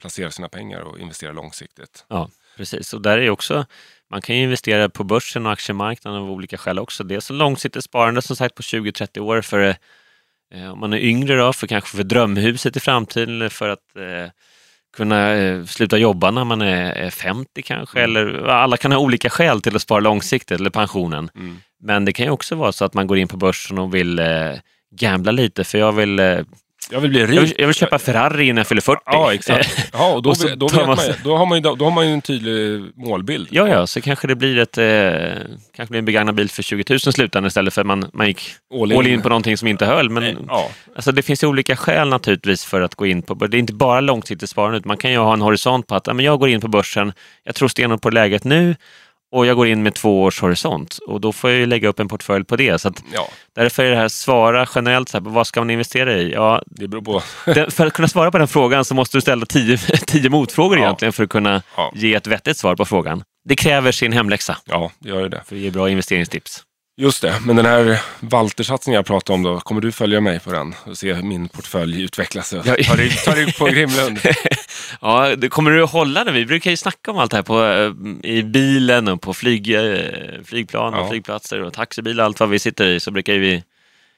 placera 0.00 0.30
sina 0.30 0.48
pengar 0.48 0.80
och 0.80 0.98
investera 0.98 1.32
långsiktigt. 1.32 2.04
Ja, 2.08 2.30
precis. 2.56 2.94
Och 2.94 3.02
där 3.02 3.18
är 3.18 3.30
också, 3.30 3.66
man 4.10 4.22
kan 4.22 4.36
ju 4.36 4.42
investera 4.42 4.88
på 4.88 5.04
börsen 5.04 5.46
och 5.46 5.52
aktiemarknaden 5.52 6.22
av 6.22 6.30
olika 6.30 6.58
skäl 6.58 6.78
också. 6.78 7.04
Dels 7.04 7.30
långsiktigt 7.30 7.84
sparande 7.84 8.22
som 8.22 8.36
sagt 8.36 8.54
på 8.54 8.62
20-30 8.62 9.18
år 9.18 9.40
för 9.40 9.76
eh, 10.54 10.72
om 10.72 10.80
man 10.80 10.92
är 10.92 10.98
yngre 10.98 11.36
då, 11.36 11.52
för 11.52 11.66
kanske 11.66 11.96
för 11.96 12.04
drömhuset 12.04 12.76
i 12.76 12.80
framtiden 12.80 13.34
eller 13.34 13.48
för 13.48 13.68
att 13.68 13.96
eh, 13.96 14.30
kunna 14.96 15.34
eh, 15.34 15.64
sluta 15.64 15.98
jobba 15.98 16.30
när 16.30 16.44
man 16.44 16.62
är, 16.62 16.92
är 16.92 17.10
50 17.10 17.62
kanske. 17.62 17.98
Mm. 17.98 18.10
Eller 18.10 18.48
alla 18.48 18.76
kan 18.76 18.92
ha 18.92 18.98
olika 18.98 19.30
skäl 19.30 19.60
till 19.60 19.76
att 19.76 19.82
spara 19.82 20.00
långsiktigt 20.00 20.60
eller 20.60 20.70
pensionen. 20.70 21.30
Mm. 21.34 21.56
Men 21.80 22.04
det 22.04 22.12
kan 22.12 22.26
ju 22.26 22.32
också 22.32 22.54
vara 22.54 22.72
så 22.72 22.84
att 22.84 22.94
man 22.94 23.06
går 23.06 23.18
in 23.18 23.28
på 23.28 23.36
börsen 23.36 23.78
och 23.78 23.94
vill 23.94 24.18
eh, 24.18 24.52
gambla 25.00 25.32
lite 25.32 25.64
för 25.64 25.78
jag 25.78 25.92
vill, 25.92 26.18
eh, 26.18 26.38
Jag 26.90 27.00
vill 27.00 27.10
bli 27.10 27.26
rik. 27.26 27.36
jag 27.36 27.40
vill, 27.42 27.54
jag 27.58 27.66
vill 27.66 27.74
köpa 27.74 27.98
Ferrari 27.98 28.44
innan 28.48 28.56
jag 28.56 28.66
fyller 28.66 28.80
40. 28.82 29.00
Ja, 29.04 29.34
exakt. 29.34 29.88
Ja, 29.92 30.14
och 30.14 30.22
då, 30.22 30.30
Och 30.60 30.72
man 30.74 30.86
man, 30.86 30.98
har 31.38 31.46
man 31.46 31.56
ju, 31.58 31.62
då 31.76 31.84
har 31.84 31.90
man 31.90 32.06
ju 32.06 32.12
en 32.12 32.20
tydlig 32.22 32.82
målbild. 32.96 33.48
Ja, 33.50 33.68
ja, 33.68 33.86
så 33.86 34.00
kanske 34.00 34.26
det 34.26 34.34
blir 34.34 34.58
ett 34.58 34.78
eh, 34.78 35.42
kanske 35.76 35.90
blir 35.90 35.98
en 35.98 36.04
begagnad 36.04 36.34
bil 36.34 36.50
för 36.50 36.62
20 36.62 36.84
000 36.88 36.96
i 36.96 37.00
slutändan 37.00 37.46
istället 37.46 37.74
för 37.74 37.80
att 37.80 37.86
man, 37.86 38.10
man 38.12 38.26
gick 38.26 38.42
All 38.82 38.92
in. 38.92 38.98
all 38.98 39.06
in 39.06 39.22
på 39.22 39.28
någonting 39.28 39.56
som 39.56 39.68
inte 39.68 39.86
höll. 39.86 40.10
Men 40.10 40.38
Ja, 40.48 40.70
alltså, 40.96 41.12
det 41.12 41.22
finns 41.22 41.42
ju 41.42 41.46
olika 41.46 41.76
skäl 41.76 42.08
naturligtvis 42.08 42.64
för 42.64 42.80
att 42.80 42.94
gå 42.94 43.06
in 43.06 43.22
på 43.22 43.34
Det 43.34 43.56
är 43.56 43.58
inte 43.58 43.72
bara 43.72 44.00
långsiktigt 44.00 44.50
sparande, 44.50 44.78
utan 44.78 44.88
man 44.88 44.96
kan 44.96 45.10
ju 45.10 45.18
ha 45.18 45.32
en 45.32 45.40
horisont 45.40 45.86
på 45.86 45.94
att 45.94 46.06
ja, 46.06 46.12
men 46.12 46.24
jag 46.24 46.38
går 46.40 46.48
in 46.48 46.60
på 46.60 46.68
börsen, 46.68 47.12
jag 47.44 47.54
tror 47.54 47.68
stenhårt 47.68 48.02
på 48.02 48.10
läget 48.10 48.44
nu 48.44 48.76
och 49.32 49.46
jag 49.46 49.56
går 49.56 49.66
in 49.68 49.82
med 49.82 49.94
två 49.94 50.22
års 50.22 50.40
horisont 50.40 50.98
och 51.06 51.20
då 51.20 51.32
får 51.32 51.50
jag 51.50 51.58
ju 51.58 51.66
lägga 51.66 51.88
upp 51.88 52.00
en 52.00 52.08
portfölj 52.08 52.44
på 52.44 52.56
det. 52.56 52.80
Så 52.80 52.92
ja, 53.14 53.28
därför 53.54 53.84
är 53.84 53.90
det 53.90 53.96
här 53.96 54.08
svara 54.08 54.66
generellt, 54.74 55.08
så 55.08 55.16
här, 55.18 55.24
vad 55.24 55.46
ska 55.46 55.60
man 55.60 55.70
investera 55.70 56.14
i? 56.14 56.32
Ja, 56.32 56.62
det 56.66 56.88
beror 56.88 57.02
på. 57.02 57.20
för 57.70 57.86
att 57.86 57.92
kunna 57.92 58.08
svara 58.08 58.30
på 58.30 58.38
den 58.38 58.48
frågan 58.48 58.84
så 58.84 58.94
måste 58.94 59.16
du 59.16 59.20
ställa 59.20 59.46
tio, 59.46 59.76
tio 60.06 60.30
motfrågor 60.30 60.78
Ja. 60.78 60.84
egentligen 60.84 61.12
för 61.12 61.24
att 61.24 61.30
kunna 61.30 61.62
Ja, 61.76 61.92
ge 61.94 62.14
ett 62.14 62.26
vettigt 62.26 62.56
svar 62.58 62.76
på 62.76 62.84
frågan. 62.84 63.22
Det 63.48 63.56
kräver 63.56 63.92
sin 63.92 64.12
hemläxa 64.12 64.56
ja 64.64 64.90
det 64.98 65.08
gör 65.08 65.28
det. 65.28 65.42
för 65.46 65.54
att 65.56 65.62
ge 65.62 65.70
bra 65.70 65.90
investeringstips. 65.90 66.62
Just 67.00 67.22
det, 67.22 67.34
men 67.44 67.56
den 67.56 67.66
här 67.66 68.00
Walter-satsningen 68.20 68.96
jag 68.96 69.06
pratade 69.06 69.34
om 69.34 69.42
då, 69.42 69.60
kommer 69.60 69.80
du 69.80 69.92
följa 69.92 70.20
mig 70.20 70.40
på 70.40 70.52
den 70.52 70.74
och 70.86 70.98
se 70.98 71.12
hur 71.12 71.22
min 71.22 71.48
portfölj 71.48 72.02
utvecklas? 72.02 72.50
Ta 72.50 72.62
rygg, 72.96 73.24
ta 73.24 73.34
rygg 73.34 73.58
på 73.58 73.64
Grimlund. 73.66 74.18
Ja, 75.00 75.36
det 75.36 75.48
kommer 75.48 75.70
du 75.70 75.82
att 75.84 75.90
hålla 75.92 76.24
det? 76.24 76.32
Vi 76.32 76.46
brukar 76.46 76.70
ju 76.70 76.76
snacka 76.76 77.10
om 77.10 77.18
allt 77.18 77.30
det 77.30 77.36
här 77.36 77.42
på, 77.42 77.64
eh, 77.64 78.30
i 78.30 78.42
bilen 78.42 79.08
och 79.08 79.20
på 79.20 79.34
flyg, 79.34 79.74
eh, 79.74 80.42
flygplan 80.44 80.94
och 80.94 81.00
Ja. 81.00 81.08
flygplatser 81.10 81.62
och 81.62 81.72
taxibilar, 81.72 82.24
allt 82.24 82.40
vad 82.40 82.48
vi 82.48 82.58
sitter 82.58 82.86
i, 82.86 83.00
så 83.00 83.10
brukar 83.10 83.32
vi 83.34 83.64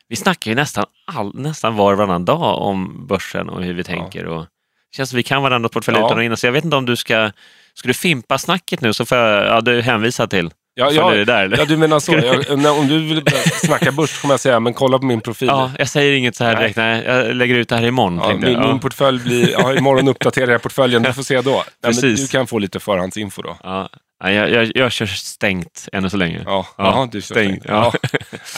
vi 0.09 0.17
snackar 0.17 0.51
ju 0.51 0.55
nästan, 0.55 0.85
all, 1.07 1.35
nästan 1.35 1.77
var 1.77 1.93
och 1.93 1.99
varannan 1.99 2.25
dag 2.25 2.59
om 2.59 3.07
börsen 3.07 3.49
och 3.49 3.63
hur 3.63 3.75
vi 3.75 3.85
tänker. 3.85 4.27
Och 4.27 4.41
det 4.43 4.97
känns 4.97 5.11
som 5.11 5.17
vi 5.17 5.23
kan 5.23 5.43
varandra 5.43 5.69
portfölj 5.69 5.99
Ja. 5.99 6.07
utan 6.07 6.19
och 6.19 6.25
innan, 6.25 6.37
så 6.37 6.47
jag 6.47 6.53
vet 6.53 6.65
inte 6.65 6.77
om 6.77 6.87
du 6.87 6.97
ska 6.97 7.31
Ska 7.75 7.89
du 7.89 7.95
fimpa 7.95 8.39
snacket 8.39 8.81
nu 8.81 8.93
så 8.93 9.05
får 9.07 9.19
jag, 9.19 9.47
ja, 9.47 9.61
du 9.61 9.81
hänvisa 9.83 10.27
till. 10.27 10.51
Ja, 10.75 10.87
Följer 10.87 11.03
ja, 11.03 11.11
det 11.11 11.25
där, 11.25 11.45
eller? 11.45 11.59
ja, 11.59 11.65
du 11.65 11.77
menar 11.77 12.01
så. 12.01 12.13
Jag, 12.13 12.59
när, 12.59 12.79
om 12.79 12.89
du 12.89 12.99
vill 12.99 13.23
snacka 13.55 13.93
börs 13.93 14.21
kommer 14.21 14.33
jag 14.33 14.41
säga, 14.41 14.61
men 14.61 14.75
kolla 14.75 14.99
på 14.99 15.05
min 15.05 15.21
profil. 15.21 15.49
Ja, 15.49 15.71
jag 15.79 15.89
säger 15.89 16.13
inget 16.13 16.37
så 16.37 16.45
här 16.45 16.57
direkt, 16.57 16.77
nej, 16.77 17.05
jag 17.07 17.35
lägger 17.37 17.55
ut 17.55 17.69
det 17.69 17.77
här 17.77 17.85
imorgon. 17.87 18.19
Ja, 18.23 18.37
min, 18.37 18.53
jag. 18.53 18.69
Min 18.69 18.79
portfölj 18.81 19.23
blir, 19.23 19.51
ja, 19.51 19.75
imorgon 19.75 20.09
uppdaterar 20.09 20.53
jag 20.53 20.63
portföljen, 20.63 21.03
du 21.03 21.13
får 21.13 21.23
se 21.23 21.41
då. 21.41 21.65
Nej, 21.83 21.93
du 22.03 22.27
kan 22.29 22.47
få 22.47 22.59
lite 22.59 22.81
förhandsinfo 22.81 23.43
då. 23.43 23.57
Ja, 23.63 23.89
nej, 24.25 24.35
jag, 24.35 24.51
jag, 24.51 24.73
jag 24.75 24.93
kör 24.93 25.07
stängt 25.07 25.89
ännu 25.93 26.11
så 26.11 26.17
länge. 26.17 26.43
Ja, 26.47 26.67
Ja, 26.79 26.85
ja 26.85 27.09
du 27.13 27.21
kör 27.23 27.35
stängd, 27.35 27.51
stängt. 27.63 27.65
ja. 27.69 27.93
Ja. 28.03 28.09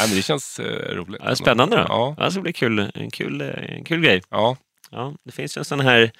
Men 0.06 0.16
det 0.16 0.22
känns 0.22 0.58
eh, 0.58 0.94
roligt. 0.94 1.20
Ja, 1.24 1.36
spännande 1.36 1.76
då. 1.76 1.84
Ja, 1.88 2.14
Ja, 2.18 2.24
det 2.24 2.30
ska 2.30 2.40
bli 2.40 2.52
kul, 2.52 2.90
en, 2.94 3.10
kul, 3.10 3.40
eh, 3.40 3.76
en 3.76 3.84
kul 3.84 4.00
grej. 4.00 4.22
ja, 4.30 4.56
Ja, 4.90 5.12
det 5.24 5.32
finns 5.32 5.56
ju 5.56 5.58
en 5.58 5.64
sån 5.64 5.80
här 5.80 6.10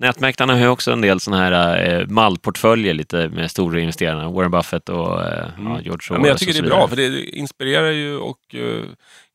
Nätmäklarna 0.00 0.52
har 0.52 0.60
ju 0.60 0.68
också 0.68 0.92
en 0.92 1.00
del 1.00 1.20
såna 1.20 1.36
här 1.38 1.84
eh, 2.00 2.06
mallportföljer 2.06 2.94
lite 2.94 3.28
med 3.28 3.50
stora 3.50 3.80
investerarna. 3.80 4.30
Warren 4.30 4.50
Buffett 4.50 4.88
och 4.88 5.22
eh, 5.26 5.48
Mm. 5.58 5.72
ja, 5.72 5.80
George 5.80 6.02
Soros. 6.02 6.08
ja, 6.10 6.18
men 6.18 6.28
jag 6.28 6.38
tycker 6.38 6.52
det 6.52 6.58
är 6.58 6.62
bra, 6.70 6.88
för 6.88 6.96
det 6.96 7.24
inspirerar 7.24 7.90
ju 7.90 8.16
och 8.16 8.54
eh, 8.54 8.84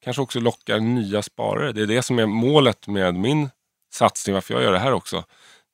kanske 0.03 0.21
också 0.21 0.39
lockar 0.39 0.79
nya 0.79 1.21
sparare. 1.21 1.71
Det 1.71 1.81
är 1.81 1.85
det 1.87 2.01
som 2.01 2.19
är 2.19 2.25
målet 2.25 2.87
med 2.87 3.15
min 3.15 3.49
satsning, 3.93 4.33
varför 4.33 4.53
jag 4.53 4.63
gör 4.63 4.71
det 4.71 4.79
här 4.79 4.93
också. 4.93 5.23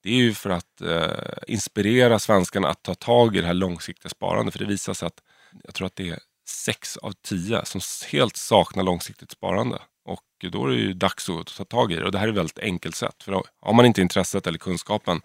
Det 0.04 0.10
är 0.10 0.16
ju 0.18 0.34
för 0.34 0.50
att 0.50 0.82
eh, 0.82 1.08
inspirera 1.48 2.20
svenskarna 2.20 2.68
att 2.68 2.84
ta 2.84 2.96
tag 2.96 3.36
i 3.36 3.42
det 3.42 3.48
här 3.48 3.54
långsiktiga 3.54 4.10
sparandet. 4.10 4.54
För 4.54 4.60
det 4.60 4.66
visar 4.66 4.94
sig 4.94 5.08
att 5.08 5.20
jag 5.64 5.74
tror 5.74 5.88
att 5.88 5.96
det 5.96 6.10
är 6.10 6.20
sex 6.50 6.98
av 6.98 7.14
tio 7.28 7.66
som 7.66 7.82
helt 8.12 8.38
saknar 8.38 8.84
långsiktigt 8.84 9.32
sparande. 9.32 9.78
Och 10.06 10.52
då 10.52 10.66
är 10.66 10.70
det 10.70 10.76
ju 10.76 10.94
dags 10.94 11.30
att 11.30 11.58
ta 11.58 11.66
tag 11.66 11.92
i 11.92 11.96
det. 11.96 12.06
Och 12.06 12.12
det 12.12 12.18
här 12.20 12.28
är 12.28 12.32
ett 12.32 12.38
väldigt 12.38 12.60
enkelt 12.60 12.96
sätt. 12.96 13.24
För 13.24 13.44
har 13.62 13.74
man 13.74 13.86
inte 13.86 14.02
intresset 14.02 14.48
eller 14.48 14.58
kunskapen, 14.58 15.22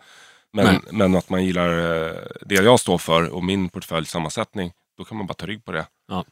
Nej. 0.53 0.65
men, 0.65 0.99
men 0.99 1.17
att 1.17 1.29
man 1.31 1.45
gillar 1.45 1.79
eh, 2.07 2.15
det 2.47 2.55
jag 2.55 2.81
står 2.81 2.99
för 2.99 3.29
och 3.29 3.45
min 3.45 3.69
portföljsammansättning, 3.69 4.73
då 4.99 5.05
kan 5.05 5.17
man 5.17 5.27
bara 5.27 5.35
ta 5.35 5.47
rygg 5.47 5.65
på 5.65 5.73
det. 5.73 5.87
Ja, 6.09 6.25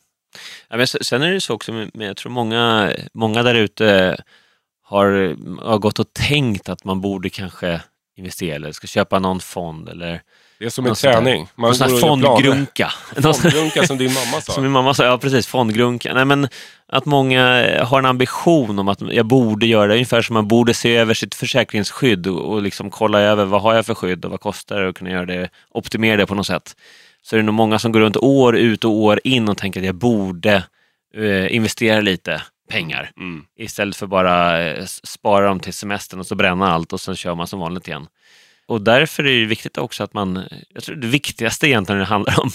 men 0.69 0.81
s- 0.81 1.07
sen 1.09 1.23
är 1.23 1.33
det 1.33 1.41
så 1.41 1.55
också, 1.55 1.73
med, 1.73 1.91
jag 1.95 2.17
tror 2.17 2.33
många, 2.33 2.93
många 3.15 3.43
där 3.43 3.55
ute 3.55 4.17
har, 4.83 5.37
har 5.65 5.79
gått 5.79 5.99
och 5.99 6.13
tänkt 6.13 6.69
att 6.69 6.85
man 6.85 7.01
borde 7.01 7.31
kanske 7.31 7.81
investera 8.17 8.55
eller 8.57 8.73
ska 8.73 8.87
köpa 8.87 9.19
någon 9.19 9.41
fond 9.41 9.89
eller 9.89 10.23
Det 10.63 10.67
är 10.67 10.71
som 10.71 10.87
en 10.87 10.95
träning. 10.95 11.49
Man 11.55 11.69
någon 11.69 11.75
sån 11.75 11.91
här 11.91 11.99
fondgrunka. 11.99 12.93
Fondgrunka 13.23 13.87
som 13.87 13.99
din 13.99 14.13
mamma 14.13 14.41
sa. 14.41 14.53
Som 14.53 14.63
min 14.63 14.73
mamma 14.73 14.95
sa, 14.95 15.05
ja 15.05 15.19
precis, 15.19 15.47
fondgrunka. 15.47 16.15
Nej, 16.15 16.25
men 16.25 16.49
att 16.89 17.05
många 17.05 17.43
har 17.85 17.99
en 17.99 18.07
ambition 18.07 18.79
om 18.79 18.89
att 18.89 19.01
jag 19.01 19.27
borde 19.27 19.67
göra 19.67 19.87
det, 19.87 19.95
ungefär 19.95 20.23
som 20.23 20.35
man 20.35 20.49
borde 20.49 20.75
se 20.75 20.97
över 20.97 21.15
sitt 21.15 21.35
försäkringsskydd 21.35 22.27
och, 22.27 22.63
liksom 22.63 22.91
kolla 22.91 23.21
över 23.21 23.45
vad 23.45 23.63
har 23.63 23.75
jag 23.75 23.87
för 23.87 23.95
skydd 23.95 24.25
och 24.25 24.31
vad 24.31 24.41
kostar 24.41 24.81
det 24.81 24.89
och 24.89 24.97
kunna 24.97 25.11
göra 25.11 25.27
det, 25.27 25.49
optimera 25.71 26.17
det 26.17 26.27
på 26.27 26.35
något 26.35 26.47
sätt. 26.47 26.77
Så 27.23 27.37
är 27.37 27.39
det 27.39 27.47
nog 27.47 27.55
många 27.55 27.79
som 27.79 27.93
går 27.93 28.01
runt 28.01 28.17
år 28.17 28.57
ut 28.57 28.85
och 28.85 28.93
år 28.93 29.21
in 29.25 29.49
och 29.49 29.59
tänker 29.59 29.81
att 29.81 29.87
jag 29.87 29.95
borde 29.95 30.65
eh, 31.17 31.55
investera 31.55 32.01
lite 32.01 32.43
pengar 32.71 33.11
Mm. 33.17 33.45
istället 33.59 33.97
för 33.97 34.07
bara 34.07 34.63
eh, 34.63 34.85
spara 34.85 35.47
dem 35.47 35.61
till 35.61 35.75
semestern 35.75 36.21
och 36.21 36.27
så 36.27 36.35
bränna 36.35 36.73
allt 36.73 36.93
och 36.93 37.01
sen 37.01 37.17
kör 37.17 37.35
man 37.35 37.47
som 37.47 37.61
vanligt 37.61 37.89
igen. 37.89 38.07
Och 38.73 38.81
därför 38.81 39.27
är 39.27 39.41
det 39.41 39.47
viktigt 39.47 39.79
också 39.79 40.05
att 40.05 40.15
man, 40.15 40.43
jag 40.75 40.83
tror 40.83 40.97
det 40.97 41.07
viktigaste 41.07 41.69
egentligen 41.69 41.99
när 41.99 42.05
det 42.05 42.09
handlar 42.11 42.41
om 42.41 42.51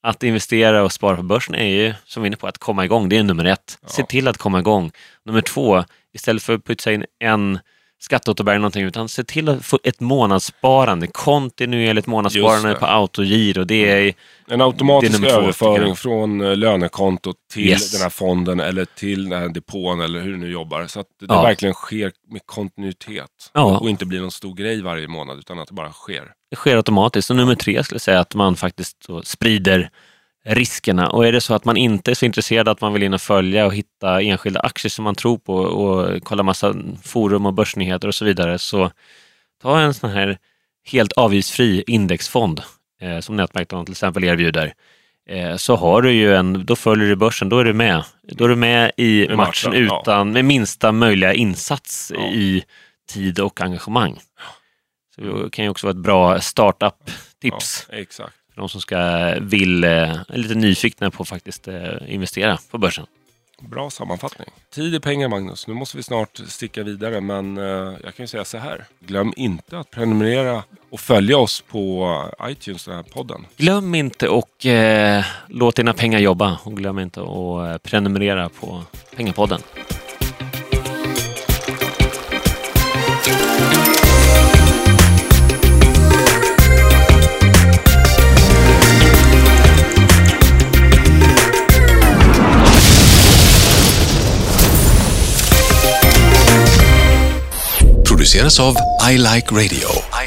att 0.00 0.22
investera 0.22 0.82
och 0.84 0.92
spara 0.92 1.16
på 1.16 1.22
börsen 1.22 1.54
är 1.54 1.64
ju, 1.68 1.94
som 2.04 2.22
vi 2.22 2.26
är 2.26 2.28
inne 2.28 2.36
på, 2.36 2.46
att 2.46 2.58
komma 2.58 2.84
igång. 2.84 3.08
Det 3.08 3.16
är 3.16 3.22
nummer 3.22 3.44
ett. 3.44 3.78
Se 3.86 4.02
Ja. 4.02 4.06
till 4.06 4.28
att 4.28 4.38
komma 4.38 4.58
igång. 4.58 4.90
Nummer 5.24 5.40
två, 5.40 5.84
istället 6.14 6.42
för 6.42 6.54
att 6.54 6.64
putsa 6.64 6.92
in 6.92 7.04
en 7.18 7.58
skatteåterbäring 8.00 8.60
någonting 8.60 8.82
utan 8.84 9.08
se 9.08 9.24
till 9.24 9.48
att 9.48 9.64
få 9.64 9.78
ett 9.84 10.00
månadssparande, 10.00 11.06
kontinuerligt 11.06 12.06
månadssparande 12.06 12.74
på 12.74 12.86
autogiro. 12.86 13.64
Det 13.64 13.90
är 14.08 14.14
en 14.48 14.60
automatisk 14.60 15.22
det 15.22 15.28
är 15.30 15.38
överföring 15.38 15.96
från 15.96 16.40
eh, 16.40 16.56
lönekontot 16.56 17.36
till 17.52 17.66
Yes. 17.68 17.92
den 17.92 18.00
här 18.02 18.10
fonden 18.10 18.60
eller 18.60 18.84
till 18.84 19.28
den 19.28 19.40
här 19.40 19.48
depån 19.48 20.00
eller 20.00 20.20
hur 20.20 20.32
det 20.32 20.38
nu 20.38 20.50
jobbar. 20.52 20.86
Så 20.86 21.00
att 21.00 21.06
det 21.20 21.26
Ja. 21.28 21.42
verkligen 21.42 21.74
sker 21.74 22.12
med 22.30 22.40
kontinuitet. 22.46 23.50
Ja. 23.54 23.78
Och 23.78 23.88
inte 23.90 24.06
blir 24.06 24.20
någon 24.20 24.30
stor 24.30 24.54
grej 24.54 24.82
varje 24.82 25.08
månad 25.08 25.38
utan 25.38 25.58
att 25.58 25.68
det 25.68 25.74
bara 25.74 25.92
sker. 25.92 26.24
Det 26.50 26.56
sker 26.56 26.76
automatiskt. 26.76 27.30
Och 27.30 27.36
nummer 27.36 27.54
tre 27.54 27.84
skulle 27.84 27.94
jag 27.96 28.02
säga 28.02 28.20
att 28.20 28.34
man 28.34 28.56
faktiskt 28.56 28.96
sprider 29.24 29.90
riskerna. 30.48 31.10
Och 31.10 31.26
är 31.26 31.32
det 31.32 31.40
så 31.40 31.54
att 31.54 31.64
man 31.64 31.76
inte 31.76 32.10
är 32.10 32.14
så 32.14 32.24
intresserad 32.24 32.68
att 32.68 32.80
man 32.80 32.92
vill 32.92 33.02
in 33.02 33.14
och 33.14 33.20
följa 33.20 33.66
och 33.66 33.74
hitta 33.74 34.22
enskilda 34.22 34.60
aktier 34.60 34.90
som 34.90 35.04
man 35.04 35.14
tror 35.14 35.38
på 35.38 35.54
och 35.54 36.22
kolla 36.22 36.42
massa 36.42 36.74
forum 37.02 37.46
och 37.46 37.54
börsnyheter 37.54 38.08
och 38.08 38.14
så 38.14 38.24
vidare, 38.24 38.58
så 38.58 38.90
ta 39.62 39.80
en 39.80 39.94
sån 39.94 40.10
här 40.10 40.38
helt 40.86 41.12
avgiftsfri 41.12 41.84
indexfond 41.86 42.62
eh, 43.00 43.20
som 43.20 43.36
Nätmarknaden 43.36 43.86
till 43.86 43.92
exempel 43.92 44.24
erbjuder. 44.24 44.74
Eh, 45.28 45.56
så 45.56 45.76
har 45.76 46.02
du 46.02 46.12
ju 46.12 46.34
en, 46.34 46.66
då 46.66 46.76
följer 46.76 47.08
du 47.08 47.16
börsen, 47.16 47.48
då 47.48 47.58
är 47.58 47.64
du 47.64 47.72
med. 47.72 48.04
Då 48.22 48.44
är 48.44 48.48
du 48.48 48.56
med 48.56 48.92
i 48.96 49.28
matchen, 49.28 49.72
ja. 49.72 50.00
utan, 50.00 50.32
med 50.32 50.44
minsta 50.44 50.92
möjliga 50.92 51.34
insats 51.34 52.12
Ja. 52.14 52.20
i 52.20 52.64
tid 53.10 53.40
och 53.40 53.60
engagemang. 53.60 54.18
Så 55.14 55.20
det 55.20 55.50
kan 55.50 55.64
ju 55.64 55.70
också 55.70 55.86
vara 55.86 55.96
ett 55.96 56.02
bra 56.02 56.40
startup-tips 56.40 57.86
Ja, 57.90 57.96
exakt. 57.98 58.37
För 58.58 58.62
de 58.62 58.68
som 58.68 58.80
ska, 58.80 59.34
vill, 59.40 59.84
eh, 59.84 59.90
är 59.90 60.36
lite 60.38 60.54
nyfikna 60.54 61.10
på 61.10 61.22
att 61.22 61.28
faktiskt 61.28 61.68
eh, 61.68 61.74
investera 62.06 62.58
på 62.70 62.78
börsen. 62.78 63.06
Bra 63.60 63.90
sammanfattning. 63.90 64.48
Tid 64.74 64.94
är 64.94 64.98
pengar 65.00 65.28
Magnus. 65.28 65.66
Nu 65.66 65.74
måste 65.74 65.96
vi 65.96 66.02
snart 66.02 66.40
sticka 66.46 66.82
vidare 66.82 67.20
men 67.20 67.58
eh, 67.58 67.64
jag 68.04 68.14
kan 68.14 68.24
ju 68.24 68.26
säga 68.26 68.44
så 68.44 68.58
här. 68.58 68.84
Glöm 69.00 69.32
inte 69.36 69.78
att 69.78 69.90
prenumerera 69.90 70.62
och 70.90 71.00
följa 71.00 71.38
oss 71.38 71.60
på 71.60 72.24
iTunes, 72.42 72.84
den 72.84 72.94
här 72.94 73.02
podden. 73.02 73.46
Glöm 73.56 73.94
inte 73.94 74.28
och 74.28 74.66
eh, 74.66 75.24
låt 75.48 75.76
dina 75.76 75.92
pengar 75.94 76.18
jobba 76.18 76.58
och 76.64 76.76
glöm 76.76 76.98
inte 76.98 77.20
att 77.20 77.28
eh, 77.70 77.78
prenumerera 77.78 78.48
på 78.48 78.82
Pengapodden. 79.16 79.60
Produceras 98.28 98.60
av 98.60 98.76
I 99.10 99.16
Like 99.16 99.54
Radio. 99.54 100.17